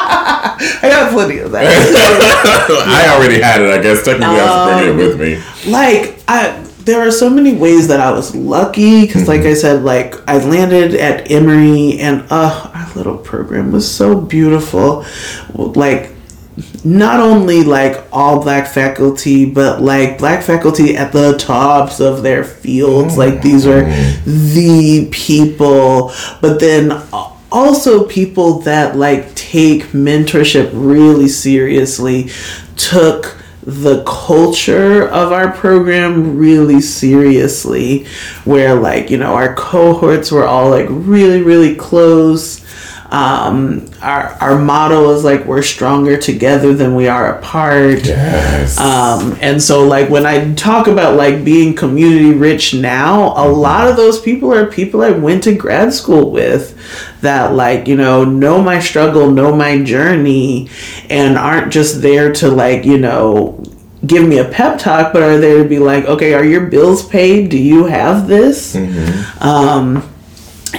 I 0.03 0.78
got 0.82 1.12
plenty 1.12 1.38
of 1.38 1.53
that. 1.53 1.66
I 2.86 3.14
already 3.16 3.40
had 3.40 3.61
it. 3.62 3.70
I 3.70 3.82
guess 3.82 4.05
technically 4.05 4.36
I 4.36 4.44
was 4.44 4.82
bringing 4.82 4.98
it 5.01 5.09
with 5.09 5.20
me. 5.20 5.70
like 5.70 6.18
I 6.28 6.64
there 6.85 7.07
are 7.07 7.11
so 7.11 7.31
many 7.31 7.55
ways 7.55 7.89
that 7.89 8.01
I 8.01 8.11
was 8.12 8.35
lucky 8.35 9.07
because 9.07 9.28
like 9.28 9.41
mm-hmm. 9.41 9.51
I 9.51 9.55
said 9.55 9.83
like 9.83 10.14
I 10.28 10.39
landed 10.45 10.95
at 10.95 11.31
Emory 11.31 11.99
and 11.99 12.26
uh 12.31 12.70
our 12.74 12.95
little 12.95 13.18
program 13.18 13.72
was 13.72 13.91
so 13.91 14.20
beautiful. 14.20 15.05
Like 15.55 16.12
not 16.85 17.20
only 17.20 17.62
like 17.62 18.07
all 18.12 18.43
black 18.43 18.66
faculty 18.66 19.45
but 19.45 19.81
like 19.81 20.18
black 20.18 20.43
faculty 20.43 20.97
at 20.97 21.12
the 21.12 21.37
tops 21.39 22.01
of 22.01 22.22
their 22.22 22.45
fields. 22.45 23.16
Like 23.16 23.35
mm. 23.35 23.43
these 23.43 23.66
are 23.66 23.85
the 24.24 25.09
people. 25.11 26.12
But 26.41 26.61
then 26.61 26.93
uh, 26.93 27.33
also 27.53 28.07
people 28.07 28.61
that 28.61 28.97
like 28.97 29.35
take 29.35 29.85
mentorship 29.87 30.70
really 30.72 31.28
seriously 31.28 32.31
took 32.76 33.39
the 33.70 34.02
culture 34.04 35.08
of 35.08 35.32
our 35.32 35.52
program 35.52 36.36
really 36.36 36.80
seriously 36.80 38.04
where 38.44 38.74
like 38.74 39.10
you 39.10 39.16
know 39.16 39.34
our 39.34 39.54
cohorts 39.54 40.32
were 40.32 40.44
all 40.44 40.70
like 40.70 40.86
really 40.90 41.40
really 41.42 41.76
close 41.76 42.59
um 43.12 43.84
our 44.02 44.28
our 44.40 44.56
motto 44.58 45.11
is 45.12 45.24
like 45.24 45.44
we're 45.44 45.62
stronger 45.62 46.16
together 46.16 46.72
than 46.74 46.94
we 46.94 47.08
are 47.08 47.38
apart 47.38 48.06
Yes. 48.06 48.78
um, 48.78 49.36
and 49.40 49.61
so 49.61 49.82
like 49.84 50.08
when 50.08 50.24
I 50.26 50.54
talk 50.54 50.86
about 50.86 51.16
like 51.16 51.44
being 51.44 51.74
community 51.74 52.32
rich 52.32 52.72
now, 52.72 53.34
a 53.36 53.46
lot 53.48 53.88
of 53.88 53.96
those 53.96 54.20
people 54.20 54.52
are 54.54 54.66
people 54.66 55.02
I 55.02 55.11
went 55.11 55.42
to 55.44 55.54
grad 55.56 55.92
school 55.92 56.30
with 56.30 56.78
that 57.20 57.52
like, 57.54 57.88
you 57.88 57.96
know, 57.96 58.24
know 58.24 58.62
my 58.62 58.78
struggle, 58.78 59.30
know 59.30 59.54
my 59.54 59.82
journey 59.82 60.68
and 61.11 61.36
aren't 61.36 61.72
just 61.72 62.02
there 62.02 62.32
to 62.34 62.48
like, 62.48 62.84
you 62.84 62.98
know, 62.98 63.62
give 64.06 64.26
me 64.26 64.38
a 64.38 64.44
pep 64.48 64.78
talk, 64.78 65.12
but 65.12 65.22
are 65.22 65.38
there 65.38 65.62
to 65.64 65.68
be 65.68 65.78
like, 65.80 66.04
okay, 66.04 66.32
are 66.34 66.44
your 66.44 66.66
bills 66.68 67.04
paid? 67.08 67.50
Do 67.50 67.58
you 67.58 67.86
have 67.86 68.28
this? 68.28 68.76
Um 69.40 70.08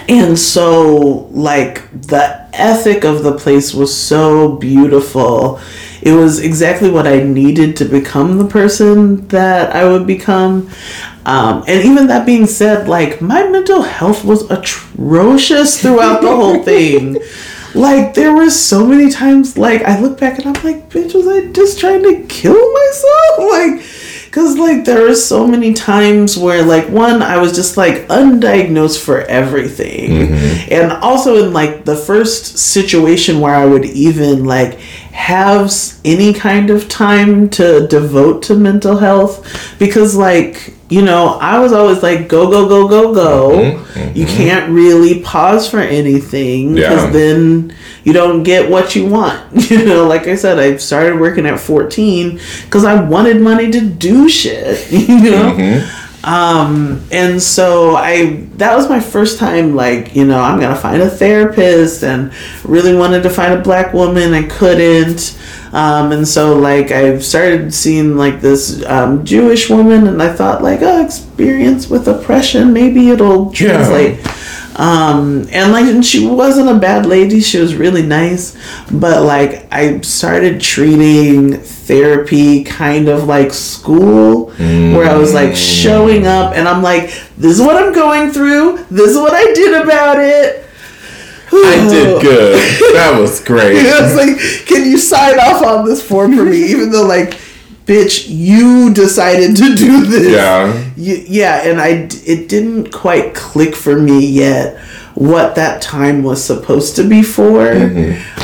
and 0.08 0.38
so 0.38 1.28
like 1.32 1.90
the 1.92 2.48
ethic 2.54 3.04
of 3.04 3.24
the 3.24 3.38
place 3.38 3.74
was 3.74 3.96
so 3.96 4.56
beautiful. 4.56 5.60
It 6.02 6.14
was 6.14 6.40
exactly 6.40 6.90
what 6.90 7.06
i 7.08 7.22
needed 7.22 7.76
to 7.78 7.86
become 7.86 8.38
the 8.38 8.48
person 8.48 9.28
that 9.28 9.76
i 9.76 9.86
would 9.86 10.08
become. 10.08 10.70
Um, 11.26 11.64
and 11.68 11.86
even 11.86 12.08
that 12.08 12.26
being 12.26 12.48
said 12.48 12.88
like 12.88 13.22
my 13.22 13.48
mental 13.48 13.82
health 13.82 14.24
was 14.24 14.50
atrocious 14.50 15.82
throughout 15.82 16.22
the 16.22 16.36
whole 16.36 16.64
thing. 16.72 17.18
Like 17.74 18.14
there 18.14 18.34
were 18.34 18.50
so 18.50 18.86
many 18.86 19.10
times 19.12 19.58
like 19.58 19.82
i 19.84 20.00
look 20.00 20.20
back 20.20 20.40
and 20.40 20.48
i'm 20.48 20.64
like 20.64 20.90
bitch 20.90 21.14
was 21.14 21.28
i 21.28 21.52
just 21.52 21.80
trying 21.80 22.04
to 22.04 22.26
kill 22.28 22.74
myself? 22.74 23.12
Like 23.52 23.84
Cause 24.32 24.58
like 24.58 24.86
there 24.86 25.10
are 25.10 25.14
so 25.14 25.46
many 25.46 25.74
times 25.74 26.38
where 26.38 26.64
like 26.64 26.88
one 26.88 27.22
I 27.22 27.38
was 27.38 27.54
just 27.54 27.76
like 27.76 28.08
undiagnosed 28.08 29.04
for 29.04 29.22
everything, 29.24 30.10
mm-hmm. 30.10 30.74
and 30.74 30.94
also 30.94 31.44
in 31.46 31.52
like 31.52 31.84
the 31.84 31.98
first 31.98 32.58
situation 32.58 33.42
where 33.42 33.54
I 33.54 33.66
would 33.66 33.84
even 33.84 34.46
like 34.46 34.80
have 35.12 35.72
any 36.06 36.34
kind 36.34 36.70
of 36.70 36.88
time 36.90 37.50
to 37.50 37.88
devote 37.88 38.44
to 38.44 38.56
mental 38.56 38.98
health? 38.98 39.78
Because 39.80 40.16
like 40.16 40.74
you 40.90 41.02
know 41.02 41.38
i 41.40 41.58
was 41.58 41.72
always 41.72 42.04
like 42.04 42.28
go 42.28 42.52
go 42.52 42.68
go 42.68 42.88
go 42.88 43.14
go. 43.14 43.50
Mm-hmm, 43.52 44.18
you 44.18 44.26
mm-hmm. 44.26 44.38
can't 44.38 44.72
really 44.72 45.22
pause 45.22 45.70
for 45.70 45.80
anything 45.80 46.76
because 46.76 47.04
Yeah. 47.06 47.12
then 47.12 47.76
you 48.04 48.14
don't 48.14 48.44
get 48.44 48.70
what 48.70 48.96
you 48.96 49.06
want. 49.06 49.42
You 49.72 49.86
know 49.86 50.06
like 50.06 50.28
i 50.28 50.36
said 50.36 50.60
i 50.60 50.76
started 50.76 51.18
working 51.20 51.46
at 51.46 51.58
14 51.58 52.40
because 52.66 52.84
i 52.84 53.02
wanted 53.02 53.40
money 53.42 53.72
to 53.72 53.80
do 53.80 54.28
shit 54.28 54.92
you 55.10 55.32
know 55.32 55.54
mm-hmm. 55.54 56.01
Um 56.24 57.02
and 57.12 57.42
so 57.42 57.96
i 57.96 58.46
that 58.58 58.76
was 58.76 58.88
my 58.88 59.00
first 59.00 59.40
time 59.40 59.76
like 59.76 60.16
you 60.16 60.24
know 60.24 60.40
i'm 60.40 60.60
gonna 60.60 60.76
find 60.76 61.02
a 61.02 61.10
therapist 61.10 62.04
and 62.04 62.32
really 62.64 62.96
wanted 62.96 63.24
to 63.24 63.30
find 63.30 63.54
a 63.54 63.62
black 63.62 63.92
woman 63.92 64.34
i 64.34 64.44
couldn't 64.44 65.36
um 65.74 66.12
and 66.12 66.28
so 66.28 66.56
like 66.58 66.92
i 66.92 67.18
started 67.18 67.74
seeing 67.74 68.16
like 68.18 68.40
this 68.40 68.86
um, 68.86 69.26
jewish 69.26 69.68
woman 69.70 70.06
and 70.06 70.22
i 70.22 70.32
thought 70.32 70.62
like 70.62 70.80
oh 70.84 71.04
experience 71.04 71.90
with 71.90 72.08
oppression 72.08 72.72
maybe 72.72 73.10
it'll 73.10 73.52
Yeah. 73.90 74.20
Um 74.82 75.48
and 75.52 75.72
like 75.72 75.86
and 75.86 76.04
she 76.04 76.26
wasn't 76.26 76.68
a 76.68 76.74
bad 76.74 77.06
lady 77.06 77.40
she 77.40 77.60
was 77.60 77.76
really 77.76 78.02
nice 78.02 78.58
but 78.92 79.22
like 79.22 79.72
i 79.72 80.02
started 80.02 80.60
treating 80.60 81.54
therapy 81.54 82.64
kind 82.64 83.08
of 83.08 83.26
like 83.26 83.54
school 83.54 84.50
where 84.54 85.08
i 85.08 85.16
was 85.16 85.36
like 85.36 85.56
showing 85.56 86.26
up 86.26 86.56
and 86.56 86.68
i'm 86.68 86.82
like 86.82 87.14
this 87.38 87.60
is 87.60 87.62
what 87.62 87.76
i'm 87.76 87.94
going 87.94 88.32
through 88.32 88.84
this 88.90 89.12
is 89.12 89.18
what 89.18 89.34
i 89.34 89.54
did 89.54 89.80
about 89.80 90.18
it 90.20 90.66
I 91.54 91.88
did 91.90 92.22
good. 92.22 92.96
That 92.96 93.20
was 93.20 93.44
great. 93.44 93.76
it's 93.76 94.16
like, 94.16 94.68
can 94.68 94.90
you 94.90 94.98
sign 94.98 95.38
off 95.38 95.62
on 95.62 95.86
this 95.86 96.02
form 96.02 96.34
for 96.34 96.46
me? 96.46 96.64
Even 96.72 96.92
though, 96.92 97.06
like, 97.06 97.41
bitch, 97.92 98.28
you 98.30 98.94
decided 98.94 99.56
to 99.58 99.76
do 99.76 100.06
this. 100.06 100.32
Yeah. 100.32 100.72
Y- 100.98 101.26
yeah, 101.28 101.68
and 101.68 101.82
I 101.82 102.08
it 102.26 102.48
didn't 102.48 102.92
quite 102.92 103.34
click 103.36 103.76
for 103.76 103.96
me 103.98 104.26
yet 104.26 104.78
what 105.22 105.54
that 105.54 105.84
time 105.84 106.24
was 106.24 106.44
supposed 106.44 106.96
to 106.96 107.08
be 107.08 107.22
for. 107.22 107.70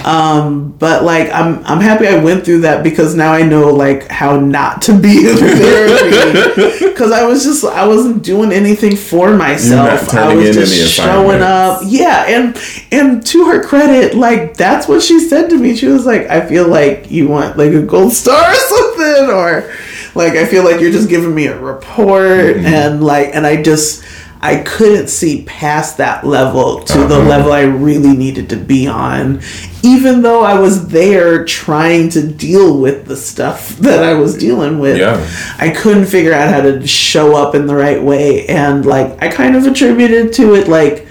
Um, 0.05 0.73
but 0.73 1.03
like, 1.03 1.31
I'm 1.31 1.65
I'm 1.65 1.81
happy 1.81 2.07
I 2.07 2.23
went 2.23 2.45
through 2.45 2.61
that 2.61 2.83
because 2.83 3.15
now 3.15 3.33
I 3.33 3.41
know 3.41 3.73
like 3.73 4.07
how 4.09 4.39
not 4.39 4.83
to 4.83 4.93
be 4.97 5.27
in 5.27 5.37
therapy. 5.37 6.85
Because 6.85 7.11
I 7.11 7.25
was 7.25 7.43
just 7.43 7.65
I 7.65 7.87
wasn't 7.87 8.23
doing 8.23 8.51
anything 8.51 8.95
for 8.95 9.35
myself. 9.35 10.13
I 10.13 10.35
was 10.35 10.55
just 10.55 10.93
showing 10.93 11.41
up. 11.41 11.81
Yeah, 11.83 12.25
and 12.27 12.55
and 12.91 13.25
to 13.25 13.45
her 13.45 13.63
credit, 13.63 14.15
like 14.15 14.55
that's 14.55 14.87
what 14.87 15.01
she 15.01 15.19
said 15.19 15.49
to 15.49 15.57
me. 15.57 15.75
She 15.75 15.87
was 15.87 16.05
like, 16.05 16.27
"I 16.27 16.45
feel 16.47 16.67
like 16.67 17.09
you 17.09 17.27
want 17.27 17.57
like 17.57 17.73
a 17.73 17.81
gold 17.81 18.13
star 18.13 18.51
or 18.51 18.55
something, 18.55 19.29
or 19.31 19.73
like 20.13 20.33
I 20.33 20.45
feel 20.45 20.63
like 20.63 20.79
you're 20.79 20.91
just 20.91 21.09
giving 21.09 21.33
me 21.33 21.47
a 21.47 21.59
report." 21.59 22.57
And 22.57 23.03
like, 23.03 23.33
and 23.33 23.47
I 23.47 23.63
just 23.63 24.03
I 24.41 24.57
couldn't 24.57 25.07
see 25.09 25.43
past 25.47 25.97
that 25.97 26.25
level 26.25 26.81
to 26.83 26.97
the 26.99 27.15
Uh-huh. 27.19 27.29
level 27.29 27.51
I 27.51 27.61
really 27.63 28.15
needed 28.15 28.49
to 28.49 28.55
be 28.55 28.85
on, 28.87 29.41
even 29.83 30.21
though 30.21 30.43
I 30.43 30.59
was 30.59 30.89
there 30.89 31.43
trying 31.45 32.09
to 32.09 32.21
deal 32.25 32.77
with 32.79 33.05
the 33.07 33.15
stuff 33.17 33.69
that 33.79 34.03
I 34.03 34.13
was 34.13 34.37
dealing 34.37 34.77
with. 34.79 34.97
Yeah. 34.97 35.25
I 35.57 35.69
couldn't 35.71 36.05
figure 36.05 36.33
out 36.33 36.53
how 36.53 36.61
to 36.61 36.85
show 36.85 37.35
up 37.35 37.55
in 37.55 37.65
the 37.67 37.75
right 37.75 38.01
way, 38.01 38.45
and 38.47 38.85
like 38.85 39.21
I 39.23 39.29
kind 39.29 39.55
of 39.55 39.65
attributed 39.65 40.33
to 40.33 40.53
it 40.55 40.67
like 40.67 41.07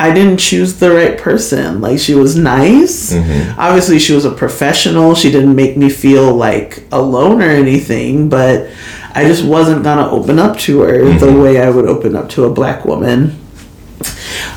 I 0.00 0.12
didn't 0.12 0.38
choose 0.38 0.80
the 0.80 0.90
right 0.90 1.16
person. 1.16 1.80
Like 1.80 2.00
she 2.00 2.14
was 2.16 2.36
nice. 2.36 3.14
Obviously, 3.56 4.00
she 4.00 4.12
was 4.12 4.24
a 4.24 4.32
professional. 4.32 5.14
She 5.14 5.30
didn't 5.30 5.54
make 5.54 5.76
me 5.76 5.88
feel 5.88 6.34
like 6.34 6.82
alone 6.90 7.40
or 7.40 7.48
anything, 7.48 8.28
but 8.28 8.68
I 9.14 9.24
just 9.24 9.44
wasn't 9.44 9.84
gonna 9.84 10.10
open 10.10 10.38
up 10.38 10.58
to 10.60 10.80
her 10.80 11.18
the 11.18 11.32
way 11.32 11.60
I 11.60 11.70
would 11.70 11.86
open 11.86 12.16
up 12.16 12.28
to 12.30 12.44
a 12.44 12.50
black 12.50 12.84
woman. 12.84 13.40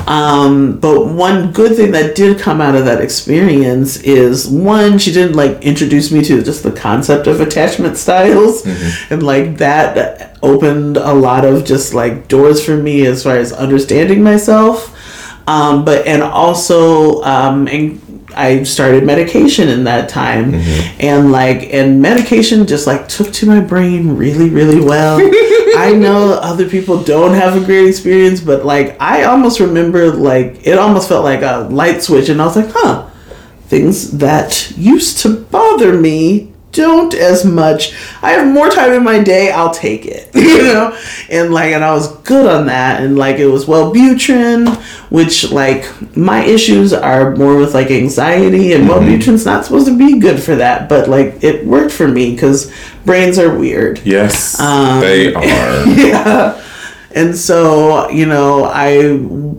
Um, 0.07 0.79
but 0.79 1.07
one 1.07 1.51
good 1.51 1.75
thing 1.75 1.91
that 1.91 2.15
did 2.15 2.39
come 2.39 2.61
out 2.61 2.75
of 2.75 2.85
that 2.85 3.01
experience 3.01 3.97
is 3.97 4.47
one, 4.47 4.97
she 4.97 5.11
didn't 5.11 5.35
like 5.35 5.61
introduce 5.63 6.11
me 6.11 6.23
to 6.23 6.41
just 6.41 6.63
the 6.63 6.71
concept 6.71 7.27
of 7.27 7.41
attachment 7.41 7.97
styles, 7.97 8.65
and 9.09 9.21
like 9.23 9.57
that 9.57 10.37
opened 10.41 10.97
a 10.97 11.13
lot 11.13 11.45
of 11.45 11.65
just 11.65 11.93
like 11.93 12.27
doors 12.27 12.63
for 12.63 12.77
me 12.77 13.05
as 13.05 13.23
far 13.23 13.35
as 13.37 13.51
understanding 13.51 14.23
myself. 14.23 14.93
Um, 15.47 15.85
but 15.85 16.05
and 16.05 16.21
also, 16.23 17.21
um, 17.23 17.67
and 17.67 18.01
I 18.37 18.63
started 18.63 19.03
medication 19.03 19.67
in 19.69 19.83
that 19.85 20.09
time, 20.09 20.53
mm-hmm. 20.53 20.97
and 21.01 21.31
like 21.31 21.73
and 21.73 22.01
medication 22.01 22.67
just 22.67 22.87
like 22.87 23.07
took 23.07 23.33
to 23.33 23.45
my 23.45 23.59
brain 23.59 24.15
really 24.15 24.49
really 24.49 24.79
well. 24.79 25.17
I 25.77 25.93
know 25.93 26.33
other 26.33 26.67
people 26.67 27.03
don't 27.03 27.33
have 27.33 27.61
a 27.61 27.65
great 27.65 27.87
experience, 27.87 28.41
but 28.41 28.65
like 28.65 28.99
I 29.01 29.23
almost 29.23 29.59
remember 29.59 30.11
like 30.11 30.65
it 30.65 30.77
almost 30.77 31.09
felt 31.09 31.23
like 31.23 31.41
a 31.41 31.67
light 31.69 32.01
switch, 32.01 32.29
and 32.29 32.41
I 32.41 32.45
was 32.45 32.55
like, 32.55 32.69
huh, 32.69 33.09
things 33.67 34.17
that 34.17 34.71
used 34.77 35.19
to 35.19 35.35
bother 35.35 35.93
me 35.93 36.53
don't 36.73 37.13
as 37.13 37.43
much. 37.45 37.93
I 38.21 38.31
have 38.31 38.47
more 38.53 38.69
time 38.69 38.91
in 38.93 39.03
my 39.03 39.23
day, 39.23 39.51
I'll 39.51 39.73
take 39.73 40.05
it. 40.05 40.29
You 40.57 40.73
know? 40.73 40.99
And 41.29 41.53
like 41.53 41.71
and 41.73 41.83
I 41.83 41.93
was 41.93 42.07
good 42.21 42.45
on 42.47 42.65
that 42.67 43.01
and 43.01 43.17
like 43.17 43.37
it 43.37 43.47
was 43.47 43.65
Wellbutrin, 43.65 44.75
which 45.11 45.51
like 45.51 45.85
my 46.17 46.43
issues 46.43 46.93
are 46.93 47.35
more 47.35 47.55
with 47.57 47.73
like 47.73 47.89
anxiety 47.91 48.73
and 48.73 48.85
Wellbutrin's 48.89 49.45
not 49.45 49.65
supposed 49.65 49.87
to 49.87 49.97
be 49.97 50.19
good 50.19 50.41
for 50.41 50.55
that, 50.55 50.89
but 50.89 51.07
like 51.09 51.43
it 51.43 51.65
worked 51.65 51.91
for 51.93 52.07
me 52.07 52.35
cuz 52.35 52.71
brains 53.05 53.37
are 53.39 53.55
weird. 53.57 54.01
Yes, 54.03 54.59
Um, 54.59 54.99
they 55.01 55.33
are. 55.33 55.87
yeah. 55.87 56.61
And 57.17 57.35
so, 57.35 58.09
you 58.09 58.25
know, 58.27 58.65
I 58.65 59.17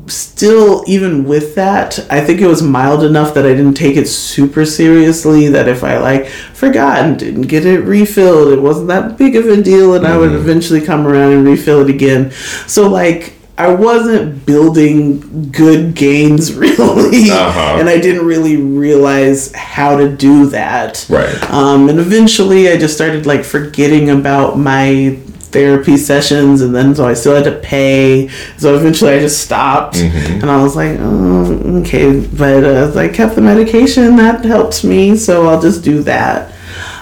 still, 0.08 0.84
even 0.86 1.24
with 1.24 1.54
that, 1.56 1.98
I 2.08 2.20
think 2.20 2.40
it 2.40 2.46
was 2.46 2.62
mild 2.62 3.02
enough 3.02 3.34
that 3.34 3.44
I 3.44 3.48
didn't 3.50 3.74
take 3.74 3.96
it 3.96 4.06
super 4.06 4.64
seriously. 4.64 5.48
That 5.48 5.66
if 5.68 5.82
I 5.82 5.98
like 5.98 6.28
forgot 6.28 6.98
and 6.98 7.18
didn't 7.18 7.48
get 7.54 7.66
it 7.66 7.80
refilled, 7.80 8.52
it 8.52 8.60
wasn't 8.62 8.88
that 8.88 9.18
big 9.18 9.34
of 9.36 9.46
a 9.46 9.60
deal, 9.60 9.94
and 9.94 10.06
I 10.06 10.16
would 10.16 10.32
eventually 10.32 10.80
come 10.80 11.06
around 11.06 11.32
and 11.32 11.44
refill 11.44 11.80
it 11.80 11.90
again. 11.90 12.30
So, 12.66 12.88
like, 12.88 13.34
I 13.58 13.74
wasn't 13.74 14.46
building 14.46 15.50
good 15.50 15.96
gains 15.96 16.52
really, 16.64 17.28
Uh-huh. 17.28 17.76
and 17.80 17.88
I 17.88 17.98
didn't 17.98 18.24
really 18.24 18.56
realize 18.56 19.52
how 19.52 19.96
to 19.96 20.08
do 20.08 20.46
that. 20.50 21.04
Right. 21.10 21.50
Um, 21.50 21.88
and 21.88 21.98
eventually, 21.98 22.68
I 22.70 22.76
just 22.76 22.94
started 22.94 23.26
like 23.26 23.42
forgetting 23.44 24.10
about 24.10 24.56
my 24.58 25.18
therapy 25.50 25.96
sessions, 25.96 26.60
and 26.60 26.74
then 26.74 26.94
so 26.94 27.06
I 27.06 27.14
still 27.14 27.34
had 27.34 27.44
to 27.44 27.58
pay. 27.60 28.28
So 28.56 28.74
eventually, 28.74 29.12
I 29.12 29.18
just 29.20 29.42
stopped, 29.42 29.96
and 29.96 30.50
I 30.50 30.62
was 30.62 30.76
like, 30.76 30.96
oh, 31.00 31.80
okay. 31.80 32.20
But 32.26 32.64
uh, 32.64 32.98
I 32.98 33.08
kept 33.08 33.34
the 33.34 33.40
medication 33.42 34.16
that 34.16 34.44
helps 34.44 34.84
me, 34.84 35.16
so 35.16 35.48
I'll 35.48 35.60
just 35.60 35.82
do 35.84 36.02
that. 36.02 36.52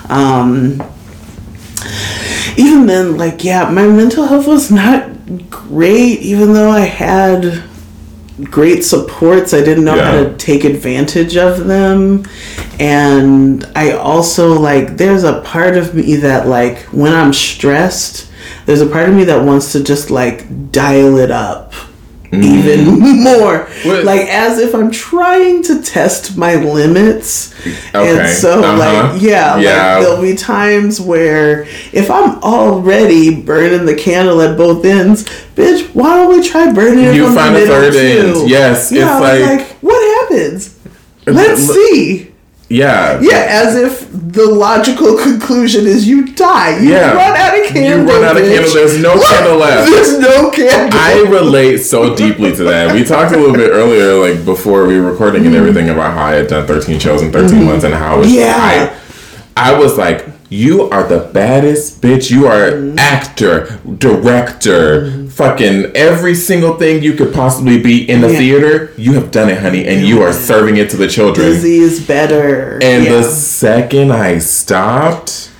Um, 0.08 0.82
even 2.56 2.86
then, 2.86 3.16
like, 3.16 3.44
yeah, 3.44 3.68
my 3.70 3.86
mental 3.86 4.26
health 4.26 4.46
was 4.46 4.70
not 4.70 5.10
great, 5.50 6.20
even 6.20 6.52
though 6.52 6.70
I 6.70 6.80
had 6.80 7.64
great 8.44 8.84
supports. 8.84 9.52
I 9.52 9.62
didn't 9.62 9.84
know 9.84 9.98
how 9.98 10.12
to 10.12 10.36
take 10.36 10.64
advantage 10.64 11.36
of 11.36 11.66
them. 11.66 12.24
And 12.78 13.64
I 13.74 13.92
also, 13.92 14.58
like, 14.58 14.96
there's 14.96 15.24
a 15.24 15.40
part 15.40 15.76
of 15.76 15.94
me 15.94 16.16
that, 16.16 16.46
like, 16.46 16.78
when 16.92 17.14
I'm 17.14 17.32
stressed, 17.32 18.25
there's 18.66 18.80
a 18.80 18.86
part 18.86 19.08
of 19.08 19.14
me 19.14 19.24
that 19.24 19.44
wants 19.44 19.72
to 19.72 19.82
just, 19.82 20.10
like, 20.10 20.70
dial 20.72 21.18
it 21.18 21.30
up. 21.30 21.72
Even 22.32 22.98
more, 23.22 23.66
What- 23.84 24.04
like 24.04 24.22
as 24.28 24.58
if 24.58 24.74
I'm 24.74 24.90
trying 24.90 25.62
to 25.62 25.80
test 25.80 26.36
my 26.36 26.56
limits, 26.56 27.54
Okay, 27.94 28.18
and 28.18 28.28
so 28.28 28.62
uh-huh. 28.64 28.76
like 29.12 29.22
yeah, 29.22 29.56
Yeah. 29.58 29.94
like 29.96 30.02
there'll 30.04 30.20
be 30.22 30.34
times 30.34 31.00
where 31.00 31.62
if 31.92 32.10
I'm 32.10 32.42
already 32.42 33.40
burning 33.42 33.86
the 33.86 33.94
candle 33.94 34.42
at 34.42 34.56
both 34.58 34.84
ends, 34.84 35.22
bitch, 35.54 35.88
why 35.94 36.16
don't 36.16 36.36
we 36.36 36.46
try 36.46 36.72
burning 36.72 37.04
it 37.04 37.14
You 37.14 37.32
find 37.32 37.54
the 37.54 37.60
a 37.62 37.64
middle 37.64 37.92
third 37.92 37.94
end. 37.94 38.50
Yes, 38.50 38.90
yeah, 38.90 39.18
it's 39.18 39.22
like- 39.22 39.58
like, 39.60 39.68
what 39.80 40.28
happens? 40.30 40.76
Let's 41.26 41.68
Look- 41.68 41.76
see. 41.76 42.25
Yeah. 42.68 43.20
Yeah, 43.22 43.46
as 43.48 43.76
if 43.76 44.08
the 44.12 44.44
logical 44.46 45.16
conclusion 45.16 45.86
is 45.86 46.06
you 46.08 46.26
die. 46.34 46.78
You 46.80 46.90
Yeah. 46.90 47.12
run 47.12 47.36
out 47.36 47.56
of 47.58 47.66
candles. 47.66 48.08
You 48.10 48.12
run 48.14 48.24
out 48.24 48.36
of 48.36 48.42
bitch. 48.42 48.54
candle. 48.56 48.74
There's 48.74 48.98
no 49.00 49.20
candle 49.22 49.56
left. 49.58 49.90
There's 49.92 50.18
no 50.18 50.50
candle. 50.50 50.98
I 51.00 51.20
relate 51.30 51.78
so 51.78 52.14
deeply 52.16 52.54
to 52.56 52.64
that. 52.64 52.92
We 52.92 53.04
talked 53.04 53.32
a 53.34 53.38
little 53.38 53.54
bit 53.54 53.70
earlier, 53.70 54.14
like 54.14 54.44
before 54.44 54.86
we 54.86 55.00
were 55.00 55.10
recording 55.12 55.46
and 55.46 55.54
everything, 55.54 55.88
about 55.90 56.12
how 56.14 56.24
I 56.26 56.32
had 56.32 56.48
done 56.48 56.66
13 56.66 56.98
shows 56.98 57.22
in 57.22 57.30
13 57.30 57.64
months 57.64 57.84
and 57.84 57.94
how 57.94 58.18
it's 58.20 58.28
Mm-hmm. 58.28 58.36
Yeah. 58.38 58.98
I 59.56 59.78
was 59.78 59.96
like, 59.96 60.26
you 60.48 60.90
are 60.90 61.02
the 61.06 61.18
baddest 61.32 62.02
bitch. 62.02 62.30
You 62.30 62.46
are 62.48 62.72
Mm-hmm. 62.72 62.98
actor, 62.98 63.78
director, 63.98 65.25
fucking 65.36 65.92
every 65.94 66.34
single 66.34 66.74
thing 66.78 67.02
you 67.02 67.12
could 67.12 67.32
possibly 67.34 67.78
be 67.78 68.08
in 68.08 68.22
the 68.22 68.32
Yeah. 68.32 68.38
theater. 68.38 68.90
You 68.96 69.12
have 69.12 69.30
done 69.30 69.50
it, 69.50 69.58
honey, 69.58 69.84
and 69.86 70.06
you 70.08 70.22
are 70.22 70.32
serving 70.32 70.78
it 70.78 70.88
to 70.90 70.96
the 70.96 71.06
children. 71.06 71.46
Busy 71.46 71.76
is 71.76 72.00
better. 72.00 72.78
And 72.82 73.04
yeah. 73.04 73.12
the 73.12 73.22
second 73.22 74.12
I 74.12 74.38
stopped, 74.38 75.50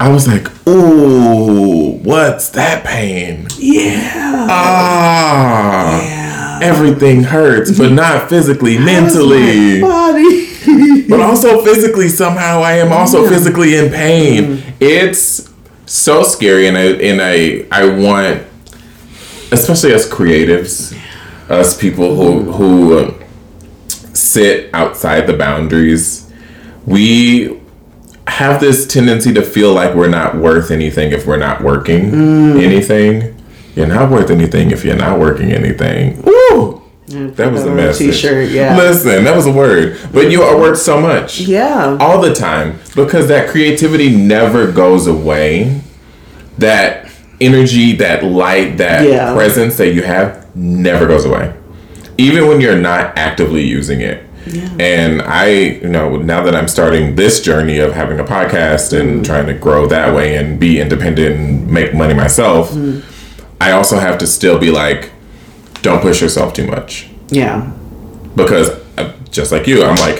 I 0.00 0.08
was 0.08 0.26
like, 0.26 0.48
ooh, 0.68 1.98
what's 2.02 2.48
that 2.50 2.82
pain? 2.84 3.46
yeah. 3.58 4.46
Ah, 4.50 6.02
Yeah. 6.02 6.58
everything 6.62 7.22
hurts, 7.24 7.70
but 7.78 7.92
not 7.92 8.28
physically, 8.28 8.76
mentally. 8.78 9.80
Body. 9.80 10.46
But 11.08 11.20
also 11.20 11.62
physically, 11.64 12.08
somehow 12.08 12.60
I 12.62 12.72
am 12.74 12.92
also 12.92 13.22
Yeah. 13.22 13.30
physically 13.30 13.76
in 13.76 13.88
pain. 13.90 14.44
Mm-hmm. 14.44 14.70
It's 14.80 15.48
so 15.86 16.22
scary, 16.22 16.66
and 16.68 16.76
I 16.76 16.82
and 17.08 17.20
I 17.22 17.64
I 17.72 17.86
want, 17.86 18.42
especially 19.52 19.92
as 19.92 20.08
creatives, 20.08 20.96
us 21.48 21.76
people 21.78 22.14
who 22.14 22.52
who 22.52 22.98
uh, 22.98 23.14
sit 24.14 24.70
outside 24.74 25.26
the 25.26 25.36
boundaries, 25.36 26.30
we 26.86 27.60
have 28.26 28.60
this 28.60 28.86
tendency 28.86 29.32
to 29.32 29.42
feel 29.42 29.72
like 29.72 29.94
we're 29.94 30.08
not 30.08 30.36
worth 30.36 30.70
anything 30.70 31.12
if 31.12 31.26
we're 31.26 31.38
not 31.38 31.62
working 31.62 32.10
Mm. 32.10 32.62
anything. 32.62 33.34
You're 33.74 33.86
not 33.86 34.10
worth 34.10 34.30
anything 34.30 34.70
if 34.70 34.84
you're 34.84 34.96
not 34.96 35.18
working 35.18 35.52
anything. 35.52 36.20
Woo! 36.22 36.82
That 37.08 37.52
was 37.52 37.62
a 37.62 37.66
that 37.66 37.72
a 37.72 37.74
message. 37.74 38.10
t-shirt, 38.16 38.50
yeah. 38.50 38.76
Listen, 38.76 39.24
that 39.24 39.34
was 39.34 39.46
a 39.46 39.52
word. 39.52 39.96
But 40.12 40.30
you 40.30 40.42
are 40.42 40.58
worth 40.58 40.78
so 40.78 41.00
much. 41.00 41.40
Yeah. 41.40 41.96
All 42.00 42.20
the 42.20 42.34
time. 42.34 42.78
Because 42.94 43.28
that 43.28 43.48
creativity 43.48 44.14
never 44.14 44.70
goes 44.70 45.06
away. 45.06 45.80
That 46.58 47.07
energy, 47.40 47.94
that 47.96 48.24
light, 48.24 48.78
that 48.78 49.06
Yeah. 49.06 49.32
presence 49.34 49.76
that 49.76 49.92
you 49.94 50.02
have 50.02 50.46
never 50.54 51.06
goes 51.06 51.24
away. 51.24 51.50
Even 52.16 52.48
when 52.48 52.60
you're 52.60 52.76
not 52.76 53.12
actively 53.16 53.62
using 53.62 54.00
it. 54.00 54.24
And 54.80 55.20
I, 55.20 55.48
you 55.82 55.88
know, 55.88 56.16
now 56.16 56.42
that 56.42 56.54
I'm 56.56 56.68
starting 56.68 57.16
this 57.16 57.40
journey 57.40 57.78
of 57.80 57.92
having 57.92 58.18
a 58.18 58.24
podcast 58.24 58.92
Mm. 58.94 59.00
and 59.00 59.24
trying 59.24 59.46
to 59.46 59.52
grow 59.52 59.86
that 59.88 60.14
way 60.14 60.36
and 60.36 60.58
be 60.58 60.80
independent 60.80 61.36
and 61.38 61.68
make 61.70 61.92
money 61.94 62.14
myself, 62.14 62.72
Mm. 62.72 63.02
I 63.60 63.72
also 63.72 63.98
have 63.98 64.16
to 64.18 64.26
still 64.26 64.58
be 64.58 64.70
like, 64.70 65.10
don't 65.82 66.00
push 66.00 66.22
yourself 66.22 66.54
too 66.54 66.66
much 66.66 67.08
Yeah. 67.30 67.60
because 68.36 68.70
uh, 68.96 69.10
just 69.30 69.52
like 69.52 69.66
you, 69.66 69.84
I'm 69.84 69.96
like, 69.96 70.18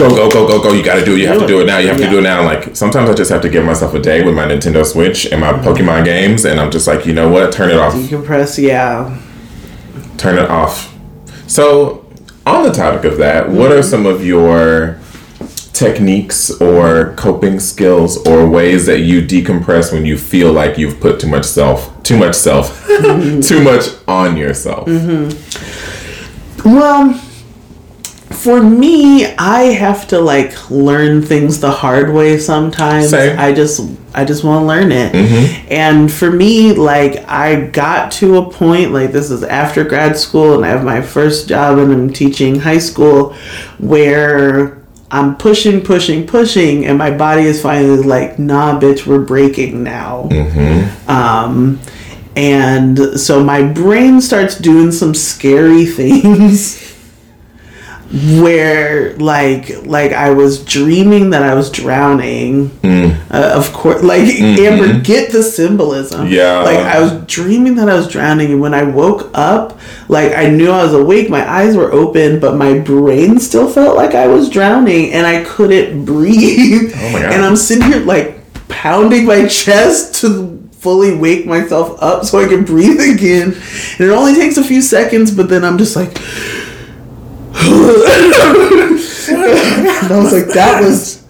go, 0.00 0.08
go, 0.16 0.30
go, 0.30 0.46
go, 0.48 0.62
go. 0.62 0.72
You 0.72 0.82
got 0.84 0.96
to 0.96 1.04
do 1.04 1.14
it. 1.14 1.18
You 1.20 1.26
have 1.28 1.36
Do 1.40 1.46
to 1.46 1.46
do 1.46 1.60
it. 1.60 1.66
now. 1.66 1.78
You 1.78 1.88
have 1.88 1.98
Yeah. 2.00 2.06
to 2.06 2.12
do 2.12 2.18
it 2.18 2.22
now. 2.22 2.42
Like 2.44 2.74
sometimes 2.74 3.08
I 3.10 3.14
just 3.14 3.30
have 3.30 3.42
to 3.42 3.48
give 3.48 3.64
myself 3.64 3.94
a 3.94 3.98
day 3.98 4.22
with 4.24 4.34
my 4.34 4.44
Nintendo 4.46 4.84
Switch 4.84 5.26
and 5.26 5.42
Mm-hmm. 5.42 5.64
my 5.64 5.72
Pokemon 5.72 6.04
games, 6.04 6.44
and 6.44 6.58
I'm 6.60 6.70
just 6.70 6.86
like, 6.86 7.04
you 7.06 7.12
know 7.12 7.28
what? 7.28 7.52
Turn 7.52 7.70
it 7.70 7.76
off. 7.78 7.94
Decompress. 7.94 8.58
Yeah. 8.62 9.16
Turn 10.16 10.38
it 10.38 10.48
off. 10.50 10.94
So, 11.46 12.04
on 12.46 12.62
the 12.64 12.72
topic 12.72 13.04
of 13.04 13.18
that, 13.18 13.48
what 13.48 13.70
Mm-hmm. 13.70 13.78
are 13.78 13.82
some 13.82 14.06
of 14.06 14.24
your 14.24 14.98
techniques 15.72 16.50
or 16.60 17.14
coping 17.16 17.58
skills 17.58 18.18
or 18.26 18.46
ways 18.48 18.84
that 18.86 19.00
you 19.00 19.22
decompress 19.22 19.92
when 19.92 20.04
you 20.04 20.18
feel 20.18 20.52
like 20.52 20.76
you've 20.76 21.00
put 21.00 21.18
too 21.18 21.26
much 21.28 21.44
self, 21.46 21.90
too 22.02 22.18
much 22.18 22.34
self, 22.34 22.86
too 23.42 23.62
much 23.70 23.84
on 24.06 24.36
yourself? 24.36 24.86
Mm-hmm. 24.86 26.68
Well, 26.68 27.14
for 28.40 28.62
me, 28.62 29.26
I 29.34 29.64
have 29.64 30.08
to 30.08 30.18
like 30.18 30.70
learn 30.70 31.20
things 31.20 31.60
the 31.60 31.70
hard 31.70 32.14
way 32.14 32.38
sometimes. 32.38 33.10
Same. 33.10 33.38
I 33.38 33.52
just 33.52 33.82
I 34.14 34.24
just 34.24 34.44
want 34.44 34.62
to 34.62 34.66
learn 34.66 34.92
it. 34.92 35.14
And 35.70 36.10
for 36.10 36.30
me, 36.30 36.72
like 36.72 37.28
I 37.28 37.66
got 37.66 38.10
to 38.12 38.38
a 38.38 38.50
point 38.50 38.92
like 38.92 39.12
this 39.12 39.30
is 39.30 39.42
after 39.42 39.84
grad 39.84 40.16
school 40.16 40.54
and 40.54 40.64
I 40.64 40.68
have 40.68 40.84
my 40.84 41.02
first 41.02 41.48
job 41.50 41.78
and 41.78 41.92
I'm 41.92 42.12
teaching 42.12 42.58
high 42.58 42.78
school 42.78 43.34
where 43.78 44.82
I'm 45.10 45.36
pushing, 45.36 45.82
pushing, 45.82 46.26
pushing, 46.26 46.86
and 46.86 46.96
my 46.96 47.10
body 47.10 47.42
is 47.42 47.60
finally 47.60 48.02
like, 48.02 48.38
nah, 48.38 48.80
bitch, 48.80 49.06
we're 49.06 49.18
breaking 49.24 49.82
now. 49.82 50.28
Um, 51.08 51.78
and 52.36 53.20
so 53.20 53.44
my 53.44 53.64
brain 53.64 54.22
starts 54.22 54.56
doing 54.56 54.92
some 54.92 55.14
scary 55.14 55.84
things 56.00 56.89
where 58.12 59.16
like 59.18 59.86
like 59.86 60.12
I 60.12 60.30
was 60.30 60.64
dreaming 60.64 61.30
that 61.30 61.42
I 61.42 61.54
was 61.54 61.70
drowning. 61.70 62.70
Uh, 63.30 63.52
of 63.54 63.72
course, 63.72 64.02
like 64.02 64.28
Amber, 64.40 65.00
get 65.00 65.30
the 65.30 65.42
symbolism. 65.42 66.26
Yeah. 66.26 66.62
Like 66.62 66.78
I 66.78 67.00
was 67.00 67.24
dreaming 67.26 67.76
that 67.76 67.88
I 67.88 67.94
was 67.94 68.08
drowning, 68.08 68.50
and 68.50 68.60
when 68.60 68.74
I 68.74 68.82
woke 68.82 69.30
up, 69.34 69.78
like 70.08 70.32
I 70.34 70.48
knew 70.50 70.70
I 70.70 70.82
was 70.82 70.92
awake. 70.94 71.30
My 71.30 71.48
eyes 71.48 71.76
were 71.76 71.92
open, 71.92 72.40
but 72.40 72.56
my 72.56 72.78
brain 72.80 73.38
still 73.38 73.70
felt 73.70 73.96
like 73.96 74.16
I 74.16 74.26
was 74.26 74.50
drowning, 74.50 75.12
and 75.12 75.26
I 75.26 75.44
couldn't 75.44 76.04
breathe. 76.12 76.92
Oh 76.94 77.12
my 77.12 77.20
God. 77.22 77.32
And 77.32 77.44
I'm 77.44 77.56
sitting 77.56 77.86
here 77.86 78.00
like 78.00 78.38
pounding 78.68 79.26
my 79.26 79.46
chest 79.46 80.16
to 80.22 80.56
fully 80.72 81.14
wake 81.14 81.46
myself 81.46 82.02
up 82.02 82.24
so 82.24 82.40
I 82.40 82.48
can 82.48 82.64
breathe 82.64 82.98
again. 82.98 83.52
And 83.52 84.00
it 84.00 84.10
only 84.10 84.34
takes 84.34 84.56
a 84.56 84.64
few 84.64 84.82
seconds, 84.82 85.30
but 85.30 85.48
then 85.48 85.64
I'm 85.64 85.78
just 85.78 85.94
like. 85.94 86.18
And 87.54 87.62
I 90.12 90.20
was 90.22 90.32
like, 90.32 90.54
that 90.54 90.82
was 90.82 91.24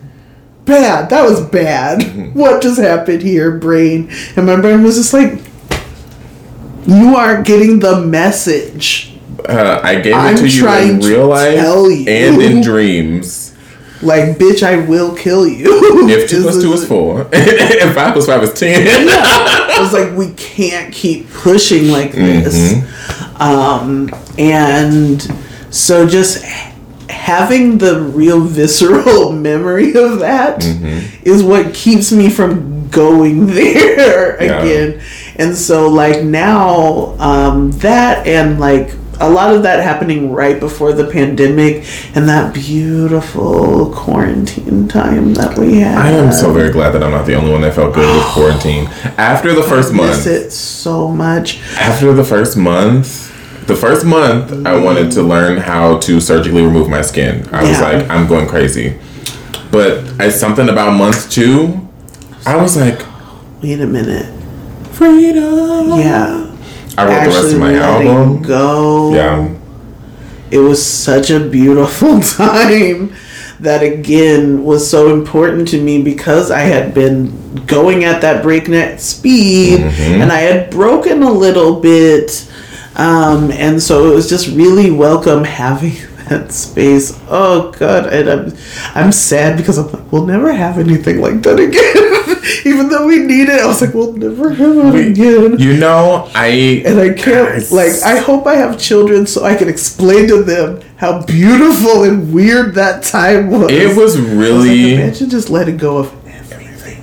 bad. 0.64 1.11
That 1.11 1.29
was 1.29 1.41
bad. 1.49 2.35
What 2.35 2.62
just 2.62 2.81
happened 2.81 3.23
here, 3.23 3.59
brain? 3.59 4.11
And 4.37 4.47
my 4.47 4.61
brain 4.61 4.83
was 4.83 4.97
just 4.97 5.12
like, 5.12 5.41
you 6.87 7.14
aren't 7.16 7.47
getting 7.47 7.81
the 7.81 8.01
message. 8.01 9.18
Uh, 9.49 9.81
I 9.83 10.01
gave 10.01 10.14
I'm 10.14 10.35
it 10.35 10.39
to 10.39 10.49
you 10.49 10.68
in 10.68 11.01
real 11.01 11.29
life 11.29 11.59
and 11.59 12.41
in 12.41 12.62
dreams. 12.62 13.57
Like, 14.03 14.39
bitch, 14.39 14.62
I 14.62 14.87
will 14.87 15.14
kill 15.14 15.47
you. 15.47 16.09
If 16.09 16.31
two 16.31 16.43
plus 16.43 16.62
two 16.62 16.73
is 16.73 16.87
four, 16.87 17.21
and 17.33 17.95
five 17.95 18.14
plus 18.14 18.27
five 18.27 18.43
is 18.43 18.59
ten. 18.59 18.87
I 19.11 19.77
was 19.79 19.93
like, 19.93 20.16
we 20.16 20.33
can't 20.35 20.93
keep 20.93 21.31
pushing 21.31 21.89
like 21.89 22.12
this. 22.12 22.83
Um, 23.39 24.11
and 24.39 25.21
so 25.71 26.07
just 26.09 26.45
having 27.09 27.79
the 27.79 28.01
real 28.01 28.41
visceral 28.41 29.33
memory 29.49 29.95
of 29.97 30.21
that 30.21 30.64
is 31.25 31.43
what 31.43 31.75
keeps 31.75 32.12
me 32.12 32.29
from 32.31 32.89
going 32.89 33.47
there 33.61 34.43
Yeah. 34.43 34.62
again. 34.62 35.01
And 35.37 35.57
so, 35.57 35.89
like, 35.89 36.23
now, 36.23 37.14
um, 37.18 37.71
that 37.79 38.27
and 38.27 38.61
like, 38.61 38.93
a 39.23 39.29
lot 39.29 39.55
of 39.55 39.64
that 39.64 39.83
happening 39.83 40.33
right 40.33 40.59
before 40.59 40.93
the 40.95 41.05
pandemic 41.07 41.85
and 42.14 42.27
that 42.29 42.55
beautiful 42.55 43.93
quarantine 43.95 44.89
time 44.89 45.35
that 45.35 45.59
we 45.59 45.81
had. 45.81 45.99
I 45.99 46.11
am 46.12 46.33
so 46.33 46.53
very 46.55 46.71
glad 46.73 46.91
that 46.93 47.03
I'm 47.03 47.11
not 47.11 47.27
the 47.27 47.35
only 47.35 47.51
one 47.53 47.61
that 47.61 47.75
felt 47.75 47.95
good 47.95 48.14
with 48.16 48.25
quarantine. 48.33 48.87
After 49.18 49.55
the 49.55 49.62
first 49.62 49.93
miss 49.93 50.25
month, 50.25 50.27
it 50.27 50.51
so 50.53 51.09
much. 51.09 51.61
after 51.77 52.12
the 52.14 52.25
first 52.25 52.57
month, 52.57 53.30
the 53.71 53.77
first 53.77 54.05
month, 54.05 54.66
I 54.66 54.77
wanted 54.79 55.11
to 55.12 55.23
learn 55.23 55.57
how 55.59 55.99
to 55.99 56.21
surgically 56.21 56.62
remove 56.62 56.89
my 56.89 57.03
skin. 57.03 57.49
I 57.53 57.62
was 57.62 57.71
Yeah. 57.79 57.83
like, 57.89 58.11
I'm 58.11 58.27
going 58.27 58.47
crazy. 58.49 58.97
But 59.71 60.03
it's 60.18 60.37
something 60.37 60.68
about 60.68 60.93
month 60.95 61.31
two, 61.31 61.89
I 62.47 62.57
was 62.57 62.77
like, 62.77 63.01
Wait 63.62 63.81
a 63.81 63.87
minute. 63.87 64.27
freedom. 64.93 65.89
Yeah. 65.99 66.47
I 66.99 67.05
wrote 67.07 67.25
the 67.25 67.31
rest 67.31 67.53
of 67.55 67.61
my 67.61 67.75
album. 67.77 68.43
Go. 68.43 69.14
Yeah. 69.14 69.49
It 70.51 70.59
was 70.59 70.85
such 70.85 71.31
a 71.31 71.39
beautiful 71.41 72.21
time 72.39 73.12
that 73.61 73.83
again 73.83 74.64
was 74.64 74.89
so 74.91 75.12
important 75.12 75.68
to 75.68 75.81
me 75.81 76.03
because 76.03 76.51
I 76.51 76.61
had 76.61 76.93
been 76.95 77.31
going 77.66 78.05
at 78.05 78.21
that 78.23 78.43
breakneck 78.43 78.99
speed 79.01 79.81
Mm-hmm. 79.81 80.23
and 80.23 80.33
I 80.33 80.41
had 80.41 80.71
broken 80.71 81.23
a 81.23 81.31
little 81.33 81.79
bit. 81.81 82.49
Um, 83.01 83.51
and 83.53 83.82
so 83.82 84.11
it 84.11 84.14
was 84.14 84.28
just 84.28 84.48
really 84.48 84.90
welcome 84.90 85.44
having 85.44 85.94
that 86.28 86.53
space. 86.53 87.18
Oh 87.28 87.72
god, 87.78 88.12
and 88.12 88.28
I'm 88.28 88.53
I'm 88.94 89.12
sad 89.12 89.57
because 89.57 89.78
I'm 89.78 89.90
like, 89.90 90.12
we'll 90.12 90.26
never 90.26 90.53
have 90.53 90.78
anything 90.78 91.20
like 91.20 91.42
that 91.42 91.59
again. 91.59 92.07
Even 92.66 92.88
though 92.88 93.07
we 93.07 93.18
need 93.20 93.48
it, 93.48 93.61
I 93.61 93.66
was 93.66 93.80
like, 93.80 93.94
we'll 93.94 94.12
never 94.12 94.51
have 94.51 94.94
it 94.94 95.09
again. 95.12 95.59
You 95.59 95.76
know, 95.76 96.28
I 96.34 96.82
And 96.86 96.98
I 97.01 97.09
can't 97.14 97.48
Guys. 97.48 97.72
like 97.72 97.92
I 98.05 98.18
hope 98.18 98.46
I 98.46 98.57
have 98.57 98.78
children 98.78 99.26
so 99.26 99.44
I 99.44 99.55
can 99.57 99.68
explain 99.68 100.28
to 100.28 100.42
them 100.42 100.80
how 100.96 101.24
beautiful 101.24 102.05
and 102.05 102.32
weird 102.34 102.74
that 102.74 103.03
time 103.03 103.51
was. 103.51 103.70
it 103.72 103.96
was 103.96 104.16
I 104.16 104.20
was 104.20 104.28
like, 104.28 104.38
really 104.38 104.94
imagine 104.94 105.30
just 105.30 105.48
letting 105.48 105.76
go 105.78 105.98
of 105.98 106.12
everything. 106.26 107.01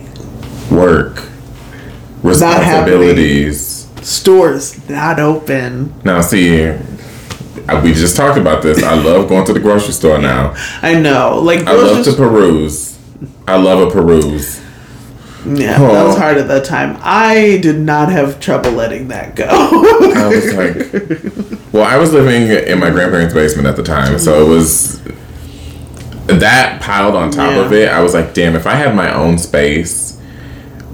work, 0.75 1.23
responsibilities. 2.23 3.66
Stores 4.07 4.87
not 4.89 5.19
open. 5.19 5.93
Now, 6.05 6.21
see, 6.21 6.63
I- 7.67 7.81
we 7.83 7.91
just 7.93 8.15
talked 8.15 8.37
about 8.37 8.61
this. 8.63 8.81
I 8.81 8.93
love 8.95 9.27
going 9.27 9.45
to 9.47 9.51
the 9.53 9.59
grocery 9.59 9.91
store 9.91 10.17
now. 10.17 10.55
I 10.81 10.93
know. 10.93 11.41
Like 11.43 11.67
I 11.67 11.73
love 11.73 12.05
to 12.05 12.13
peruse. 12.13 12.97
I 13.45 13.57
love 13.57 13.85
a 13.85 13.91
peruse. 13.91 14.61
Yeah, 15.45 15.77
that 15.79 16.05
was 16.05 16.17
hard 16.17 16.37
at 16.37 16.47
that 16.47 16.63
time. 16.65 16.97
I 17.01 17.59
did 17.61 17.79
not 17.79 18.09
have 18.11 18.39
trouble 18.39 18.71
letting 18.71 19.09
that 19.09 19.35
go. 19.35 19.45
I 19.49 20.27
was 20.27 20.53
like, 20.53 21.73
well, 21.73 21.83
I 21.83 21.97
was 21.97 22.11
living 22.13 22.43
in 22.67 22.79
my 22.79 22.89
grandparents' 22.89 23.33
basement 23.33 23.67
at 23.67 23.75
the 23.75 23.83
time, 23.83 24.19
so 24.19 24.45
it 24.45 24.49
was 24.49 25.01
that 26.27 26.81
piled 26.81 27.15
on 27.15 27.31
top 27.31 27.51
Yeah. 27.51 27.61
of 27.65 27.73
it. 27.73 27.89
I 27.89 28.01
was 28.01 28.13
like, 28.13 28.33
damn, 28.33 28.55
if 28.55 28.65
I 28.67 28.73
had 28.75 28.95
my 28.95 29.13
own 29.13 29.37
space, 29.37 30.16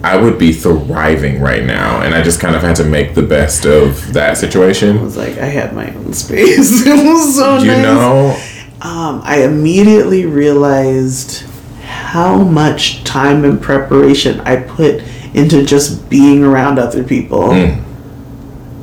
I 0.03 0.17
would 0.17 0.37
be 0.37 0.51
thriving 0.51 1.39
right 1.39 1.63
now. 1.63 2.01
And 2.01 2.13
I 2.13 2.21
just 2.21 2.41
kind 2.41 2.55
of 2.55 2.61
had 2.61 2.75
to 2.77 2.83
make 2.83 3.15
the 3.15 3.21
best 3.21 3.65
of 3.65 4.13
that 4.13 4.37
situation. 4.37 4.97
I 4.97 5.01
was 5.01 5.15
like, 5.15 5.37
I 5.37 5.45
had 5.45 5.73
my 5.73 5.93
own 5.93 6.13
space. 6.13 6.85
it 6.85 7.05
was 7.05 7.35
so 7.35 7.57
You 7.59 7.71
nice. 7.71 7.83
know, 7.83 8.37
um, 8.81 9.21
I 9.23 9.43
immediately 9.43 10.25
realized 10.25 11.45
how 11.83 12.37
much 12.43 13.03
time 13.05 13.45
and 13.45 13.61
preparation 13.61 14.41
I 14.41 14.57
put 14.57 15.01
into 15.33 15.63
just 15.63 16.09
being 16.09 16.43
around 16.43 16.79
other 16.79 17.03
people 17.03 17.49
mm. 17.49 17.81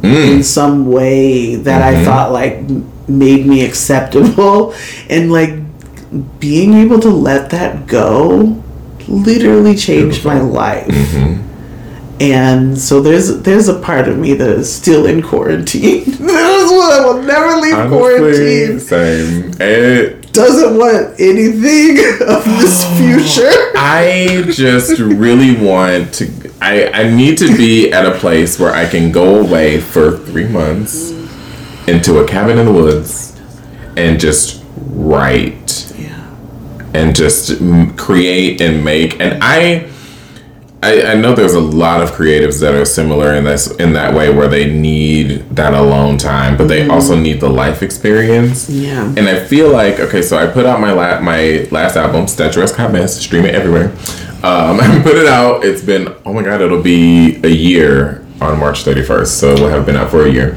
Mm. 0.01 0.37
in 0.37 0.43
some 0.43 0.91
way 0.91 1.57
that 1.57 1.83
I 1.83 1.95
mm-hmm. 1.95 2.05
thought 2.05 2.33
like 2.33 2.63
made 3.09 3.47
me 3.47 3.65
acceptable 3.65 4.75
and 5.11 5.31
like 5.31 5.51
being 6.41 6.75
able 6.75 6.99
to 7.01 7.11
let 7.11 7.51
that 7.51 7.87
go 7.87 8.63
literally 9.11 9.77
changed 9.77 10.25
my 10.25 10.41
life. 10.41 10.87
Mm-hmm. 10.87 11.47
And 12.21 12.79
so 12.79 13.01
there's 13.01 13.41
there's 13.43 13.69
a 13.69 13.79
part 13.79 14.07
of 14.07 14.19
me 14.19 14.35
that 14.35 14.49
is 14.51 14.73
still 14.73 15.07
in 15.07 15.23
quarantine. 15.23 16.05
that 16.05 16.61
is 16.63 16.71
what 16.71 16.93
I 16.93 17.05
will 17.05 17.23
never 17.23 17.57
leave 17.57 17.75
honestly, 17.75 17.99
quarantine 17.99 18.81
same. 18.81 19.53
It, 19.59 20.21
doesn't 20.33 20.79
want 20.79 21.19
anything 21.19 21.99
of 22.29 22.45
this 22.45 22.85
oh, 22.87 22.97
future. 22.99 23.73
I 23.77 24.45
just 24.51 25.01
really 25.01 25.57
want 25.57 26.15
to. 26.15 26.53
I, 26.61 26.87
I 26.89 27.11
need 27.11 27.39
to 27.39 27.57
be 27.57 27.91
at 27.91 28.07
a 28.07 28.17
place 28.19 28.59
where 28.59 28.73
I 28.73 28.89
can 28.89 29.11
go 29.11 29.41
away 29.41 29.81
for 29.81 30.19
three 30.19 30.47
months 30.47 31.11
into 31.89 32.19
a 32.19 32.29
cabin 32.29 32.59
in 32.59 32.67
the 32.67 32.73
woods 32.73 33.41
and 33.97 34.21
just 34.21 34.63
write. 34.77 35.90
And 36.95 37.15
just 37.15 37.59
create 37.97 38.61
and 38.61 38.85
make. 38.85 39.21
And 39.21 39.43
I, 39.43 39.91
I, 40.83 41.03
I 41.03 41.15
know 41.15 41.35
there's 41.35 41.55
a 41.55 41.61
lot 41.61 42.03
of 42.03 42.11
creatives 42.13 42.61
that 42.61 42.75
are 42.75 42.85
similar 42.85 43.35
in 43.35 43.45
this 43.45 43.71
in 43.77 43.93
that 43.93 44.15
way 44.15 44.35
where 44.35 44.49
they 44.49 44.73
need 44.73 45.41
that 45.51 45.75
alone 45.75 46.17
time, 46.17 46.57
but 46.57 46.69
they 46.69 46.89
also 46.89 47.15
need 47.19 47.41
the 47.41 47.51
life 47.51 47.83
experience. 47.83 48.69
Yeah. 48.71 49.05
And 49.05 49.21
I 49.21 49.45
feel 49.45 49.71
like 49.71 50.01
okay, 50.01 50.23
so 50.23 50.39
I 50.39 50.47
put 50.47 50.65
out 50.67 50.81
my 50.81 50.93
la- 50.93 51.21
my 51.21 51.69
last 51.71 51.97
album, 51.97 52.27
Statuesque 52.27 52.77
Hot 52.77 52.93
Mess, 52.93 53.21
stream 53.21 53.45
it 53.45 53.55
everywhere. 53.55 53.91
Um, 54.43 54.81
I 54.81 55.01
put 55.03 55.17
it 55.17 55.27
out. 55.27 55.65
It's 55.65 55.83
been 55.83 56.15
oh 56.25 56.33
my 56.33 56.43
god, 56.43 56.63
it'll 56.63 56.83
be 56.83 57.37
a 57.45 57.51
year 57.51 58.25
on 58.41 58.59
March 58.59 58.85
31st, 58.85 59.27
so 59.27 59.53
it 59.53 59.61
will 59.61 59.69
have 59.69 59.85
been 59.85 59.97
out 59.97 60.11
for 60.11 60.25
a 60.25 60.31
year. 60.31 60.57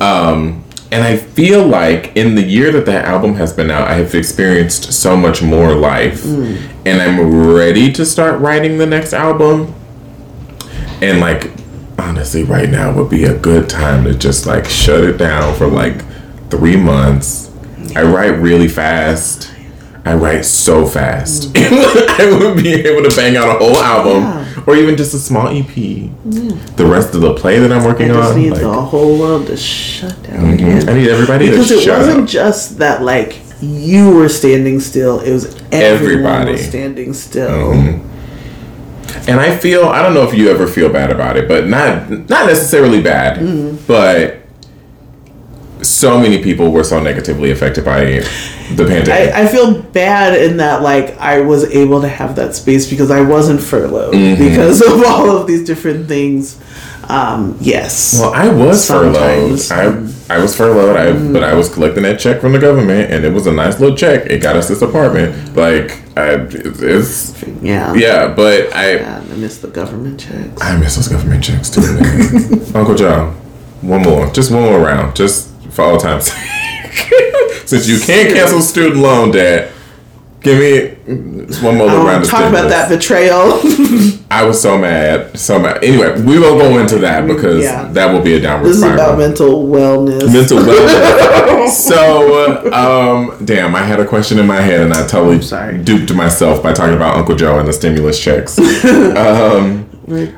Um, 0.00 0.62
and 0.96 1.04
I 1.04 1.18
feel 1.18 1.66
like 1.66 2.16
in 2.16 2.36
the 2.36 2.42
year 2.42 2.72
that 2.72 2.86
that 2.86 3.04
album 3.04 3.34
has 3.34 3.52
been 3.52 3.70
out, 3.70 3.86
I 3.86 3.96
have 3.96 4.14
experienced 4.14 4.94
so 4.94 5.14
much 5.14 5.42
more 5.42 5.74
life, 5.74 6.22
hmm. 6.22 6.56
and 6.86 7.02
I'm 7.02 7.52
ready 7.52 7.92
to 7.92 8.06
start 8.06 8.40
writing 8.40 8.78
the 8.78 8.86
next 8.86 9.12
album. 9.12 9.74
And 11.02 11.20
like, 11.20 11.50
honestly, 11.98 12.44
right 12.44 12.70
now 12.70 12.94
would 12.94 13.10
be 13.10 13.24
a 13.24 13.36
good 13.36 13.68
time 13.68 14.04
to 14.04 14.14
just 14.14 14.46
like 14.46 14.64
shut 14.64 15.04
it 15.04 15.18
down 15.18 15.54
for 15.56 15.66
like 15.66 16.02
three 16.48 16.78
months. 16.78 17.52
I 17.94 18.02
write 18.02 18.40
really 18.40 18.68
fast. 18.68 19.52
I 20.06 20.14
write 20.14 20.46
so 20.46 20.86
fast. 20.86 21.54
Hmm. 21.54 21.58
I 22.22 22.38
would 22.40 22.64
be 22.64 22.72
able 22.72 23.06
to 23.06 23.14
bang 23.14 23.36
out 23.36 23.54
a 23.54 23.58
whole 23.58 23.76
album 23.76 24.22
Yeah. 24.22 24.45
Or 24.66 24.74
even 24.76 24.96
just 24.96 25.14
a 25.14 25.18
small 25.18 25.48
EP. 25.48 25.66
The 25.74 26.86
rest 26.86 27.14
of 27.14 27.20
the 27.20 27.34
play 27.34 27.58
that 27.58 27.70
I'm 27.72 27.84
working 27.84 28.10
I 28.10 28.14
just 28.14 28.32
on. 28.34 28.40
need 28.40 28.50
like- 28.52 28.60
the 28.62 28.72
whole 28.72 29.18
world 29.18 29.46
to 29.46 29.56
shut 29.56 30.20
down 30.24 30.50
again. 30.54 30.88
I 30.88 30.92
need 30.94 31.08
everybody 31.08 31.50
because 31.50 31.68
to 31.68 31.74
it 31.74 31.88
wasn't 31.88 32.28
just 32.28 32.78
that 32.78 33.02
like 33.02 33.38
you 33.60 34.10
were 34.14 34.28
standing 34.28 34.80
still; 34.80 35.20
it 35.20 35.32
was 35.32 35.56
Everybody. 35.72 36.52
was 36.52 36.66
standing 36.66 37.14
still. 37.14 37.72
And 39.28 39.40
I 39.40 39.56
feel 39.56 39.84
I 39.86 40.02
don't 40.02 40.14
know 40.14 40.22
if 40.22 40.34
you 40.34 40.50
ever 40.50 40.66
feel 40.66 40.88
bad 40.88 41.10
about 41.10 41.36
it, 41.36 41.48
but 41.48 41.66
not 41.66 42.10
not 42.28 42.46
necessarily 42.46 43.00
bad, 43.02 43.38
Mm-hmm. 43.38 43.76
but 43.86 44.38
so 45.86 46.18
many 46.18 46.42
people 46.42 46.70
were 46.72 46.84
so 46.84 47.00
negatively 47.02 47.50
affected 47.50 47.84
by 47.84 48.04
the 48.74 48.84
pandemic. 48.86 49.34
I, 49.34 49.44
I 49.44 49.46
feel 49.46 49.80
bad 49.82 50.34
in 50.40 50.56
that 50.58 50.82
like 50.82 51.16
I 51.18 51.40
was 51.40 51.64
able 51.74 52.00
to 52.02 52.08
have 52.08 52.36
that 52.36 52.54
space 52.54 52.88
because 52.90 53.10
I 53.10 53.20
wasn't 53.20 53.60
furloughed 53.60 54.14
Mm-hmm. 54.14 54.42
because 54.42 54.80
of 54.82 55.02
all 55.06 55.30
of 55.36 55.46
these 55.46 55.64
different 55.64 56.08
things. 56.08 56.60
Um, 57.08 57.56
yes. 57.60 58.18
well, 58.20 58.34
I 58.34 58.48
was 58.48 58.84
Sometimes. 58.84 59.68
furloughed. 59.68 60.12
I 60.28 60.34
I 60.34 60.38
was 60.38 60.56
furloughed, 60.56 60.96
I, 60.96 61.12
but 61.32 61.44
I 61.44 61.54
was 61.54 61.72
collecting 61.72 62.02
that 62.02 62.18
check 62.18 62.40
from 62.40 62.50
the 62.52 62.58
government, 62.58 63.12
and 63.12 63.24
it 63.24 63.32
was 63.32 63.46
a 63.46 63.52
nice 63.52 63.78
little 63.78 63.96
check. 63.96 64.26
It 64.26 64.42
got 64.42 64.56
us 64.56 64.66
this 64.66 64.82
apartment. 64.82 65.54
Like 65.56 65.92
I, 66.18 66.32
it's 66.50 67.40
yeah. 67.62 67.94
yeah, 67.94 68.26
but 68.34 68.74
I 68.74 68.96
Yeah, 68.96 69.18
I 69.30 69.36
miss 69.36 69.58
the 69.58 69.68
government 69.68 70.18
checks. 70.18 70.60
I 70.60 70.76
miss 70.78 70.96
those 70.96 71.06
government 71.06 71.44
checks 71.44 71.70
too. 71.70 71.82
Uncle 72.74 72.96
John, 72.96 73.34
one 73.82 74.02
more, 74.02 74.28
just 74.32 74.50
one 74.50 74.62
more 74.62 74.80
round, 74.80 75.14
just 75.14 75.50
for 75.76 75.82
all 75.82 75.98
time's 75.98 76.24
sake. 76.32 77.66
Since 77.66 77.86
you 77.88 78.00
can't 78.00 78.32
cancel 78.34 78.60
student 78.60 78.96
loan 79.00 79.30
debt, 79.32 79.72
give 80.40 80.58
me 80.58 80.94
one 81.62 81.76
more 81.76 81.88
I 81.88 81.96
round 82.04 82.24
of 82.24 82.30
talk 82.30 82.48
about 82.48 82.68
that 82.70 82.88
betrayal. 82.88 83.60
I 84.30 84.44
was 84.44 84.60
so 84.60 84.76
mad, 84.76 85.38
so 85.38 85.58
mad. 85.58 85.84
Anyway, 85.84 86.20
we 86.22 86.38
won't 86.40 86.58
go 86.60 86.78
into 86.78 86.98
that 86.98 87.26
because 87.28 87.62
Yeah. 87.64 87.88
that 87.92 88.12
will 88.12 88.22
be 88.22 88.34
a 88.34 88.40
downward 88.40 88.68
this 88.68 88.76
is 88.76 88.82
spiral. 88.82 89.00
about 89.00 89.18
mental 89.18 89.66
wellness. 89.68 90.32
Mental 90.32 90.58
wellness. 90.68 91.68
so, 91.70 92.72
um, 92.72 93.44
damn, 93.44 93.74
I 93.76 93.82
had 93.82 94.00
a 94.00 94.04
question 94.06 94.38
in 94.38 94.46
my 94.46 94.60
head 94.60 94.80
and 94.80 94.92
I 94.92 95.06
totally 95.06 95.38
duped 95.84 96.12
myself 96.14 96.62
by 96.62 96.72
talking 96.72 96.94
about 96.96 97.16
Uncle 97.16 97.34
Joe 97.36 97.58
and 97.58 97.68
the 97.68 97.72
stimulus 97.72 98.20
checks. 98.22 98.58
um, 98.58 99.88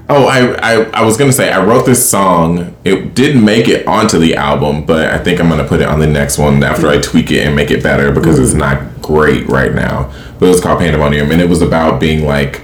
oh, 0.09 0.27
I, 0.27 0.55
I, 0.55 0.75
I 0.91 1.05
was 1.05 1.17
gonna 1.17 1.33
say 1.33 1.51
I 1.51 1.63
wrote 1.65 1.85
this 1.85 2.09
song. 2.09 2.75
It 2.85 3.15
didn't 3.15 3.45
make 3.45 3.69
it 3.69 3.87
onto 3.87 4.19
the 4.19 4.35
album, 4.35 4.87
but 4.87 5.11
I 5.11 5.19
think 5.19 5.41
I'm 5.41 5.49
gonna 5.49 5.69
put 5.69 5.81
it 5.81 5.89
on 5.89 5.99
the 5.99 6.07
next 6.07 6.39
one 6.39 6.63
after 6.63 6.89
I 6.89 6.99
tweak 6.99 7.31
it 7.31 7.47
and 7.47 7.55
make 7.55 7.71
it 7.71 7.83
better 7.83 8.11
because 8.11 8.39
it's 8.39 8.55
not 8.55 9.03
great 9.03 9.47
right 9.49 9.75
now. 9.75 10.13
But 10.39 10.47
it 10.47 10.51
was 10.51 10.61
called 10.61 10.79
Pandemonium, 10.79 11.31
and 11.31 11.41
it 11.41 11.49
was 11.49 11.61
about 11.61 12.01
being 12.01 12.25
like 12.25 12.63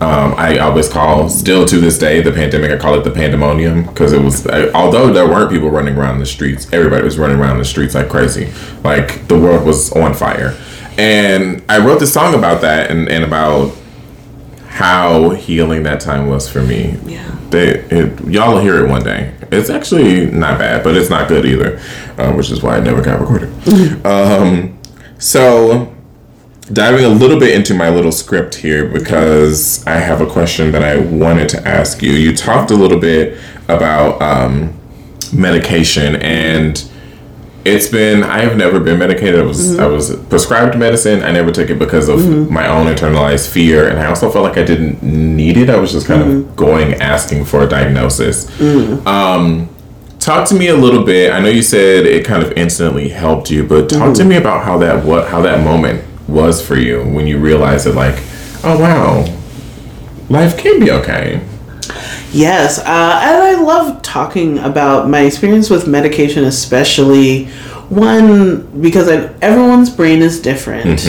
um, 0.00 0.34
I 0.36 0.58
always 0.58 0.90
call, 0.90 1.30
still 1.30 1.64
to 1.64 1.78
this 1.78 1.98
day, 1.98 2.20
the 2.20 2.30
pandemic. 2.30 2.70
I 2.70 2.76
call 2.76 2.98
it 2.98 3.04
the 3.04 3.10
pandemonium 3.10 3.84
because 3.86 4.12
it 4.12 4.20
was. 4.20 4.46
I, 4.46 4.68
although 4.72 5.10
there 5.10 5.26
weren't 5.26 5.50
people 5.50 5.70
running 5.70 5.96
around 5.96 6.18
the 6.18 6.26
streets, 6.26 6.70
everybody 6.70 7.02
was 7.02 7.16
running 7.16 7.38
around 7.38 7.58
the 7.58 7.64
streets 7.64 7.94
like 7.94 8.10
crazy. 8.10 8.52
Like 8.84 9.26
the 9.28 9.38
world 9.38 9.64
was 9.64 9.90
on 9.92 10.12
fire, 10.12 10.54
and 10.98 11.64
I 11.66 11.78
wrote 11.78 12.00
this 12.00 12.12
song 12.12 12.34
about 12.34 12.60
that 12.60 12.90
and, 12.90 13.08
and 13.08 13.24
about 13.24 13.74
how 14.76 15.30
healing 15.30 15.84
that 15.84 16.00
time 16.00 16.26
was 16.26 16.46
for 16.46 16.60
me. 16.60 16.98
Yeah. 17.06 17.34
They, 17.48 17.78
it, 17.90 18.20
y'all 18.28 18.52
will 18.52 18.60
hear 18.60 18.84
it 18.84 18.90
one 18.90 19.02
day. 19.02 19.32
It's 19.50 19.70
actually 19.70 20.26
not 20.26 20.58
bad, 20.58 20.84
but 20.84 20.94
it's 20.94 21.08
not 21.08 21.28
good 21.28 21.46
either, 21.46 21.80
uh, 22.18 22.34
which 22.34 22.50
is 22.50 22.62
why 22.62 22.76
I 22.76 22.80
never 22.80 23.00
got 23.00 23.18
recorded. 23.18 23.48
um, 24.06 24.78
so 25.18 25.94
diving 26.74 27.06
a 27.06 27.08
little 27.08 27.40
bit 27.40 27.54
into 27.54 27.72
my 27.72 27.88
little 27.88 28.12
script 28.12 28.54
here 28.54 28.86
because 28.86 29.82
I 29.86 29.94
have 29.94 30.20
a 30.20 30.26
question 30.26 30.72
that 30.72 30.84
I 30.84 30.98
wanted 30.98 31.48
to 31.50 31.66
ask 31.66 32.02
you. 32.02 32.12
You 32.12 32.36
talked 32.36 32.70
a 32.70 32.76
little 32.76 33.00
bit 33.00 33.40
about 33.68 34.20
um, 34.20 34.78
medication 35.32 36.16
and 36.16 36.86
it's 37.66 37.88
been 37.88 38.22
I 38.22 38.38
have 38.40 38.56
never 38.56 38.78
been 38.78 38.98
medicated. 38.98 39.40
I 39.40 39.42
was 39.42 39.72
mm-hmm. 39.72 39.82
I 39.82 39.86
was 39.86 40.14
prescribed 40.26 40.78
medicine. 40.78 41.22
I 41.22 41.32
never 41.32 41.50
took 41.50 41.68
it 41.68 41.78
because 41.78 42.08
of 42.08 42.20
mm-hmm. 42.20 42.52
my 42.52 42.68
own 42.68 42.86
internalized 42.86 43.50
fear 43.50 43.88
and 43.88 43.98
I 43.98 44.06
also 44.06 44.30
felt 44.30 44.44
like 44.44 44.56
I 44.56 44.64
didn't 44.64 45.02
need 45.02 45.56
it. 45.56 45.68
I 45.68 45.76
was 45.76 45.92
just 45.92 46.06
kind 46.06 46.22
of 46.22 46.28
mm-hmm. 46.28 46.54
going 46.54 46.94
asking 46.94 47.44
for 47.44 47.62
a 47.62 47.68
diagnosis. 47.68 48.48
Um 49.06 49.68
talk 50.20 50.48
to 50.48 50.54
me 50.54 50.68
a 50.68 50.76
little 50.76 51.04
bit. 51.04 51.32
I 51.32 51.40
know 51.40 51.48
you 51.48 51.62
said 51.62 52.06
it 52.06 52.24
kind 52.24 52.42
of 52.42 52.52
instantly 52.52 53.08
helped 53.08 53.50
you, 53.50 53.66
but 53.66 53.88
talk 53.88 54.14
to 54.16 54.24
me 54.24 54.36
about 54.36 54.64
how 54.64 54.78
that 54.78 55.04
what 55.04 55.28
how 55.28 55.40
that 55.42 55.64
moment 55.64 56.04
was 56.28 56.64
for 56.64 56.76
you 56.76 57.02
when 57.02 57.26
you 57.26 57.38
realized 57.38 57.86
that 57.86 57.94
like, 57.94 58.16
oh 58.64 58.78
wow, 58.80 59.24
life 60.28 60.56
can 60.56 60.78
be 60.78 60.90
okay. 60.90 61.40
Yes, 62.36 62.78
uh, 62.78 62.82
and 62.82 63.42
I 63.42 63.54
love 63.62 64.02
talking 64.02 64.58
about 64.58 65.08
my 65.08 65.20
experience 65.20 65.70
with 65.70 65.86
medication, 65.86 66.44
especially 66.44 67.46
one 67.88 68.80
because 68.80 69.08
I, 69.08 69.32
everyone's 69.40 69.88
brain 69.90 70.20
is 70.20 70.40
different, 70.42 71.06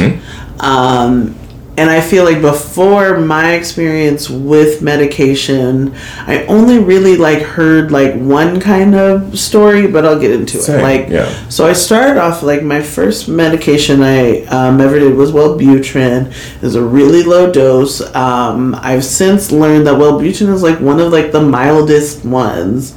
um, 0.60 1.36
and 1.78 1.92
I 1.92 2.02
feel 2.02 2.24
like 2.24 2.42
before 2.42 3.20
my 3.20 3.54
experience 3.54 4.32
with 4.32 4.82
medication, 4.82 5.94
I 6.26 6.44
only 6.46 6.80
really 6.80 7.18
like 7.18 7.44
heard 7.44 7.92
like 7.92 8.16
one 8.16 8.60
kind 8.60 8.96
of 8.96 9.38
story, 9.38 9.86
but 9.86 10.04
I'll 10.04 10.20
get 10.20 10.32
into 10.32 10.58
Same, 10.58 10.80
it. 10.80 10.82
Like, 10.82 11.10
yeah. 11.10 11.50
so 11.50 11.68
I 11.68 11.74
started 11.74 12.18
off 12.20 12.42
like 12.42 12.64
my 12.64 12.82
first 12.82 13.30
medication 13.30 14.02
I 14.02 14.46
um, 14.46 14.82
ever 14.82 14.98
did 14.98 15.16
was 15.16 15.32
Wellbutrin. 15.32 16.32
It 16.56 16.62
was 16.64 16.74
a 16.74 16.84
really 16.84 17.22
low 17.22 17.52
dose. 17.52 18.02
Um, 18.16 18.74
I've 18.82 19.06
since 19.06 19.52
learned 19.52 19.86
that 19.86 19.96
Wellbutrin 19.96 20.52
is 20.52 20.64
like 20.64 20.80
one 20.80 21.00
of 21.00 21.12
like 21.12 21.32
the 21.32 21.42
mildest 21.42 22.26
ones. 22.26 22.96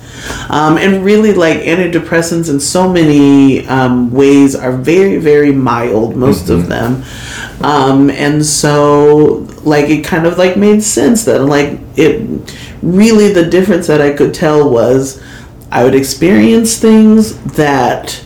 Um, 0.48 0.76
and 0.76 1.04
really 1.04 1.32
like 1.32 1.60
antidepressants 1.60 2.50
in 2.50 2.60
so 2.60 2.90
many 2.90 3.66
um, 3.68 4.10
ways 4.10 4.54
are 4.54 4.76
very 4.76 5.16
very 5.16 5.50
mild 5.50 6.14
most 6.14 6.50
of 6.50 6.68
them 6.68 7.02
um, 7.62 8.10
and 8.10 8.44
so 8.44 9.46
like 9.62 9.88
it 9.90 10.04
kind 10.04 10.26
of 10.26 10.38
like 10.38 10.56
made 10.56 10.82
sense 10.82 11.24
that 11.24 11.40
like 11.44 11.78
it 11.96 12.26
really 12.82 13.32
the 13.32 13.44
difference 13.44 13.86
that 13.86 14.00
i 14.00 14.10
could 14.10 14.32
tell 14.32 14.70
was 14.70 15.22
i 15.70 15.84
would 15.84 15.94
experience 15.94 16.78
things 16.78 17.38
that 17.52 18.24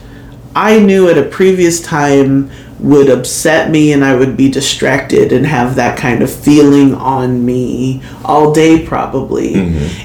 i 0.54 0.78
knew 0.78 1.08
at 1.08 1.18
a 1.18 1.24
previous 1.24 1.82
time 1.82 2.48
would 2.78 3.08
upset 3.08 3.70
me 3.70 3.92
and 3.92 4.04
i 4.04 4.14
would 4.14 4.36
be 4.36 4.48
distracted 4.48 5.32
and 5.32 5.46
have 5.46 5.74
that 5.74 5.98
kind 5.98 6.22
of 6.22 6.32
feeling 6.32 6.94
on 6.94 7.44
me 7.44 8.00
all 8.24 8.52
day 8.52 8.84
probably. 8.86 9.54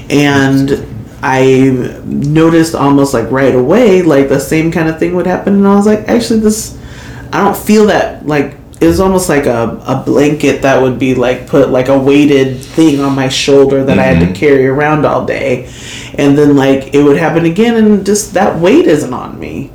And 0.08 0.86
I 1.22 1.68
noticed 2.06 2.74
almost 2.74 3.12
like 3.12 3.30
right 3.30 3.54
away, 3.54 4.00
like 4.00 4.28
the 4.30 4.40
same 4.40 4.72
kind 4.72 4.88
of 4.88 4.98
thing 4.98 5.14
would 5.14 5.26
happen, 5.26 5.52
and 5.54 5.66
I 5.68 5.74
was 5.74 5.84
like, 5.84 6.08
actually, 6.08 6.40
this, 6.40 6.78
I 7.30 7.44
don't 7.44 7.56
feel 7.56 7.86
that 7.88 8.26
like 8.26 8.56
it 8.80 8.86
was 8.86 8.98
almost 8.98 9.28
like 9.28 9.44
a, 9.46 9.82
a 9.86 10.02
blanket 10.04 10.62
that 10.62 10.80
would 10.80 10.98
be 10.98 11.14
like 11.14 11.46
put 11.46 11.68
like 11.68 11.88
a 11.88 11.98
weighted 11.98 12.60
thing 12.60 13.00
on 13.00 13.14
my 13.14 13.28
shoulder 13.28 13.84
that 13.84 13.98
I 13.98 14.02
had 14.04 14.20
to 14.20 14.26
mm-hmm. 14.26 14.34
carry 14.34 14.66
around 14.66 15.04
all 15.04 15.26
day, 15.26 15.70
and 16.16 16.36
then 16.36 16.56
like 16.56 16.94
it 16.94 17.02
would 17.02 17.18
happen 17.18 17.44
again, 17.44 17.76
and 17.76 18.06
just 18.06 18.34
that 18.34 18.58
weight 18.58 18.86
isn't 18.86 19.12
on 19.12 19.38
me. 19.38 19.70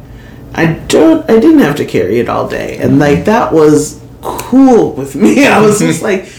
I 0.53 0.73
don't, 0.87 1.29
I 1.29 1.39
didn't 1.39 1.59
have 1.59 1.75
to 1.77 1.85
carry 1.85 2.19
it 2.19 2.29
all 2.29 2.47
day, 2.47 2.77
and 2.77 2.97
like 2.97 3.17
mm-hmm. 3.17 3.25
that 3.25 3.53
was 3.53 4.01
cool 4.21 4.93
with 4.93 5.15
me. 5.15 5.45
I 5.47 5.61
was 5.61 5.79
just 5.79 6.01
like 6.01 6.31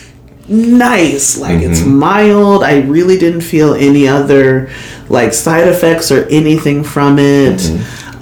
nice. 0.49 1.39
Like 1.39 1.63
it's 1.63 1.81
mm-hmm. 1.81 1.99
mild. 1.99 2.65
I 2.65 2.81
really 2.81 3.17
didn't 3.17 3.43
feel 3.43 3.75
any 3.75 4.09
other 4.09 4.71
like 5.09 5.33
side 5.33 5.69
effects 5.69 6.11
or 6.11 6.25
anything 6.27 6.83
from 6.83 7.19
it. 7.19 7.63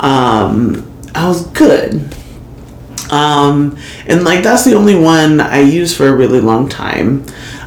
Um 0.01 0.91
i 1.15 1.29
was 1.29 1.47
good 1.49 2.15
um 3.15 3.79
and 4.07 4.25
like 4.25 4.43
that's 4.43 4.65
the 4.65 4.75
only 4.75 4.99
one 4.99 5.41
i 5.41 5.61
used 5.61 5.97
for 5.97 6.09
a 6.09 6.15
really 6.15 6.41
long 6.41 6.69
time 6.69 7.25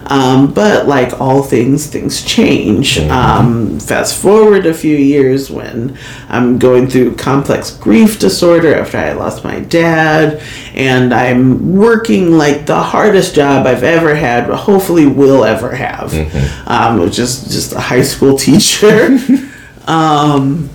um, 0.10 0.54
but 0.54 0.88
like 0.88 1.20
all 1.20 1.44
things, 1.44 1.88
things 1.88 2.24
change. 2.24 2.98
Um, 3.00 3.80
fast 3.80 4.22
forward 4.22 4.66
a 4.66 4.74
few 4.74 4.96
years 4.96 5.50
when 5.50 5.98
I'm 6.30 6.58
going 6.58 6.88
through 6.88 7.16
complex 7.16 7.72
grief 7.72 8.20
disorder 8.20 8.76
after 8.76 8.98
I 8.98 9.14
lost 9.14 9.44
my 9.44 9.60
dad, 9.60 10.42
and 10.74 11.14
I'm 11.14 11.76
working 11.76 12.38
like 12.38 12.66
the 12.66 12.82
hardest 12.82 13.36
job 13.36 13.68
I've 13.68 13.84
ever 13.84 14.16
had, 14.16 14.48
but 14.48 14.58
hopefully 14.58 15.06
will 15.06 15.44
ever 15.44 15.76
have, 15.76 16.14
um, 16.68 17.00
which 17.00 17.20
is 17.20 17.44
just 17.44 17.74
a 17.74 17.80
high 17.80 18.04
school 18.04 18.38
teacher. 18.38 19.18
um, 19.88 20.70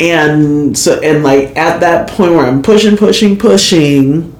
and 0.00 0.76
so 0.76 1.00
and 1.00 1.22
like 1.22 1.56
at 1.56 1.80
that 1.80 2.08
point 2.10 2.32
where 2.32 2.46
I'm 2.46 2.62
pushing, 2.62 2.96
pushing, 2.96 3.38
pushing, 3.38 4.34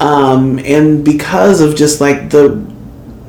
um, 0.00 0.58
and 0.60 1.04
because 1.04 1.60
of 1.60 1.76
just 1.76 2.00
like 2.00 2.30
the 2.30 2.70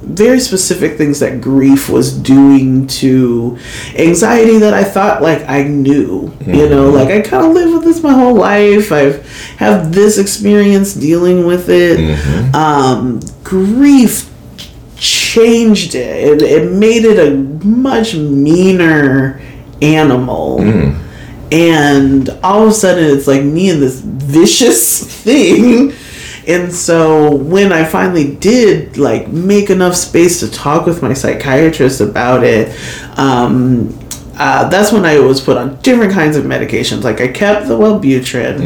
very 0.02 0.40
specific 0.40 0.98
things 0.98 1.20
that 1.20 1.40
grief 1.40 1.88
was 1.88 2.12
doing 2.18 2.88
to 2.88 3.58
anxiety 3.96 4.58
that 4.58 4.74
I 4.74 4.84
thought 4.84 5.22
like 5.22 5.48
I 5.48 5.64
knew. 5.64 6.34
You 6.46 6.70
know, 6.70 6.90
like 6.90 7.10
I 7.10 7.22
kind 7.22 7.46
of 7.46 7.54
lived 7.54 7.74
with 7.74 7.84
this 7.84 8.04
my 8.04 8.12
whole 8.14 8.36
life. 8.36 8.92
I've 8.92 9.26
have 9.58 9.94
this 9.94 10.18
experience 10.18 10.94
dealing 10.94 11.46
with 11.46 11.70
it. 11.70 12.00
Um, 12.56 13.22
grief 13.44 14.30
changed 14.98 15.96
it. 15.96 16.42
it. 16.42 16.42
It 16.42 16.72
made 16.72 17.06
it 17.06 17.20
a 17.20 17.36
much 17.66 18.16
meaner 18.16 19.42
animal. 19.82 20.60
And 21.52 22.30
all 22.44 22.64
of 22.64 22.70
a 22.70 22.74
sudden, 22.74 23.04
it's 23.04 23.28
like 23.28 23.44
me 23.44 23.70
and 23.70 23.82
this 23.82 24.00
vicious 24.00 25.04
thing 25.24 25.94
and 26.48 26.74
so 26.74 27.36
when 27.36 27.72
I 27.72 27.84
finally 27.84 28.36
did 28.36 28.98
like 28.98 29.28
make 29.28 29.70
enough 29.70 29.96
space 29.96 30.40
to 30.40 30.50
talk 30.50 30.86
with 30.86 31.02
my 31.02 31.14
psychiatrist 31.14 32.02
about 32.02 32.44
it, 32.44 32.76
um, 33.18 33.98
uh, 34.36 34.68
that's 34.70 34.92
when 34.92 35.06
I 35.06 35.20
was 35.20 35.40
put 35.40 35.58
on 35.58 35.80
different 35.82 36.14
kinds 36.14 36.36
of 36.36 36.46
medications. 36.46 37.04
Like 37.04 37.22
I 37.22 37.28
kept 37.28 37.68
the 37.68 37.78
Wellbutrin. 37.78 38.60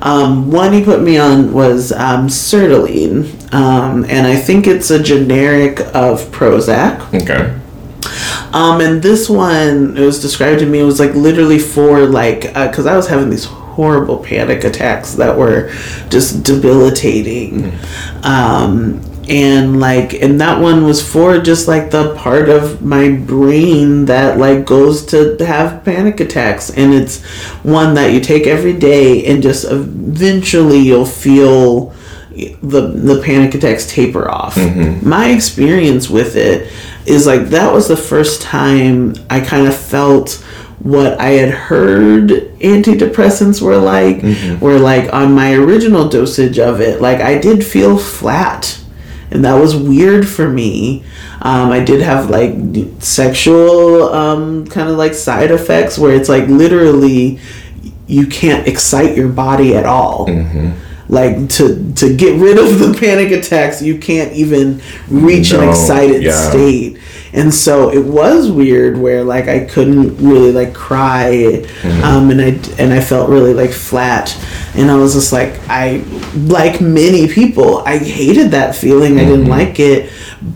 Um, 0.00 0.50
one 0.50 0.72
he 0.72 0.82
put 0.82 1.02
me 1.02 1.18
on 1.18 1.52
was 1.52 1.92
um, 1.92 2.28
sertraline, 2.28 3.52
um, 3.52 4.04
and 4.06 4.26
I 4.26 4.36
think 4.36 4.66
it's 4.66 4.90
a 4.90 5.02
generic 5.02 5.80
of 5.94 6.22
Prozac. 6.30 7.14
Okay. 7.22 7.58
Um, 8.52 8.80
and 8.80 9.02
this 9.02 9.28
one, 9.28 9.96
it 9.96 10.04
was 10.04 10.20
described 10.20 10.60
to 10.60 10.66
me, 10.66 10.80
it 10.80 10.84
was 10.84 11.00
like 11.00 11.14
literally 11.14 11.58
for 11.58 12.06
like, 12.06 12.42
because 12.42 12.86
I 12.86 12.96
was 12.96 13.08
having 13.08 13.30
these 13.30 13.46
horrible 13.46 14.18
panic 14.18 14.64
attacks 14.64 15.14
that 15.14 15.36
were 15.36 15.72
just 16.10 16.42
debilitating. 16.44 17.72
Um, 18.22 19.00
and 19.28 19.80
like, 19.80 20.14
and 20.14 20.40
that 20.40 20.60
one 20.60 20.84
was 20.84 21.00
for 21.00 21.38
just 21.38 21.68
like 21.68 21.90
the 21.90 22.14
part 22.16 22.48
of 22.48 22.82
my 22.82 23.10
brain 23.12 24.04
that 24.06 24.36
like 24.38 24.66
goes 24.66 25.06
to 25.06 25.36
have 25.46 25.84
panic 25.84 26.20
attacks. 26.20 26.70
And 26.70 26.92
it's 26.92 27.22
one 27.62 27.94
that 27.94 28.12
you 28.12 28.20
take 28.20 28.46
every 28.46 28.74
day, 28.74 29.24
and 29.26 29.42
just 29.42 29.64
eventually 29.64 30.78
you'll 30.80 31.06
feel 31.06 31.94
the 32.62 32.88
the 32.94 33.22
panic 33.24 33.54
attacks 33.54 33.86
taper 33.86 34.28
off. 34.28 34.56
My 35.02 35.30
experience 35.30 36.10
with 36.10 36.34
it 36.34 36.72
is 37.06 37.26
like 37.26 37.46
that 37.48 37.72
was 37.72 37.88
the 37.88 37.96
first 37.96 38.42
time 38.42 39.14
I 39.28 39.40
kind 39.40 39.66
of 39.66 39.76
felt 39.76 40.42
what 40.78 41.20
I 41.20 41.30
had 41.30 41.50
heard 41.50 42.30
antidepressants 42.58 43.62
were 43.62 43.78
like, 43.78 44.20
where 44.60 44.78
like 44.80 45.12
on 45.12 45.32
my 45.32 45.54
original 45.54 46.08
dosage 46.08 46.58
of 46.58 46.80
it, 46.80 47.00
like 47.00 47.20
I 47.20 47.38
did 47.38 47.64
feel 47.64 47.96
flat. 47.98 48.80
And 49.30 49.44
that 49.44 49.54
was 49.54 49.74
weird 49.74 50.28
for 50.28 50.48
me. 50.48 51.04
Um, 51.40 51.70
I 51.70 51.82
did 51.82 52.02
have 52.02 52.28
like 52.30 52.54
sexual 53.00 54.12
um, 54.12 54.66
kind 54.66 54.88
of 54.90 54.96
like 54.96 55.14
side 55.14 55.50
effects 55.50 55.98
where 55.98 56.14
it's 56.14 56.28
like 56.28 56.48
literally 56.48 57.38
you 58.06 58.26
can't 58.26 58.66
excite 58.68 59.16
your 59.16 59.28
body 59.28 59.74
at 59.74 59.86
all 59.86 60.26
like 61.08 61.48
to 61.50 61.92
to 61.94 62.14
get 62.16 62.40
rid 62.40 62.58
of 62.58 62.78
the 62.78 62.96
panic 62.98 63.32
attacks 63.32 63.82
you 63.82 63.98
can't 63.98 64.32
even 64.32 64.80
reach 65.08 65.52
an 65.52 65.68
excited 65.68 66.22
yeah. 66.22 66.50
state. 66.50 66.98
And 67.34 67.52
so 67.52 67.90
it 67.90 68.04
was 68.04 68.50
weird 68.50 68.98
where 68.98 69.24
like 69.24 69.48
i 69.48 69.60
couldn't 69.64 70.16
really 70.18 70.52
like 70.52 70.74
cry. 70.74 71.64
Um, 72.02 72.30
and 72.30 72.40
i 72.40 72.48
and 72.78 72.92
i 72.92 73.00
felt 73.00 73.28
really 73.30 73.54
like 73.54 73.70
flat. 73.72 74.36
And 74.74 74.90
i 74.90 74.96
was 74.96 75.14
just 75.14 75.32
like 75.32 75.58
i 75.68 76.04
like 76.34 76.80
many 76.80 77.28
people 77.28 77.78
i 77.78 77.98
hated 77.98 78.52
that 78.52 78.74
feeling. 78.74 79.18
I 79.18 79.24
didn't 79.24 79.46
like 79.48 79.80
it. 79.80 80.10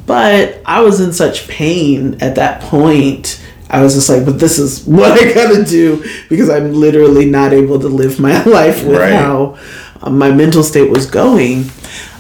But 0.07 0.61
i 0.65 0.81
was 0.81 1.01
in 1.01 1.13
such 1.13 1.49
pain 1.49 2.19
at 2.21 2.37
that 2.37 2.61
point. 2.63 3.43
I 3.69 3.83
was 3.83 3.95
just 3.95 4.09
like, 4.09 4.25
but 4.25 4.39
this 4.39 4.59
is 4.61 4.85
what 4.87 5.13
I 5.13 5.33
gotta 5.33 5.65
do 5.65 6.05
because 6.29 6.49
I'm 6.49 6.73
literally 6.73 7.27
not 7.27 7.53
able 7.53 7.81
to 7.81 7.89
live 7.89 8.21
my 8.21 8.43
life 8.59 8.85
with 8.85 8.99
Right. 8.99 9.13
how 9.13 9.59
my 10.11 10.31
mental 10.31 10.63
state 10.63 10.91
was 10.91 11.07
going. 11.07 11.71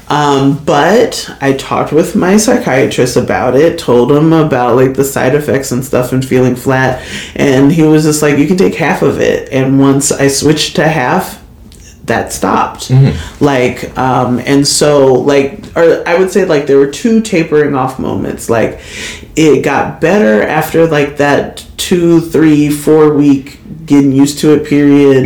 Um, 0.09 0.65
but 0.65 1.29
I 1.41 1.55
talked 1.55 1.93
with 1.93 2.15
my 2.15 2.37
psychiatrist 2.37 3.17
about 3.17 3.57
it, 3.57 3.79
told 3.79 4.13
him 4.13 4.33
about 4.33 4.77
like 4.77 4.95
the 4.95 5.05
side 5.05 5.35
effects 5.35 5.73
and 5.73 5.85
stuff 5.85 6.13
and 6.13 6.25
feeling 6.25 6.55
flat. 6.55 7.05
And 7.35 7.73
he 7.73 7.83
was 7.83 8.05
just 8.05 8.23
like, 8.23 8.39
you 8.39 8.47
can 8.47 8.57
take 8.57 8.75
half 8.75 9.03
of 9.03 9.21
it. 9.21 9.53
And 9.53 9.81
once 9.81 10.13
I 10.13 10.29
switched 10.29 10.77
to 10.77 10.87
half, 10.87 11.43
that 12.05 12.33
stopped. 12.33 12.89
Like, 13.41 13.97
um, 13.99 14.39
and 14.39 14.67
so 14.67 15.13
like, 15.15 15.77
or 15.77 16.07
I 16.07 16.17
would 16.17 16.31
say 16.31 16.45
like 16.45 16.69
there 16.69 16.79
were 16.79 16.91
two 16.91 17.21
tapering 17.21 17.75
off 17.75 17.99
moments. 17.99 18.49
Like, 18.49 18.81
it 19.35 19.65
got 19.65 20.01
better 20.01 20.43
after 20.43 20.87
like 20.87 21.17
that 21.17 21.67
two, 21.77 22.21
three, 22.21 22.71
four 22.71 23.13
week 23.13 23.59
getting 23.87 24.13
used 24.13 24.39
to 24.41 24.53
it 24.55 24.67
period. 24.67 25.25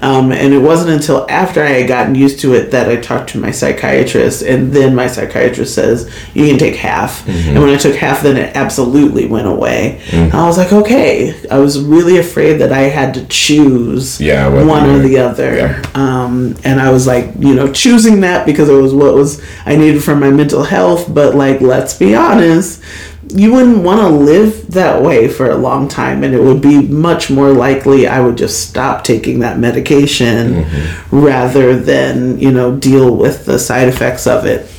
Um, 0.00 0.32
and 0.32 0.52
it 0.54 0.58
wasn't 0.58 0.90
until 0.90 1.26
after 1.30 1.62
i 1.62 1.68
had 1.78 1.88
gotten 1.88 2.14
used 2.14 2.40
to 2.40 2.54
it 2.54 2.70
that 2.70 2.88
i 2.88 2.96
talked 2.96 3.30
to 3.30 3.38
my 3.38 3.50
psychiatrist 3.50 4.42
and 4.42 4.72
then 4.72 4.94
my 4.94 5.06
psychiatrist 5.06 5.74
says 5.74 6.10
you 6.34 6.46
can 6.46 6.58
take 6.58 6.76
half. 6.76 7.26
And 7.28 7.58
when 7.60 7.70
i 7.70 7.76
took 7.76 7.94
half 7.96 8.22
then 8.22 8.36
it 8.36 8.54
absolutely 8.56 9.26
went 9.26 9.46
away. 9.48 10.00
And 10.12 10.32
i 10.34 10.46
was 10.46 10.58
like 10.58 10.72
okay. 10.72 11.34
I 11.50 11.58
was 11.58 11.80
really 11.80 12.18
afraid 12.18 12.54
that 12.58 12.72
i 12.72 12.82
had 12.82 13.14
to 13.14 13.24
choose 13.26 14.20
Yeah, 14.20 14.48
one 14.64 14.88
or 14.90 14.98
the 14.98 15.18
other. 15.18 15.56
Yeah. 15.56 15.82
um, 15.94 16.54
and 16.64 16.80
I 16.80 16.90
was 16.90 17.06
like, 17.06 17.26
you 17.38 17.54
know, 17.54 17.72
choosing 17.72 18.20
that 18.20 18.44
because 18.46 18.68
it 18.68 18.74
was 18.86 18.92
what 18.94 19.14
was 19.14 19.42
I 19.66 19.76
needed 19.76 20.02
for 20.02 20.14
my 20.16 20.30
mental 20.30 20.62
health. 20.64 21.12
But 21.12 21.34
like, 21.34 21.60
let's 21.60 21.94
be 21.98 22.14
honest, 22.14 22.82
you 23.34 23.52
wouldn't 23.52 23.82
want 23.82 24.00
to 24.00 24.08
live 24.08 24.70
that 24.72 25.02
way 25.02 25.28
for 25.28 25.50
a 25.50 25.56
long 25.56 25.88
time, 25.88 26.22
and 26.22 26.34
it 26.34 26.40
would 26.42 26.60
be 26.60 26.82
much 26.82 27.30
more 27.30 27.50
likely 27.52 28.06
I 28.06 28.20
would 28.20 28.36
just 28.36 28.68
stop 28.68 29.04
taking 29.04 29.40
that 29.40 29.58
medication 29.58 30.66
rather 31.10 31.78
than 31.78 32.38
you 32.38 32.52
know 32.52 32.76
deal 32.76 33.16
with 33.16 33.46
the 33.46 33.58
side 33.58 33.88
effects 33.88 34.26
of 34.26 34.46
it. 34.46 34.70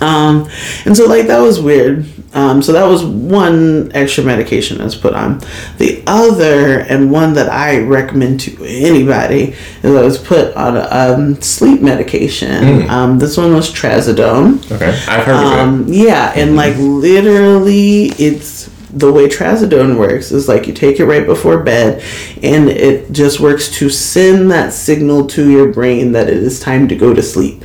Um, 0.00 0.48
and 0.84 0.96
so 0.96 1.06
like 1.06 1.26
that 1.26 1.40
was 1.40 1.60
weird. 1.60 2.06
Um, 2.34 2.62
so 2.62 2.72
that 2.72 2.86
was 2.88 3.04
one 3.04 3.92
extra 3.92 4.24
medication 4.24 4.82
was 4.82 4.94
put 4.94 5.14
on. 5.14 5.40
The 5.78 6.02
other 6.06 6.80
and 6.80 7.10
one 7.10 7.34
that 7.34 7.50
I 7.50 7.80
recommend 7.80 8.40
to 8.40 8.64
anybody 8.64 9.54
is 9.82 9.94
I 9.94 10.02
was 10.02 10.18
put 10.18 10.54
on 10.56 10.76
a 10.76 10.88
um, 10.90 11.40
sleep 11.42 11.82
medication. 11.82 12.88
Um, 12.88 13.18
this 13.18 13.36
one 13.36 13.52
was 13.52 13.70
trazodone. 13.70 14.64
Okay, 14.72 14.98
I've 15.08 15.24
heard 15.24 15.34
of 15.34 15.52
it. 15.52 15.58
Um, 15.58 15.84
yeah, 15.88 16.32
and 16.34 16.56
like 16.56 16.76
literally, 16.78 18.04
it's 18.18 18.70
the 18.92 19.10
way 19.10 19.26
trazodone 19.26 19.98
works 19.98 20.32
is 20.32 20.48
like 20.48 20.66
you 20.66 20.72
take 20.72 21.00
it 21.00 21.06
right 21.06 21.26
before 21.26 21.62
bed, 21.62 22.02
and 22.42 22.68
it 22.68 23.12
just 23.12 23.40
works 23.40 23.70
to 23.72 23.88
send 23.90 24.50
that 24.50 24.72
signal 24.72 25.26
to 25.28 25.50
your 25.50 25.72
brain 25.72 26.12
that 26.12 26.28
it 26.28 26.36
is 26.36 26.60
time 26.60 26.88
to 26.88 26.96
go 26.96 27.12
to 27.14 27.22
sleep. 27.22 27.64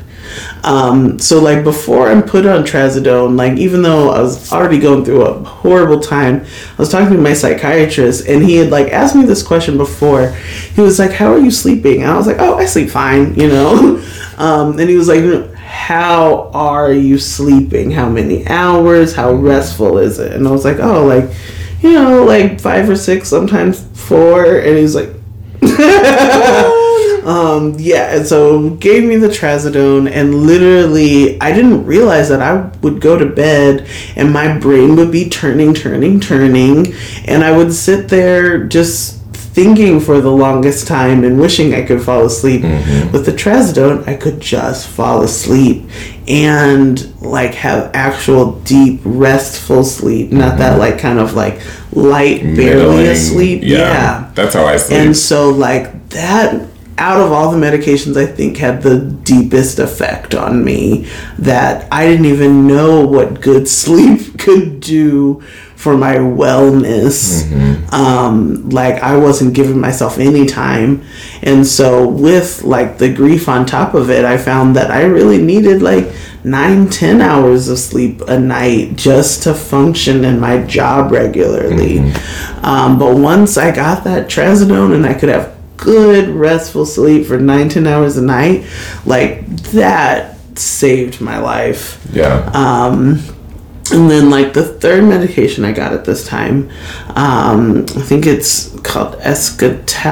Um, 0.63 1.19
so 1.19 1.39
like 1.39 1.63
before 1.63 2.09
I'm 2.09 2.23
put 2.23 2.45
on 2.45 2.63
trazodone, 2.63 3.38
like 3.38 3.57
even 3.57 3.82
though 3.82 4.09
I 4.09 4.21
was 4.21 4.51
already 4.51 4.80
going 4.80 5.05
through 5.05 5.23
a 5.23 5.43
horrible 5.43 5.99
time, 5.99 6.43
I 6.43 6.75
was 6.78 6.89
talking 6.89 7.15
to 7.15 7.21
my 7.21 7.34
psychiatrist 7.34 8.28
and 8.28 8.43
he 8.43 8.55
had 8.55 8.69
like 8.69 8.91
asked 8.91 9.15
me 9.15 9.25
this 9.25 9.43
question 9.43 9.78
before. 9.78 10.30
He 10.75 10.82
was 10.82 10.99
like, 10.99 11.11
"How 11.11 11.32
are 11.32 11.39
you 11.39 11.51
sleeping?" 11.51 12.01
And 12.01 12.11
I 12.11 12.17
was 12.17 12.28
like, 12.28 12.38
"Oh, 12.39 12.57
I 12.57 12.65
sleep 12.65 12.89
fine," 12.89 13.36
you 13.39 13.47
know. 13.47 14.03
Um, 14.38 14.80
and 14.80 14.89
he 14.89 14.97
was 14.97 15.07
like, 15.07 15.53
"How 15.55 16.51
are 16.53 16.91
you 16.91 17.17
sleeping? 17.17 17.91
How 17.91 18.09
many 18.09 18.47
hours? 18.47 19.15
How 19.15 19.34
restful 19.34 19.97
is 19.97 20.19
it?" 20.19 20.34
And 20.34 20.47
I 20.47 20.51
was 20.51 20.65
like, 20.65 20.80
"Oh, 20.80 21.05
like, 21.05 21.30
you 21.82 21.93
know, 21.93 22.23
like 22.23 22.59
five 22.59 22.89
or 22.89 22.95
six, 22.95 23.30
sometimes 23.30 23.86
four. 23.93 24.59
And 24.59 24.78
he's 24.78 24.95
like. 24.95 25.09
Um, 27.28 27.75
yeah, 27.78 28.15
and 28.15 28.25
so 28.25 28.69
gave 28.69 29.03
me 29.03 29.17
the 29.17 29.28
trazodone, 29.28 30.09
and 30.09 30.34
literally, 30.34 31.39
I 31.41 31.51
didn't 31.51 31.86
realize 31.86 32.30
that 32.30 32.41
I 32.41 32.71
would 32.82 33.01
go 33.01 33.17
to 33.17 33.25
bed 33.25 33.86
and 34.15 34.32
my 34.32 34.57
brain 34.57 34.95
would 34.95 35.11
be 35.11 35.28
turning, 35.28 35.73
turning, 35.73 36.21
turning, 36.21 36.93
and 37.25 37.43
I 37.43 37.55
would 37.55 37.73
sit 37.73 38.07
there 38.07 38.63
just 38.63 39.21
thinking 39.34 39.99
for 39.99 40.21
the 40.21 40.32
longest 40.32 40.88
time 40.88 41.23
and 41.23 41.39
wishing 41.39 41.73
I 41.73 41.84
could 41.84 42.01
fall 42.01 42.25
asleep. 42.25 42.61
With 43.11 43.25
the 43.25 43.32
trazodone, 43.32 44.07
I 44.07 44.15
could 44.15 44.39
just 44.39 44.88
fall 44.88 45.23
asleep 45.23 45.89
and 46.28 47.19
like 47.21 47.55
have 47.55 47.89
actual 47.95 48.59
deep, 48.61 49.01
restful 49.03 49.84
sleep, 49.84 50.32
not 50.32 50.59
that 50.59 50.78
like 50.78 50.99
kind 50.99 51.17
of 51.19 51.34
like 51.34 51.59
light, 51.91 52.41
barely 52.43 52.55
Middling. 52.55 53.07
asleep. 53.07 53.61
yeah. 53.63 54.32
that's 54.36 54.53
how 54.53 54.63
I 54.65 54.78
sleep. 54.78 54.99
And 54.99 55.17
so, 55.17 55.49
like, 55.49 56.09
that 56.09 56.67
out 56.98 57.20
of 57.22 57.32
all 57.32 57.52
the 57.52 57.58
medications, 57.58 58.18
I 58.18 58.26
think 58.26 58.58
had 58.58 58.82
the 58.82 59.00
deepest 59.00 59.80
effect 59.80 60.34
on 60.34 60.64
me 60.64 61.08
that 61.38 61.88
I 61.91 62.08
didn't 62.08 62.26
even 62.26 62.68
know 62.68 63.06
what 63.06 63.41
good 63.41 63.68
sleep 63.82 64.39
could 64.39 64.80
do 64.80 65.41
for 65.76 65.95
my 65.95 66.16
wellness. 66.16 67.43
Um, 67.93 68.70
like, 68.70 69.04
I 69.04 69.16
wasn't 69.16 69.54
giving 69.54 69.80
myself 69.80 70.18
any 70.18 70.48
time. 70.48 71.04
And 71.43 71.66
so, 71.66 72.08
with 72.08 72.64
like 72.64 72.98
the 72.98 73.14
grief 73.14 73.48
on 73.48 73.66
top 73.66 73.93
of 73.93 74.10
it, 74.10 74.26
I 74.26 74.38
found 74.38 74.76
that 74.76 74.89
I 74.89 75.04
really 75.04 75.41
needed 75.41 75.84
like 75.84 76.12
nine, 76.43 76.89
ten 76.89 77.22
hours 77.22 77.68
of 77.68 77.78
sleep 77.78 78.22
a 78.22 78.39
night 78.39 78.95
just 78.95 79.43
to 79.43 79.54
function 79.54 80.26
in 80.26 80.39
my 80.39 80.64
job 80.64 81.12
regularly. 81.12 82.00
Um, 82.64 82.98
but 82.98 83.16
once 83.16 83.58
I 83.58 83.74
got 83.74 84.04
that 84.06 84.28
trazodone 84.28 84.95
and 84.95 85.06
I 85.06 85.14
could 85.14 85.30
have 85.30 85.57
good 85.78 86.30
restful 86.30 86.86
sleep 86.86 87.28
for 87.28 87.38
nine, 87.38 87.69
ten 87.69 87.88
hours 87.88 88.17
a 88.17 88.21
night, 88.21 88.65
like 89.05 89.45
that 89.71 90.36
saved 90.57 91.21
my 91.21 91.38
life. 91.38 92.05
yeah. 92.11 92.49
Um, 92.53 93.19
and 93.89 94.11
then 94.11 94.30
like 94.30 94.51
the 94.53 94.65
third 94.65 95.05
medication 95.05 95.63
I 95.63 95.71
got 95.71 95.93
at 95.93 96.03
this 96.03 96.28
time, 96.28 96.69
um, 97.15 97.86
I 97.95 98.01
think 98.01 98.25
it's 98.25 98.78
called 98.82 99.15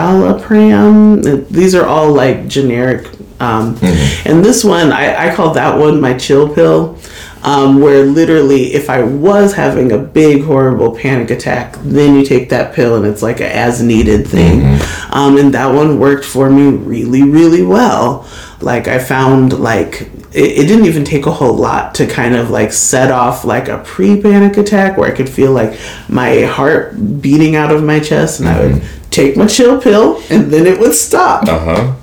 escitalopram. 0.05 1.47
These 1.49 1.75
are 1.75 1.85
all 1.85 2.13
like 2.13 2.47
generic. 2.47 3.07
Um, 3.39 3.77
And 4.25 4.43
this 4.45 4.63
one, 4.63 4.91
I, 4.93 5.27
I 5.29 5.35
call 5.35 5.53
that 5.55 5.77
one 5.77 5.99
my 5.99 6.13
chill 6.13 6.53
pill. 6.53 6.97
Um, 7.45 7.79
where 7.79 8.03
literally, 8.03 8.73
if 8.73 8.89
I 8.89 9.03
was 9.03 9.53
having 9.53 9.91
a 9.91 9.99
big, 9.99 10.43
horrible 10.43 10.95
panic 10.95 11.29
attack, 11.29 11.75
then 11.83 12.15
you 12.15 12.25
take 12.25 12.49
that 12.49 12.73
pill 12.73 12.95
and 12.95 13.05
it's 13.05 13.21
like 13.21 13.39
a 13.39 13.55
as 13.55 13.83
needed 13.83 14.25
thing. 14.27 14.63
Um, 15.11 15.37
and 15.37 15.53
that 15.53 15.67
one 15.67 15.99
worked 15.99 16.25
for 16.25 16.49
me 16.49 16.69
really, 16.75 17.21
really 17.21 17.61
well. 17.61 18.27
Like, 18.61 18.87
I 18.87 18.97
found 18.97 19.59
like 19.59 20.09
it, 20.33 20.67
didn't 20.67 20.85
even 20.85 21.05
take 21.05 21.27
a 21.27 21.31
whole 21.31 21.53
lot 21.53 21.93
to 21.95 22.07
kind 22.07 22.35
of 22.35 22.49
like 22.49 22.73
set 22.73 23.11
off 23.11 23.45
like 23.45 23.67
a 23.67 23.77
pre 23.83 24.19
panic 24.19 24.57
attack 24.57 24.97
where 24.97 25.11
I 25.11 25.15
could 25.15 25.29
feel 25.29 25.51
like 25.51 25.79
my 26.09 26.41
heart 26.45 26.95
beating 27.21 27.55
out 27.55 27.71
of 27.71 27.83
my 27.83 27.99
chest 27.99 28.39
and 28.39 28.49
I 28.49 28.59
would 28.65 28.83
take 29.11 29.37
my 29.37 29.45
chill 29.45 29.79
pill 29.79 30.19
and 30.31 30.51
then 30.51 30.65
it 30.65 30.79
would 30.79 30.93
stop 30.95 31.43
Uh 31.47 31.59
huh. 31.59 31.95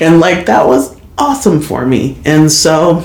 and 0.00 0.20
like 0.20 0.46
that 0.46 0.64
was 0.66 0.96
awesome 1.18 1.60
for 1.60 1.84
me 1.84 2.16
and 2.24 2.50
so 2.50 3.04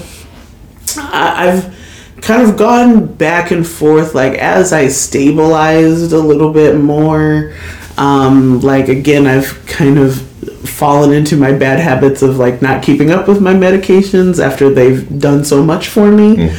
i've 0.97 1.75
kind 2.21 2.41
of 2.47 2.57
gone 2.57 3.05
back 3.15 3.51
and 3.51 3.67
forth 3.67 4.15
like 4.15 4.33
as 4.39 4.71
i 4.71 4.87
stabilized 4.87 6.13
a 6.13 6.19
little 6.19 6.51
bit 6.53 6.77
more 6.77 7.53
um 7.97 8.59
like 8.61 8.87
again 8.87 9.27
i've 9.27 9.65
kind 9.65 9.97
of 9.97 10.21
fallen 10.67 11.13
into 11.13 11.35
my 11.37 11.51
bad 11.51 11.79
habits 11.79 12.21
of 12.21 12.37
like 12.37 12.61
not 12.61 12.81
keeping 12.81 13.11
up 13.11 13.27
with 13.27 13.41
my 13.41 13.53
medications 13.53 14.43
after 14.43 14.69
they've 14.69 15.19
done 15.19 15.43
so 15.43 15.63
much 15.63 15.89
for 15.89 16.11
me. 16.11 16.49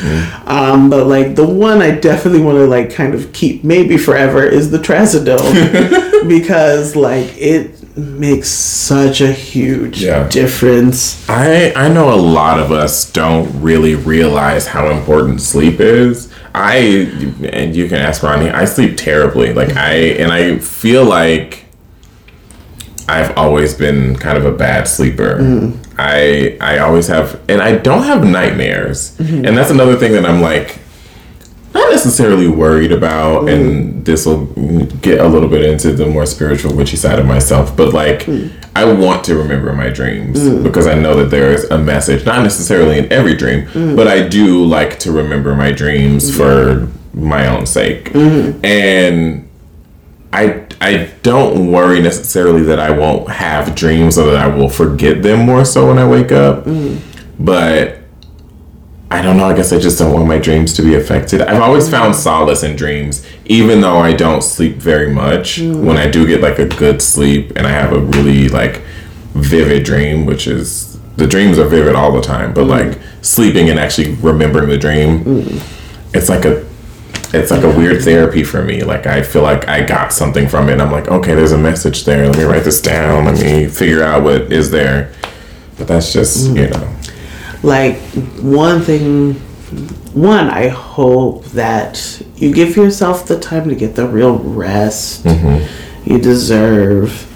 Um 0.46 0.88
but 0.88 1.06
like 1.06 1.34
the 1.34 1.46
one 1.46 1.82
i 1.82 1.90
definitely 1.90 2.40
want 2.42 2.56
to 2.58 2.66
like 2.66 2.92
kind 2.94 3.14
of 3.14 3.32
keep 3.32 3.64
maybe 3.64 3.96
forever 3.96 4.44
is 4.44 4.70
the 4.70 4.78
trazodone. 4.78 6.12
Because 6.28 6.96
like 6.96 7.36
it 7.36 7.83
makes 7.96 8.48
such 8.48 9.20
a 9.20 9.30
huge 9.32 10.02
Yeah. 10.02 10.28
difference 10.28 11.28
I 11.28 11.72
I 11.76 11.88
know 11.88 12.12
a 12.12 12.16
lot 12.16 12.58
of 12.58 12.72
us 12.72 13.10
don't 13.12 13.48
really 13.62 13.94
realize 13.94 14.66
how 14.66 14.90
important 14.90 15.40
sleep 15.40 15.78
is. 15.80 16.28
I 16.54 16.76
and 17.52 17.74
you 17.74 17.88
can 17.88 17.98
ask 17.98 18.22
Ronnie. 18.22 18.50
I 18.50 18.64
sleep 18.64 18.96
terribly. 18.96 19.52
Like 19.54 19.76
I 19.76 19.92
and 20.20 20.32
I 20.32 20.58
feel 20.58 21.04
like 21.04 21.64
I've 23.08 23.36
always 23.36 23.74
been 23.74 24.16
kind 24.16 24.38
of 24.38 24.46
a 24.46 24.52
bad 24.52 24.88
sleeper. 24.88 25.38
Mm. 25.38 25.76
I 25.98 26.56
I 26.60 26.78
always 26.78 27.06
have, 27.08 27.38
and 27.48 27.60
I 27.60 27.76
don't 27.76 28.04
have 28.04 28.24
nightmares. 28.24 29.16
Mm-hmm. 29.18 29.44
And 29.44 29.56
that's 29.56 29.70
another 29.70 29.96
thing 29.96 30.12
that 30.12 30.24
I'm 30.24 30.40
like 30.40 30.78
not 31.74 31.90
necessarily 31.90 32.48
worried 32.48 32.92
about. 32.92 33.48
And 33.48 33.94
mm. 33.94 34.04
this 34.04 34.26
will 34.26 34.46
get 35.02 35.20
a 35.20 35.26
little 35.26 35.48
bit 35.48 35.64
into 35.64 35.92
the 35.92 36.06
more 36.06 36.24
spiritual, 36.24 36.74
witchy 36.74 36.96
side 36.96 37.18
of 37.18 37.26
myself. 37.26 37.76
But 37.76 37.92
like, 37.92 38.20
mm. 38.20 38.50
I 38.76 38.84
want 38.92 39.24
to 39.24 39.36
remember 39.36 39.72
my 39.72 39.90
dreams 39.90 40.38
mm. 40.38 40.62
because 40.62 40.86
I 40.86 40.94
know 40.94 41.16
that 41.16 41.30
there 41.30 41.52
is 41.52 41.64
a 41.70 41.78
message, 41.78 42.24
not 42.24 42.42
necessarily 42.42 42.98
in 42.98 43.12
every 43.12 43.34
dream, 43.34 43.68
but 43.96 44.08
I 44.08 44.26
do 44.26 44.64
like 44.64 44.98
to 45.00 45.12
remember 45.12 45.54
my 45.54 45.72
dreams 45.72 46.34
for 46.34 46.88
my 47.12 47.46
own 47.46 47.66
sake. 47.66 48.12
Mm-hmm. 48.12 48.64
And 48.64 49.48
I 50.32 50.66
I 50.80 51.10
don't 51.22 51.70
worry 51.70 52.02
necessarily 52.02 52.62
that 52.62 52.80
I 52.80 52.90
won't 52.90 53.30
have 53.30 53.74
dreams 53.74 54.18
or 54.18 54.26
that 54.32 54.36
I 54.36 54.48
will 54.48 54.68
forget 54.68 55.22
them 55.22 55.46
more 55.46 55.64
so 55.64 55.88
when 55.88 55.98
I 55.98 56.06
wake 56.06 56.32
up. 56.32 56.66
But 57.38 57.98
I 59.14 59.22
don't 59.22 59.36
know, 59.36 59.44
I 59.44 59.54
guess 59.54 59.72
I 59.72 59.78
just 59.78 59.96
don't 60.00 60.12
want 60.12 60.26
my 60.26 60.38
dreams 60.38 60.72
to 60.72 60.82
be 60.82 60.96
affected. 60.96 61.40
I've 61.40 61.62
always 61.62 61.88
found 61.88 62.14
mm. 62.14 62.16
solace 62.16 62.64
in 62.64 62.74
dreams, 62.74 63.24
even 63.44 63.80
though 63.80 63.98
I 63.98 64.12
don't 64.12 64.42
sleep 64.42 64.76
very 64.76 65.12
much. 65.12 65.60
Mm. 65.60 65.84
When 65.84 65.96
I 65.96 66.10
do 66.10 66.26
get 66.26 66.40
like 66.40 66.58
a 66.58 66.66
good 66.66 67.00
sleep 67.00 67.52
and 67.54 67.64
I 67.64 67.70
have 67.70 67.92
a 67.92 68.00
really 68.00 68.48
like 68.48 68.82
vivid 69.34 69.84
dream, 69.84 70.26
which 70.26 70.48
is 70.48 70.98
the 71.16 71.28
dreams 71.28 71.60
are 71.60 71.68
vivid 71.68 71.94
all 71.94 72.10
the 72.10 72.20
time, 72.20 72.52
but 72.52 72.64
mm. 72.64 72.70
like 72.70 72.98
sleeping 73.22 73.70
and 73.70 73.78
actually 73.78 74.14
remembering 74.14 74.68
the 74.68 74.78
dream, 74.78 75.22
it's 76.12 76.28
like 76.28 76.44
a 76.44 76.66
it's 77.32 77.52
like 77.52 77.62
a 77.62 77.70
weird 77.76 78.02
therapy 78.02 78.42
for 78.42 78.64
me. 78.64 78.82
Like 78.82 79.06
I 79.06 79.22
feel 79.22 79.42
like 79.42 79.68
I 79.68 79.86
got 79.86 80.12
something 80.12 80.48
from 80.48 80.68
it. 80.68 80.72
And 80.72 80.82
I'm 80.82 80.90
like, 80.90 81.06
okay, 81.06 81.36
there's 81.36 81.52
a 81.52 81.58
message 81.58 82.04
there. 82.04 82.26
Let 82.26 82.36
me 82.36 82.44
write 82.44 82.64
this 82.64 82.80
down. 82.80 83.26
Let 83.26 83.40
me 83.40 83.66
figure 83.68 84.02
out 84.02 84.24
what 84.24 84.52
is 84.52 84.72
there. 84.72 85.12
But 85.78 85.86
that's 85.86 86.12
just 86.12 86.48
Mm. 86.48 86.56
you 86.56 86.68
know. 86.70 86.96
Like 87.64 87.96
one 88.40 88.80
thing 88.82 89.34
one 90.12 90.48
i 90.50 90.68
hope 90.68 91.44
that 91.46 92.22
you 92.36 92.52
give 92.52 92.76
yourself 92.76 93.26
the 93.26 93.38
time 93.38 93.68
to 93.68 93.74
get 93.74 93.96
the 93.96 94.06
real 94.06 94.38
rest 94.38 95.24
you 96.04 96.18
deserve 96.18 97.30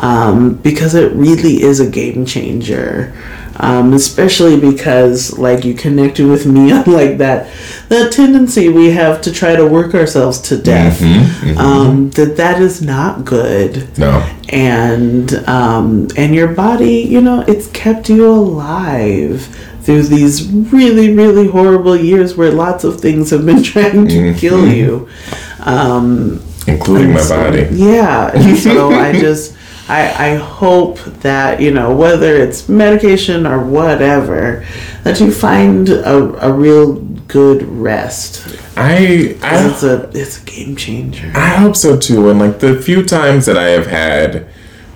um, 0.00 0.54
because 0.54 0.94
it 0.94 1.12
really 1.12 1.62
is 1.62 1.80
a 1.80 1.88
game 1.88 2.24
changer. 2.26 3.14
Um, 3.62 3.92
especially 3.92 4.58
because 4.58 5.38
like 5.38 5.66
you 5.66 5.74
connected 5.74 6.26
with 6.26 6.46
me 6.46 6.72
on 6.76 6.84
like 6.84 7.18
that 7.18 7.50
that 7.90 8.10
tendency 8.10 8.70
we 8.70 8.90
have 8.92 9.20
to 9.22 9.30
try 9.30 9.54
to 9.54 9.66
work 9.66 9.94
ourselves 9.94 10.40
to 10.48 10.56
death. 10.56 11.02
Um, 11.58 12.08
that 12.10 12.38
that 12.38 12.62
is 12.62 12.80
not 12.80 13.26
good. 13.26 13.98
No. 13.98 14.26
and 14.48 15.34
um, 15.46 16.08
and 16.16 16.34
your 16.34 16.48
body, 16.48 17.00
you 17.00 17.20
know, 17.20 17.44
it's 17.46 17.66
kept 17.72 18.08
you 18.08 18.26
alive 18.26 19.54
through 19.90 20.02
these 20.02 20.48
really, 20.48 21.12
really 21.14 21.48
horrible 21.48 21.96
years 21.96 22.36
where 22.36 22.52
lots 22.52 22.84
of 22.84 23.00
things 23.00 23.30
have 23.30 23.44
been 23.44 23.62
trying 23.74 24.06
to 24.06 24.34
kill 24.34 24.66
you. 24.66 25.08
Um, 25.60 26.42
Including 26.66 27.14
my 27.14 27.20
so- 27.20 27.36
body. 27.36 27.68
Yeah, 27.72 28.54
so 28.54 28.92
I 28.92 29.12
just. 29.12 29.56
I, 29.88 30.34
I 30.34 30.34
hope 30.36 31.00
that 31.22 31.60
you 31.60 31.72
know 31.72 31.92
whether 31.96 32.36
it's 32.36 32.68
medication 32.68 33.44
or 33.44 33.58
whatever 33.58 34.64
that 35.02 35.18
you 35.18 35.32
find 35.32 35.88
a, 35.88 36.46
a 36.46 36.52
real 36.52 37.00
good 37.26 37.64
rest 37.64 38.56
I 38.76 39.36
I 39.42 39.68
it's 39.68 39.82
a 39.82 40.08
it's 40.14 40.40
a 40.40 40.44
game 40.44 40.76
changer 40.76 41.32
I 41.34 41.56
hope 41.56 41.74
so 41.74 41.98
too. 41.98 42.30
And 42.30 42.38
like 42.38 42.60
the 42.60 42.80
few 42.80 43.04
times 43.04 43.46
that 43.46 43.58
I 43.58 43.70
have 43.70 43.88
had 43.88 44.46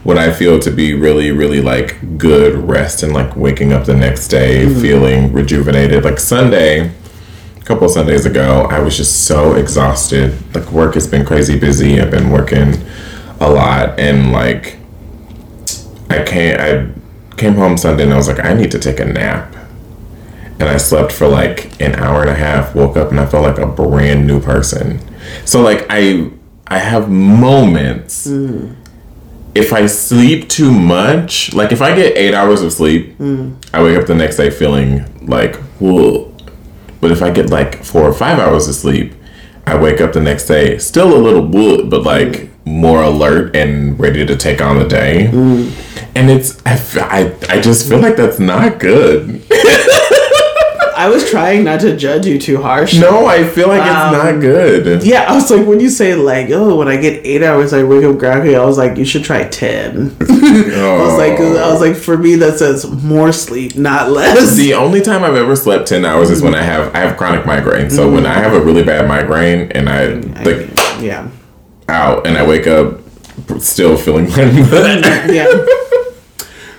what 0.04 0.18
I 0.18 0.32
feel 0.32 0.60
to 0.60 0.70
be 0.70 0.92
really, 0.92 1.30
really 1.30 1.62
like 1.62 2.18
good 2.18 2.56
rest 2.68 3.02
and 3.02 3.12
like 3.12 3.34
waking 3.36 3.72
up 3.72 3.86
the 3.86 3.94
next 3.94 4.28
day 4.28 4.66
mm-hmm. 4.66 4.80
feeling 4.80 5.32
rejuvenated. 5.32 6.04
Like 6.04 6.20
Sunday, 6.20 6.90
a 7.56 7.64
couple 7.64 7.86
of 7.86 7.90
Sundays 7.90 8.26
ago, 8.26 8.66
I 8.70 8.80
was 8.80 8.96
just 8.96 9.26
so 9.26 9.54
exhausted. 9.54 10.34
Like 10.54 10.70
work 10.70 10.94
has 10.94 11.06
been 11.06 11.24
crazy 11.24 11.58
busy. 11.58 12.00
I've 12.00 12.10
been 12.10 12.30
working 12.30 12.74
a 13.40 13.50
lot 13.50 13.98
and 13.98 14.30
like 14.30 14.76
I 16.10 16.22
can't 16.22 16.60
I 16.60 17.36
came 17.36 17.54
home 17.54 17.78
Sunday 17.78 18.04
and 18.04 18.12
I 18.12 18.16
was 18.16 18.28
like, 18.28 18.44
I 18.44 18.52
need 18.52 18.70
to 18.72 18.78
take 18.78 19.00
a 19.00 19.06
nap. 19.06 19.56
And 20.60 20.64
I 20.68 20.76
slept 20.76 21.12
for 21.12 21.26
like 21.26 21.80
an 21.80 21.94
hour 21.94 22.20
and 22.20 22.30
a 22.30 22.34
half, 22.34 22.74
woke 22.74 22.98
up 22.98 23.10
and 23.10 23.18
I 23.18 23.26
felt 23.26 23.42
like 23.42 23.58
a 23.58 23.66
brand 23.66 24.26
new 24.26 24.38
person. 24.38 25.00
So 25.46 25.62
like 25.62 25.86
I 25.88 26.30
I 26.66 26.78
have 26.78 27.10
moments 27.10 28.26
mm. 28.26 28.76
If 29.54 29.72
I 29.72 29.86
sleep 29.86 30.48
too 30.48 30.72
much, 30.72 31.52
like 31.54 31.72
if 31.72 31.80
I 31.80 31.94
get 31.94 32.16
eight 32.16 32.34
hours 32.34 32.62
of 32.62 32.72
sleep, 32.72 33.14
I 33.72 33.82
wake 33.82 33.96
up 33.96 34.06
the 34.06 34.14
next 34.14 34.36
day 34.36 34.50
feeling 34.50 35.26
like 35.26 35.56
whoa. 35.78 36.32
But 37.00 37.10
if 37.10 37.22
I 37.22 37.30
get 37.30 37.50
like 37.50 37.84
four 37.84 38.02
or 38.02 38.12
five 38.12 38.38
hours 38.38 38.68
of 38.68 38.74
sleep, 38.74 39.12
I 39.66 39.76
wake 39.76 40.00
up 40.00 40.12
the 40.12 40.20
next 40.20 40.46
day 40.46 40.78
still 40.78 41.16
a 41.16 41.20
little 41.20 41.46
wood, 41.46 41.90
but 41.90 42.02
like 42.02 42.50
more 42.66 43.02
alert 43.02 43.54
and 43.54 43.98
ready 44.00 44.24
to 44.26 44.36
take 44.36 44.60
on 44.60 44.78
the 44.78 44.88
day. 44.88 45.28
Mm. 45.30 46.10
And 46.16 46.30
it's 46.30 46.60
I, 46.66 46.80
I, 47.00 47.56
I 47.56 47.60
just 47.60 47.88
feel 47.88 47.98
like 47.98 48.16
that's 48.16 48.38
not 48.38 48.80
good. 48.80 49.42
I 51.04 51.08
was 51.08 51.28
trying 51.28 51.64
not 51.64 51.80
to 51.80 51.94
judge 51.98 52.24
you 52.24 52.38
too 52.38 52.62
harsh. 52.62 52.98
No, 52.98 53.26
I 53.26 53.44
feel 53.44 53.68
like 53.68 53.82
it's 53.82 53.88
not 53.88 54.26
um, 54.26 54.40
good. 54.40 55.04
Yeah, 55.04 55.24
I 55.30 55.34
was 55.34 55.50
like, 55.50 55.66
when 55.66 55.78
you 55.78 55.90
say 55.90 56.14
like, 56.14 56.48
oh, 56.48 56.76
when 56.76 56.88
I 56.88 56.96
get 56.96 57.26
eight 57.26 57.42
hours, 57.42 57.74
I 57.74 57.82
wake 57.82 58.04
up 58.04 58.16
groggy. 58.16 58.56
I 58.56 58.64
was 58.64 58.78
like, 58.78 58.96
you 58.96 59.04
should 59.04 59.22
try 59.22 59.46
ten. 59.46 60.16
I 60.22 61.02
was 61.02 61.18
like, 61.18 61.38
I 61.38 61.70
was 61.70 61.82
like, 61.82 61.94
for 61.94 62.16
me, 62.16 62.36
that 62.36 62.58
says 62.58 62.90
more 62.90 63.32
sleep, 63.32 63.76
not 63.76 64.12
less. 64.12 64.56
The 64.56 64.72
only 64.72 65.02
time 65.02 65.22
I've 65.24 65.34
ever 65.34 65.54
slept 65.56 65.88
ten 65.88 66.06
hours 66.06 66.30
is 66.30 66.40
when 66.40 66.54
I 66.54 66.62
have 66.62 66.94
I 66.94 67.00
have 67.00 67.18
chronic 67.18 67.44
migraine. 67.44 67.90
So 67.90 68.10
when 68.10 68.24
I 68.24 68.32
have 68.32 68.54
a 68.54 68.64
really 68.64 68.82
bad 68.82 69.06
migraine 69.06 69.70
and 69.72 69.90
I 69.90 70.06
mm, 70.06 70.34
like 70.42 71.02
yeah, 71.02 71.28
out 71.86 72.26
and 72.26 72.38
I 72.38 72.48
wake 72.48 72.66
up 72.66 73.00
still 73.58 73.98
feeling 73.98 74.24
like 74.30 74.36
mm, 74.36 75.34
yeah. 75.34 75.66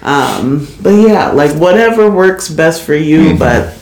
Um, 0.01 0.67
but 0.84 0.91
yeah, 0.91 1.32
like 1.32 1.51
whatever 1.55 2.11
works 2.11 2.47
best 2.47 2.84
for 2.84 2.93
you. 2.93 3.21
Mm-hmm. 3.21 3.38
But 3.39 3.76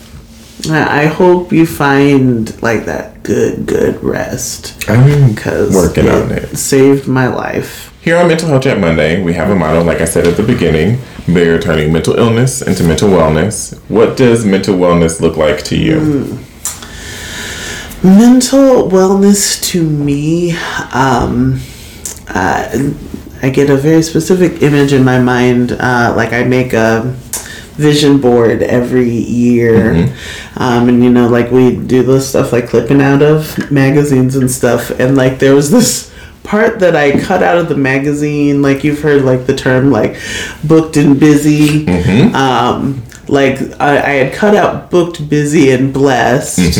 I 0.70 1.06
hope 1.06 1.52
you 1.52 1.66
find 1.66 2.60
like 2.62 2.84
that 2.86 3.22
good, 3.22 3.66
good 3.66 4.02
rest 4.02 4.88
I'm 4.88 5.34
because 5.34 5.74
working 5.74 6.08
on 6.08 6.30
it. 6.32 6.56
saved 6.56 7.06
my 7.08 7.26
life. 7.26 7.90
Here 8.02 8.16
on 8.18 8.28
Mental 8.28 8.48
Health 8.48 8.64
Chat 8.64 8.78
Monday, 8.78 9.22
we 9.22 9.32
have 9.32 9.48
a 9.50 9.54
motto, 9.54 9.82
like 9.82 10.00
I 10.02 10.04
said 10.04 10.26
at 10.26 10.36
the 10.36 10.42
beginning, 10.42 11.00
we're 11.26 11.58
turning 11.58 11.90
mental 11.90 12.14
illness 12.16 12.60
into 12.60 12.82
mental 12.84 13.08
wellness. 13.08 13.78
What 13.88 14.16
does 14.18 14.44
mental 14.44 14.74
wellness 14.76 15.20
look 15.20 15.36
like 15.38 15.62
to 15.64 15.76
you? 15.76 16.38
mental 18.02 18.90
wellness 18.90 19.62
to 19.64 19.82
me 19.82 20.52
um 20.92 21.58
uh, 22.28 22.68
i 23.42 23.48
get 23.48 23.70
a 23.70 23.76
very 23.76 24.02
specific 24.02 24.60
image 24.62 24.92
in 24.92 25.02
my 25.02 25.18
mind 25.18 25.72
uh, 25.72 26.12
like 26.14 26.34
i 26.34 26.44
make 26.44 26.74
a 26.74 27.16
vision 27.76 28.20
board 28.20 28.62
every 28.62 29.10
year. 29.10 29.94
Um, 30.56 30.88
and 30.88 31.02
you 31.02 31.10
know 31.10 31.28
like 31.28 31.50
we 31.50 31.76
do 31.76 32.02
this 32.02 32.28
stuff 32.28 32.52
like 32.52 32.68
clipping 32.68 33.00
out 33.00 33.22
of 33.22 33.70
magazines 33.70 34.36
and 34.36 34.50
stuff. 34.50 34.90
And 34.90 35.16
like 35.16 35.38
there 35.38 35.54
was 35.54 35.70
this 35.70 36.12
part 36.44 36.78
that 36.78 36.94
i 36.94 37.18
cut 37.18 37.42
out 37.42 37.58
of 37.58 37.68
the 37.68 37.76
magazine. 37.76 38.62
Like 38.62 38.84
you've 38.84 39.00
heard 39.00 39.22
like 39.22 39.46
the 39.46 39.56
term 39.56 39.90
like 39.90 40.16
booked 40.62 40.96
and 40.96 41.18
busy. 41.18 41.86
Um, 42.34 43.02
like 43.28 43.58
I, 43.80 43.96
I 43.98 44.10
had 44.24 44.32
cut 44.34 44.54
out 44.54 44.90
booked 44.90 45.28
busy 45.28 45.70
and 45.70 45.92
blessed. 45.92 46.78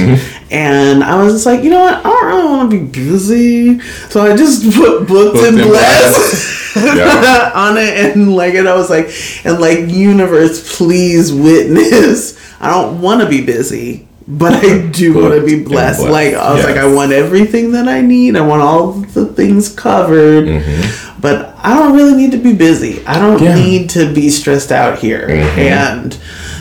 And 0.51 1.03
i 1.03 1.21
was 1.23 1.33
just 1.35 1.47
like 1.47 1.65
you 1.65 1.71
know 1.71 1.81
what? 1.81 1.95
I 1.95 2.03
don't 2.03 2.27
really 2.27 2.45
want 2.45 2.71
to 2.71 2.79
be 2.79 2.87
busy. 2.87 3.81
So 4.11 4.21
i 4.23 4.37
just 4.37 4.63
put 4.77 5.07
booked, 5.09 5.39
and, 5.39 5.59
and 5.59 5.69
blessed 5.69 6.77
Yeah. 6.77 7.53
on 7.55 7.77
it. 7.77 7.97
And 8.17 8.35
like 8.35 8.55
and 8.55 8.69
i 8.69 8.75
was 8.75 8.91
like 8.91 9.11
and 9.45 9.61
like 9.61 9.89
universe 9.89 10.77
please 10.77 11.33
witness. 11.33 12.39
I 12.61 12.71
don't 12.71 13.01
want 13.01 13.21
to 13.23 13.29
be 13.29 13.45
busy 13.45 14.09
but 14.27 14.55
i 14.55 14.87
do 14.89 15.13
want 15.21 15.35
to 15.35 15.45
be 15.45 15.63
blessed. 15.63 16.01
blessed. 16.01 16.11
like 16.11 16.33
i 16.33 16.55
was 16.55 16.65
like 16.65 16.79
i 16.79 16.87
want 16.91 17.13
everything 17.13 17.73
that 17.73 17.89
i 17.89 18.01
need. 18.01 18.37
I 18.37 18.41
want 18.47 18.63
all 18.63 18.93
the 18.93 19.27
things 19.27 19.69
covered. 19.75 20.47
Mm-hmm. 20.47 21.21
but 21.21 21.54
i 21.65 21.75
don't 21.75 21.95
really 21.97 22.15
need 22.15 22.31
to 22.31 22.39
be 22.39 22.53
busy 22.53 23.05
i 23.07 23.19
don't 23.19 23.43
Yeah. 23.43 23.55
need 23.57 23.91
to 23.91 24.13
be 24.15 24.31
stressed 24.31 24.71
out 24.71 24.99
here 25.01 25.27
Mm-hmm. 25.29 25.59
and 25.59 26.13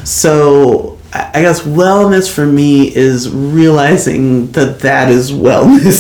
so 0.04 0.98
I 1.14 1.30
I 1.36 1.42
guess 1.44 1.62
wellness 1.62 2.28
for 2.34 2.46
me 2.46 2.94
is 2.96 3.30
realizing 3.30 4.52
that 4.54 4.80
that 4.80 5.12
is 5.12 5.32
wellness 5.32 6.00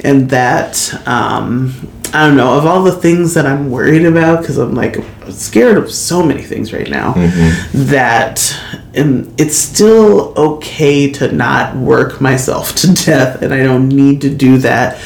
and 0.08 0.30
that 0.30 0.72
um, 1.06 1.74
I 2.14 2.26
don't 2.26 2.36
know 2.38 2.56
of 2.56 2.64
all 2.64 2.82
the 2.82 2.92
things 2.92 3.34
that 3.34 3.44
I'm 3.46 3.70
worried 3.70 4.06
about 4.06 4.40
because 4.40 4.56
I'm 4.56 4.74
like 4.74 4.96
scared 5.30 5.76
of 5.76 5.90
so 5.90 6.22
many 6.22 6.42
things 6.42 6.72
right 6.72 6.88
now 6.88 7.12
that 7.72 8.54
um, 8.96 9.32
it's 9.36 9.56
still 9.56 10.32
okay 10.36 11.10
to 11.12 11.30
not 11.32 11.76
work 11.76 12.20
myself 12.20 12.74
to 12.80 12.92
death 12.92 13.42
and 13.42 13.52
I 13.52 13.62
don't 13.62 13.88
need 13.88 14.20
to 14.22 14.34
do 14.34 14.58
that 14.58 15.00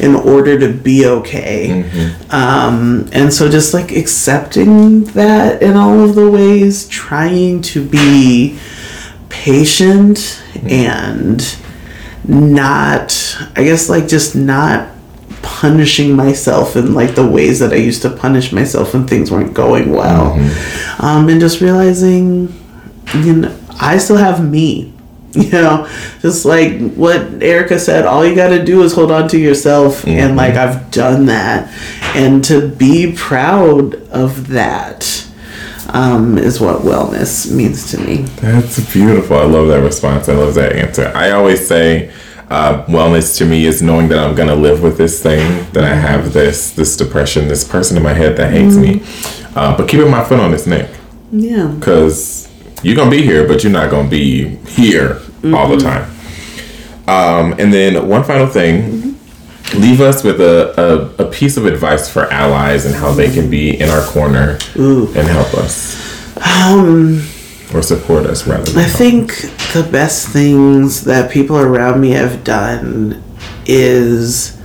in 0.00 0.14
order 0.14 0.58
to 0.58 0.72
be 0.72 1.06
okay. 1.06 1.82
Um, 2.30 3.08
and 3.12 3.32
so 3.32 3.48
just 3.48 3.72
like 3.74 3.92
accepting 3.92 5.04
that 5.04 5.62
in 5.62 5.76
all 5.76 6.00
of 6.00 6.14
the 6.14 6.30
ways 6.30 6.88
trying 6.88 7.62
to 7.62 7.86
be 7.86 8.58
patient 9.28 10.42
and 10.68 11.56
not 12.28 13.36
i 13.54 13.62
guess 13.62 13.88
like 13.88 14.08
just 14.08 14.34
not 14.34 14.88
punishing 15.46 16.16
myself 16.16 16.74
in 16.74 16.92
like 16.92 17.14
the 17.14 17.24
ways 17.26 17.60
that 17.60 17.72
i 17.72 17.76
used 17.76 18.02
to 18.02 18.10
punish 18.10 18.52
myself 18.52 18.92
when 18.92 19.06
things 19.06 19.30
weren't 19.30 19.54
going 19.54 19.92
well 19.92 20.32
um, 20.98 21.28
and 21.28 21.40
just 21.40 21.60
realizing 21.60 22.52
you 23.14 23.32
know 23.32 23.56
i 23.80 23.96
still 23.96 24.16
have 24.16 24.44
me 24.44 24.92
you 25.32 25.50
know 25.52 25.86
just 26.20 26.44
like 26.44 26.92
what 26.94 27.20
erica 27.42 27.78
said 27.78 28.04
all 28.06 28.26
you 28.26 28.34
got 28.34 28.48
to 28.48 28.64
do 28.64 28.82
is 28.82 28.92
hold 28.92 29.10
on 29.12 29.28
to 29.28 29.38
yourself 29.38 30.04
and 30.06 30.36
like 30.36 30.54
i've 30.54 30.90
done 30.90 31.26
that 31.26 31.70
and 32.16 32.44
to 32.44 32.68
be 32.68 33.12
proud 33.16 33.94
of 34.10 34.48
that 34.48 35.22
um, 35.90 36.36
is 36.36 36.60
what 36.60 36.82
wellness 36.82 37.48
means 37.54 37.90
to 37.92 37.98
me 37.98 38.22
That's 38.42 38.92
beautiful. 38.92 39.36
I 39.36 39.44
love 39.44 39.68
that 39.68 39.82
response. 39.82 40.28
I 40.28 40.34
love 40.34 40.54
that 40.54 40.72
answer. 40.72 41.12
I 41.14 41.30
always 41.30 41.64
say, 41.66 42.10
uh, 42.50 42.84
wellness 42.86 43.36
to 43.38 43.44
me 43.44 43.66
is 43.66 43.82
knowing 43.82 44.08
that 44.08 44.18
I'm 44.18 44.34
gonna 44.34 44.54
live 44.54 44.82
with 44.82 44.96
this 44.98 45.22
thing, 45.22 45.70
that 45.72 45.84
I 45.84 45.94
have 45.94 46.32
this 46.32 46.70
this 46.70 46.96
depression, 46.96 47.48
this 47.48 47.64
person 47.66 47.96
in 47.96 48.02
my 48.02 48.12
head 48.12 48.36
that 48.36 48.52
hates 48.52 48.76
me, 48.76 49.02
uh, 49.56 49.76
but 49.76 49.88
keeping 49.88 50.10
my 50.10 50.22
foot 50.24 50.40
on 50.40 50.54
its 50.54 50.66
neck. 50.66 50.90
Yeah. 51.32 51.66
Because 51.66 52.48
you're 52.82 52.96
gonna 52.96 53.10
be 53.10 53.22
here, 53.22 53.46
but 53.46 53.62
you're 53.62 53.72
not 53.72 53.90
gonna 53.90 54.08
be 54.08 54.56
here 54.66 55.20
all 55.44 55.68
the 55.68 55.78
time. 55.78 56.10
Um, 57.08 57.54
and 57.58 57.72
then 57.72 58.08
one 58.08 58.24
final 58.24 58.46
thing. 58.46 59.04
Leave 59.74 60.00
us 60.00 60.22
with 60.22 60.40
a, 60.40 61.12
a, 61.18 61.24
a 61.24 61.28
piece 61.28 61.56
of 61.56 61.66
advice 61.66 62.08
for 62.08 62.32
allies 62.32 62.86
and 62.86 62.94
how 62.94 63.10
they 63.10 63.28
can 63.28 63.50
be 63.50 63.76
in 63.80 63.88
our 63.88 64.04
corner 64.04 64.58
and 64.76 65.26
help 65.26 65.52
us. 65.54 65.96
Um, 66.36 67.26
or 67.76 67.82
support 67.82 68.26
us 68.26 68.46
rather 68.46 68.64
than 68.64 68.78
I 68.78 68.82
help. 68.82 68.96
think 68.96 69.36
the 69.72 69.86
best 69.90 70.28
things 70.28 71.04
that 71.04 71.30
people 71.30 71.56
around 71.58 72.00
me 72.00 72.10
have 72.10 72.42
done 72.42 73.22
is 73.66 74.56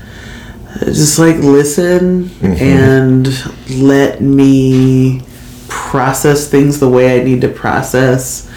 just 0.85 1.19
like 1.19 1.37
listen 1.37 2.29
and 2.41 3.27
let 3.69 4.21
me 4.21 5.21
process 5.67 6.49
things 6.49 6.79
the 6.79 6.89
way 6.89 7.19
I 7.19 7.23
need 7.23 7.41
to 7.41 7.49
process. 7.49 8.49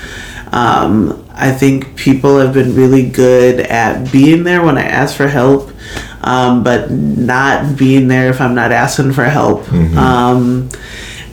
Um, 0.52 1.26
I 1.32 1.50
think 1.50 1.96
people 1.96 2.38
have 2.38 2.54
been 2.54 2.76
really 2.76 3.08
good 3.08 3.60
at 3.60 4.12
being 4.12 4.44
there 4.44 4.62
when 4.62 4.78
I 4.78 4.84
ask 4.84 5.16
for 5.16 5.26
help, 5.26 5.72
um, 6.20 6.62
but 6.62 6.92
not 6.92 7.76
being 7.76 8.06
there 8.06 8.30
if 8.30 8.40
I'm 8.40 8.54
not 8.54 8.70
asking 8.70 9.12
for 9.12 9.24
help. 9.24 9.70
Um, 9.72 10.68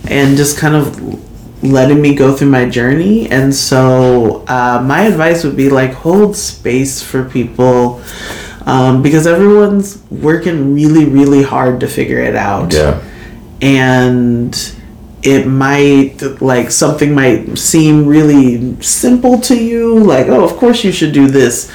and 0.05 0.35
just 0.37 0.57
kind 0.57 0.73
of 0.75 1.30
letting 1.63 2.01
me 2.01 2.15
go 2.15 2.35
through 2.35 2.49
my 2.49 2.67
journey. 2.69 3.29
And 3.29 3.53
so, 3.53 4.43
uh, 4.47 4.81
my 4.85 5.01
advice 5.03 5.43
would 5.43 5.55
be 5.55 5.69
like 5.69 5.93
hold 5.93 6.35
space 6.35 7.01
for 7.03 7.23
people 7.23 8.01
um, 8.65 9.01
because 9.01 9.25
everyone's 9.27 10.01
working 10.09 10.73
really, 10.73 11.05
really 11.05 11.43
hard 11.43 11.79
to 11.81 11.87
figure 11.87 12.19
it 12.19 12.35
out 12.35 12.73
Yeah. 12.73 13.01
and 13.61 14.55
it 15.23 15.45
might 15.45 16.17
like 16.41 16.71
something 16.71 17.13
might 17.13 17.55
seem 17.57 18.07
really 18.07 18.75
simple 18.81 19.39
to 19.39 19.55
you 19.55 19.99
like 19.99 20.27
oh 20.27 20.43
of 20.43 20.57
course 20.57 20.83
you 20.83 20.91
should 20.91 21.13
do 21.13 21.27
this 21.27 21.71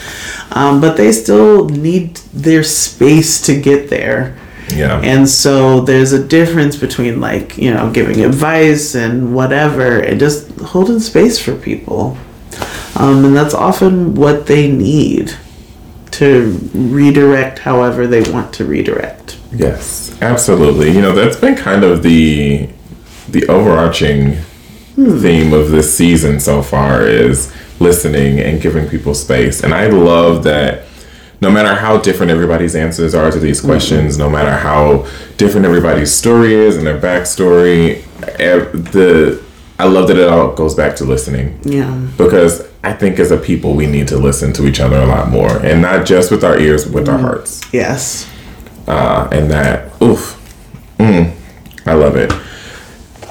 um, 0.51 0.81
but 0.81 0.97
they 0.97 1.13
still 1.13 1.69
need 1.69 2.17
their 2.35 2.65
space 2.65 3.41
to 3.47 3.55
get 3.61 3.89
there 3.89 4.37
Yeah. 4.77 5.01
and 5.01 5.28
so 5.28 5.81
there's 5.81 6.12
a 6.12 6.23
difference 6.24 6.77
between 6.77 7.20
like 7.20 7.57
you 7.57 7.73
know 7.73 7.90
giving 7.90 8.24
advice 8.24 8.94
and 8.94 9.35
whatever 9.35 9.98
and 9.98 10.20
just 10.20 10.51
holding 10.61 11.01
space 11.01 11.39
for 11.39 11.55
people 11.57 12.16
um, 12.97 13.24
and 13.24 13.36
that's 13.36 13.55
often 13.55 14.15
what 14.15 14.47
they 14.47 14.70
need 14.70 15.35
to 16.12 16.59
redirect 16.74 17.59
however 17.59 18.07
they 18.07 18.31
want 18.32 18.53
to 18.55 18.65
redirect 18.65 19.27
Yes, 19.53 20.20
absolutely. 20.20 20.90
You 20.90 21.01
know, 21.01 21.15
that's 21.15 21.36
been 21.36 21.55
kind 21.57 21.85
of 21.85 22.03
the 22.03 22.69
the 23.28 23.47
overarching 23.48 24.36
theme 24.94 25.53
of 25.53 25.70
this 25.70 25.94
season 25.97 26.40
so 26.40 26.62
far 26.62 27.03
is 27.03 27.53
listening 27.81 28.39
and 28.39 28.61
giving 28.61 28.89
people 28.89 29.15
space. 29.15 29.62
And 29.62 29.74
I 29.74 29.89
love 29.89 30.44
that 30.44 30.86
no 31.41 31.51
matter 31.51 31.75
how 31.75 31.99
different 31.99 32.33
everybody's 32.33 32.75
answers 32.75 33.15
are 33.15 33.31
to 33.31 33.39
these 33.39 33.61
questions, 33.61 34.17
no 34.19 34.31
matter 34.31 34.57
how 34.57 35.07
different 35.37 35.67
everybody's 35.67 36.13
story 36.13 36.55
is 36.55 36.77
and 36.77 36.87
their 36.87 36.99
backstory, 36.99 38.03
the 38.39 39.45
I 39.79 39.85
love 39.85 40.09
that 40.09 40.17
it 40.17 40.29
all 40.29 40.53
goes 40.55 40.75
back 40.75 40.97
to 40.97 41.05
listening. 41.05 41.59
Yeah. 41.63 41.91
Because 42.17 42.67
I 42.83 42.95
think 42.95 43.19
as 43.19 43.31
a 43.31 43.37
people 43.37 43.75
we 43.75 43.87
need 43.87 44.09
to 44.09 44.17
listen 44.17 44.53
to 44.55 44.67
each 44.67 44.81
other 44.81 44.97
a 44.97 45.07
lot 45.07 45.29
more 45.29 45.51
and 45.65 45.83
not 45.83 46.07
just 46.07 46.31
with 46.31 46.45
our 46.45 46.59
ears, 46.59 46.85
but 46.85 46.95
with 46.95 47.09
our 47.09 47.19
hearts. 47.19 47.63
Yes. 47.73 48.31
Uh, 48.87 49.29
and 49.33 49.51
that 49.51 49.91
oof 50.01 50.41
mm, 50.99 51.35
i 51.87 51.93
love 51.93 52.17
it. 52.17 52.33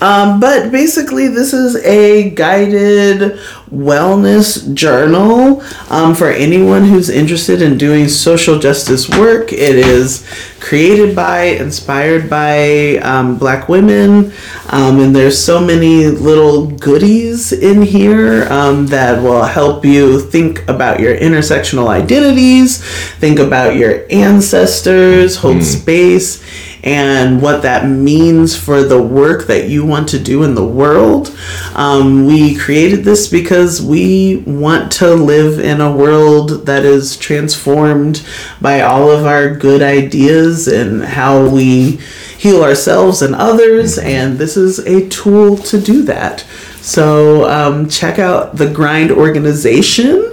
Um, 0.00 0.40
but 0.40 0.70
basically, 0.70 1.26
this 1.26 1.52
is 1.52 1.74
a 1.84 2.30
guided 2.30 3.40
wellness 3.70 4.72
journal 4.74 5.62
um, 5.90 6.14
for 6.14 6.30
anyone 6.30 6.84
who's 6.84 7.08
interested 7.08 7.60
in 7.60 7.76
doing 7.76 8.08
social 8.08 8.58
justice 8.58 9.08
work. 9.08 9.52
It 9.52 9.76
is 9.76 10.26
created 10.60 11.16
by, 11.16 11.42
inspired 11.42 12.30
by 12.30 12.96
um, 12.98 13.38
black 13.38 13.68
women, 13.68 14.27
um, 14.70 15.00
and 15.00 15.14
there's 15.14 15.38
so 15.38 15.60
many 15.60 16.06
little 16.06 16.66
goodies 16.66 17.52
in 17.52 17.82
here 17.82 18.44
um, 18.50 18.86
that 18.86 19.22
will 19.22 19.44
help 19.44 19.84
you 19.84 20.20
think 20.20 20.66
about 20.68 21.00
your 21.00 21.16
intersectional 21.16 21.88
identities, 21.88 22.84
think 23.16 23.38
about 23.38 23.76
your 23.76 24.04
ancestors, 24.10 25.36
hold 25.36 25.62
space 25.62 26.42
and 26.82 27.42
what 27.42 27.62
that 27.62 27.88
means 27.88 28.56
for 28.56 28.82
the 28.82 29.02
work 29.02 29.46
that 29.46 29.68
you 29.68 29.84
want 29.84 30.08
to 30.10 30.18
do 30.18 30.42
in 30.42 30.54
the 30.54 30.66
world. 30.66 31.36
Um, 31.74 32.26
we 32.26 32.56
created 32.56 33.04
this 33.04 33.28
because 33.28 33.82
we 33.82 34.36
want 34.46 34.92
to 34.92 35.14
live 35.14 35.58
in 35.58 35.80
a 35.80 35.94
world 35.94 36.66
that 36.66 36.84
is 36.84 37.16
transformed 37.16 38.24
by 38.60 38.80
all 38.80 39.10
of 39.10 39.26
our 39.26 39.54
good 39.54 39.82
ideas 39.82 40.68
and 40.68 41.04
how 41.04 41.48
we 41.48 41.98
heal 42.38 42.62
ourselves 42.62 43.20
and 43.20 43.34
others, 43.34 43.98
and 43.98 44.38
this 44.38 44.56
is 44.56 44.78
a 44.80 45.08
tool 45.08 45.56
to 45.56 45.80
do 45.80 46.02
that. 46.02 46.44
So 46.88 47.46
um, 47.50 47.86
check 47.86 48.18
out 48.18 48.56
the 48.56 48.66
Grind 48.72 49.10
Organization. 49.10 50.24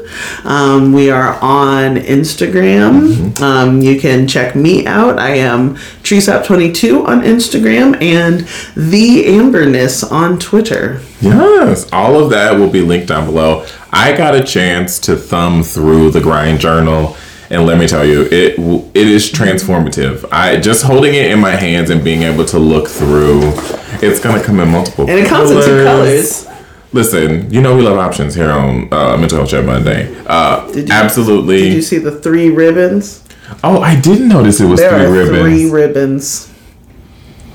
Um, 0.46 0.94
we 0.94 1.10
are 1.10 1.38
on 1.42 1.98
Instagram. 1.98 3.38
Um, 3.42 3.82
you 3.82 4.00
can 4.00 4.26
check 4.26 4.56
me 4.56 4.88
out. 4.88 5.20
I 5.20 5.32
am 5.32 5.76
Treesap22 5.76 7.06
on 7.06 7.24
Instagram 7.24 8.02
and 8.02 8.48
The 8.78 9.26
Amberness 9.26 10.10
on 10.10 10.40
Twitter. 10.40 11.02
Yes, 11.20 11.92
all 11.92 12.24
of 12.24 12.30
that 12.30 12.58
will 12.58 12.70
be 12.70 12.82
linked 12.82 13.10
down 13.10 13.26
below. 13.26 13.66
I 13.92 14.16
got 14.16 14.34
a 14.34 14.44
chance 14.44 14.98
to 15.00 15.18
thumb 15.18 15.62
through 15.62 16.12
the 16.12 16.22
grind 16.22 16.62
journal, 16.62 17.18
and 17.50 17.66
let 17.66 17.78
me 17.78 17.88
tell 17.88 18.06
you, 18.06 18.24
it 18.24 18.58
it 18.96 19.08
is 19.08 19.32
transformative. 19.32 20.26
I 20.32 20.58
just 20.60 20.84
holding 20.84 21.14
it 21.14 21.32
in 21.32 21.40
my 21.40 21.52
hands 21.52 21.90
and 21.90 22.04
being 22.04 22.24
able 22.24 22.46
to 22.46 22.60
look 22.60 22.88
through. 22.88 23.42
It's 24.02 24.20
gonna 24.20 24.44
come 24.44 24.60
in 24.60 24.70
multiple. 24.70 25.10
And 25.10 25.20
it 25.20 25.28
comes 25.28 25.52
in 25.52 25.58
two 25.64 25.84
colors. 25.84 26.48
Listen, 26.94 27.52
you 27.52 27.62
know 27.62 27.76
we 27.76 27.82
love 27.82 27.98
options 27.98 28.36
here 28.36 28.50
on 28.52 28.88
uh, 28.94 29.18
Mental 29.18 29.38
Health 29.40 29.50
Chat 29.50 29.66
Monday. 29.66 30.16
Uh, 30.26 30.66
Did 30.72 30.88
you- 30.88 30.94
absolutely. 30.94 31.58
Did 31.62 31.74
you 31.74 31.82
see 31.82 31.98
the 31.98 32.12
three 32.20 32.50
ribbons? 32.50 33.22
oh, 33.64 33.80
I 33.82 34.00
didn't 34.00 34.28
notice 34.30 34.60
it 34.60 34.66
was 34.66 34.80
There 34.80 34.90
three 34.92 35.06
are 35.06 35.12
ribbons. 35.12 35.40
three 35.42 35.70
ribbons. 35.70 36.52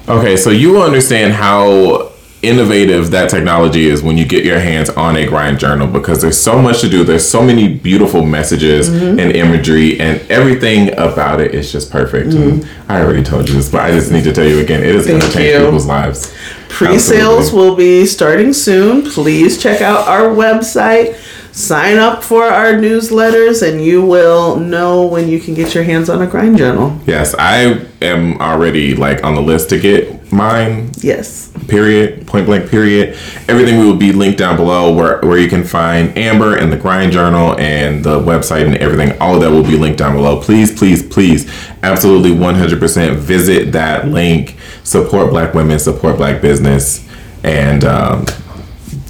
Okay, 0.09 0.37
so 0.37 0.51
you 0.51 0.73
will 0.73 0.83
understand 0.83 1.33
how 1.33 2.10
innovative 2.43 3.11
that 3.11 3.29
technology 3.31 3.87
is 3.87 4.03
when 4.03 4.17
you 4.17 4.25
get 4.25 4.45
your 4.45 4.59
hands 4.59 4.89
on 4.91 5.17
a 5.17 5.27
grind 5.27 5.59
journal 5.59 5.87
because 5.87 6.23
there's 6.23 6.41
so 6.41 6.61
much 6.61 6.81
to 6.81 6.89
do. 6.89 7.05
There's 7.05 7.29
so 7.29 7.43
many 7.43 7.69
beautiful 7.75 8.25
messages 8.25 8.89
Mm-hmm. 8.91 9.19
and 9.21 9.33
imagery, 9.37 10.01
and 10.01 10.21
everything 10.31 10.93
about 10.95 11.41
it 11.41 11.55
is 11.55 11.71
just 11.71 11.91
perfect. 11.91 12.33
And 12.35 12.67
I 12.89 13.03
already 13.03 13.23
told 13.23 13.49
you 13.49 13.55
this, 13.55 13.71
but 13.71 13.83
I 13.83 13.91
just 13.93 14.11
need 14.11 14.25
to 14.25 14.33
tell 14.33 14.47
you 14.47 14.59
again 14.61 14.83
it 14.83 14.95
is 14.95 15.07
going 15.07 15.21
to 15.21 15.27
Mm-hmm. 15.27 15.39
Change 15.39 15.59
you. 15.59 15.65
people's 15.67 15.87
lives. 15.87 16.35
Pre-sales 16.69 17.39
Absolutely. 17.47 17.69
will 17.71 17.77
be 17.77 18.07
starting 18.07 18.53
soon. 18.53 19.03
Please 19.11 19.61
check 19.63 19.81
out 19.83 20.09
our 20.09 20.29
website. 20.35 21.17
Sign 21.53 21.99
up 21.99 22.23
for 22.23 22.45
our 22.45 22.73
newsletters, 22.75 23.67
and 23.69 23.85
you 23.85 24.03
will 24.05 24.57
know 24.57 25.05
when 25.07 25.29
you 25.29 25.41
can 25.41 25.55
get 25.55 25.75
your 25.75 25.83
hands 25.85 26.09
on 26.09 26.23
a 26.23 26.27
grind 26.27 26.57
journal. 26.59 26.99
Yes, 27.07 27.35
I 27.39 27.85
am 28.01 28.41
already 28.41 28.95
like 28.95 29.25
on 29.25 29.35
the 29.35 29.43
list 29.43 29.69
to 29.71 29.79
get 29.81 30.20
mine. 30.33 30.91
Yes. 30.99 31.51
period, 31.69 32.27
point 32.27 32.47
blank 32.47 32.71
period. 32.71 33.17
Everything 33.49 33.79
will 33.79 33.97
be 33.97 34.13
linked 34.13 34.39
down 34.39 34.57
below 34.57 34.93
where, 34.95 35.21
where 35.21 35.39
you 35.39 35.49
can 35.49 35.65
find 35.65 36.17
Amber 36.17 36.57
and 36.57 36.73
the 36.73 36.77
Grind 36.77 37.13
Journal 37.13 37.59
and 37.59 38.05
the 38.05 38.19
website 38.19 38.67
and 38.67 38.77
everything. 38.77 39.17
All 39.21 39.35
of 39.37 39.41
that 39.43 39.51
will 39.51 39.63
be 39.63 39.77
linked 39.77 39.99
down 39.99 40.15
below. 40.15 40.41
Please, 40.41 40.77
please, 40.77 41.03
please, 41.07 41.51
absolutely 41.83 42.31
100% 42.31 43.17
visit 43.17 43.73
that 43.73 44.09
link. 44.09 44.57
Support 44.85 45.31
black 45.31 45.55
women, 45.55 45.79
support 45.79 46.17
black 46.17 46.41
business. 46.43 47.07
And 47.43 47.85
um, 47.85 48.27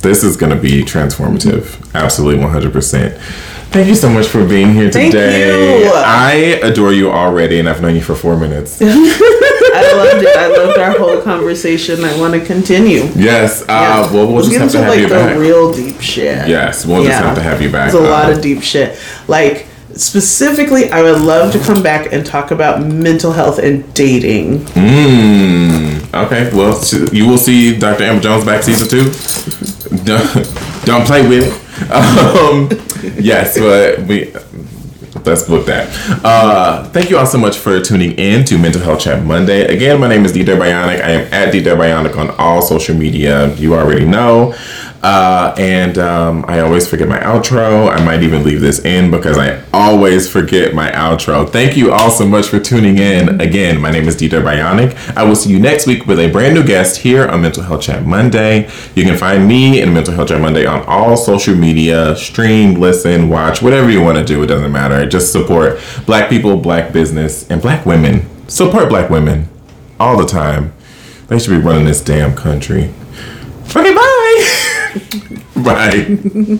this 0.03 0.23
is 0.23 0.37
going 0.37 0.55
to 0.55 0.61
be 0.61 0.83
transformative. 0.83 1.93
Absolutely 1.95 2.43
100%. 2.45 3.19
Thank 3.71 3.89
you 3.89 3.95
so 3.95 4.09
much 4.11 4.27
for 4.27 4.47
being 4.47 4.75
here 4.75 4.91
Thank 4.91 5.13
today. 5.13 5.85
you. 5.85 5.93
I 5.95 6.33
adore 6.65 6.93
you 6.93 7.11
already, 7.11 7.61
and 7.61 7.69
I've 7.69 7.81
known 7.81 7.95
you 7.95 8.01
for 8.01 8.17
four 8.17 8.37
minutes. 8.37 8.81
I 9.73 9.93
loved 9.97 10.23
it. 10.25 10.37
I 10.37 10.49
loved 10.49 10.79
our 10.79 10.99
whole 10.99 11.21
conversation 11.23 12.05
I 12.05 12.19
want 12.19 12.35
to 12.35 12.41
continue. 12.45 13.05
Yes. 13.17 13.63
Uh, 13.69 14.09
Well, 14.13 14.27
we'll 14.27 14.37
Let's 14.37 14.49
just 14.49 14.61
have 14.61 14.71
to 14.73 14.79
have 14.79 14.89
like 14.89 15.01
you 15.01 15.09
the 15.09 15.15
back. 15.15 15.39
real 15.39 15.73
deep 15.73 16.01
shit. 16.01 16.49
Yes, 16.49 16.85
we'll 16.87 17.05
just 17.05 17.19
have 17.21 17.35
to 17.37 17.43
have 17.43 17.61
you 17.63 17.71
back. 17.71 17.93
There's 17.93 18.05
a 18.05 18.09
lot 18.09 18.27
Um, 18.27 18.33
of 18.37 18.41
deep 18.43 18.63
shit. 18.63 18.99
Like 19.29 19.67
specifically, 19.95 20.91
I 20.91 21.03
would 21.03 21.21
love 21.21 21.53
to 21.53 21.59
come 21.61 21.83
back 21.83 22.13
and 22.13 22.25
talk 22.25 22.51
about 22.51 22.83
mental 22.83 23.33
health 23.33 23.59
and 23.59 23.93
dating. 23.95 24.61
Mm, 24.61 26.15
okay. 26.27 26.51
Well, 26.55 26.81
you 27.13 27.27
will 27.29 27.39
see 27.39 27.77
Dr. 27.79 28.05
Amber 28.05 28.23
Jones 28.23 28.45
back 28.45 28.63
season 28.63 28.89
two. 28.89 29.11
Don't, 30.05 30.85
don't 30.85 31.07
play 31.07 31.27
with 31.27 31.45
it. 31.49 31.91
Um, 31.91 32.69
yes, 33.19 33.59
but 33.59 34.01
we. 34.07 34.33
Let's 35.25 35.43
book 35.45 35.67
that. 35.67 35.89
Uh, 36.25 36.85
thank 36.89 37.11
you 37.11 37.19
all 37.19 37.27
so 37.27 37.39
much 37.39 37.59
for 37.59 37.81
tuning 37.81 38.13
in 38.13 38.45
to 38.47 38.59
Mental 38.59 38.81
Health 38.81 39.01
Chat 39.01 39.25
Monday. 39.25 39.67
Again, 39.67 40.01
my 40.01 40.09
name 40.09 40.25
is 40.25 40.33
Dieter 40.33 40.59
Bionic. 40.59 41.01
I 41.03 41.11
am 41.11 41.33
at 41.33 41.53
Dieter 41.53 41.77
Bionic 41.77 42.17
on 42.17 42.31
all 42.39 42.63
social 42.63 42.97
media. 42.97 43.55
You 43.55 43.75
already 43.75 44.07
know. 44.07 44.55
Uh, 45.03 45.55
and 45.57 45.97
um, 45.97 46.45
I 46.47 46.61
always 46.61 46.87
forget 46.87 47.09
my 47.09 47.19
outro. 47.19 47.91
I 47.91 48.05
might 48.05 48.23
even 48.23 48.45
leave 48.45 48.61
this 48.61 48.85
in 48.85 49.11
because 49.11 49.39
I 49.39 49.63
always 49.73 50.31
forget 50.31 50.75
my 50.75 50.91
outro. 50.91 51.49
Thank 51.49 51.77
you 51.77 51.91
all 51.91 52.11
so 52.11 52.27
much 52.27 52.49
for 52.49 52.61
tuning 52.61 52.99
in. 52.99 53.41
Again, 53.41 53.81
my 53.81 53.91
name 53.91 54.07
is 54.09 54.17
Dieter 54.17 54.43
Bionic. 54.43 55.17
I 55.17 55.25
will 55.25 55.37
see 55.37 55.51
you 55.51 55.59
next 55.59 55.87
week 55.87 56.07
with 56.07 56.19
a 56.21 56.31
brand 56.31 56.55
new 56.55 56.65
guest 56.65 56.99
here 56.99 57.27
on 57.27 57.41
Mental 57.41 57.63
Health 57.63 57.83
Chat 57.83 58.05
Monday. 58.05 58.71
You 58.95 59.05
can 59.05 59.17
find 59.17 59.49
me 59.49 59.81
and 59.81 59.95
Mental 59.95 60.13
Health 60.13 60.29
Chat 60.29 60.41
Monday 60.41 60.67
on 60.67 60.85
all 60.87 61.17
social 61.17 61.55
media. 61.55 62.15
Stream, 62.17 62.75
listen, 62.75 63.31
watch, 63.31 63.63
whatever 63.63 63.91
you 63.91 64.03
want 64.03 64.19
to 64.19 64.25
do. 64.25 64.43
It 64.43 64.49
doesn't 64.49 64.73
matter. 64.73 65.07
Just 65.09 65.33
support 65.33 65.81
black 66.05 66.29
people, 66.29 66.59
black 66.59 66.93
business, 66.93 67.51
and 67.51 67.63
black 67.63 67.87
women. 67.87 68.27
Support 68.49 68.91
black 68.91 69.09
women 69.09 69.49
all 69.99 70.19
the 70.19 70.27
time. 70.27 70.75
They 71.29 71.39
should 71.39 71.51
be 71.53 71.59
running 71.59 71.87
this 71.87 72.03
damn 72.03 72.35
country. 72.35 72.93
Okay, 73.75 73.95
bye. 73.95 74.20
Bye. 75.57 76.59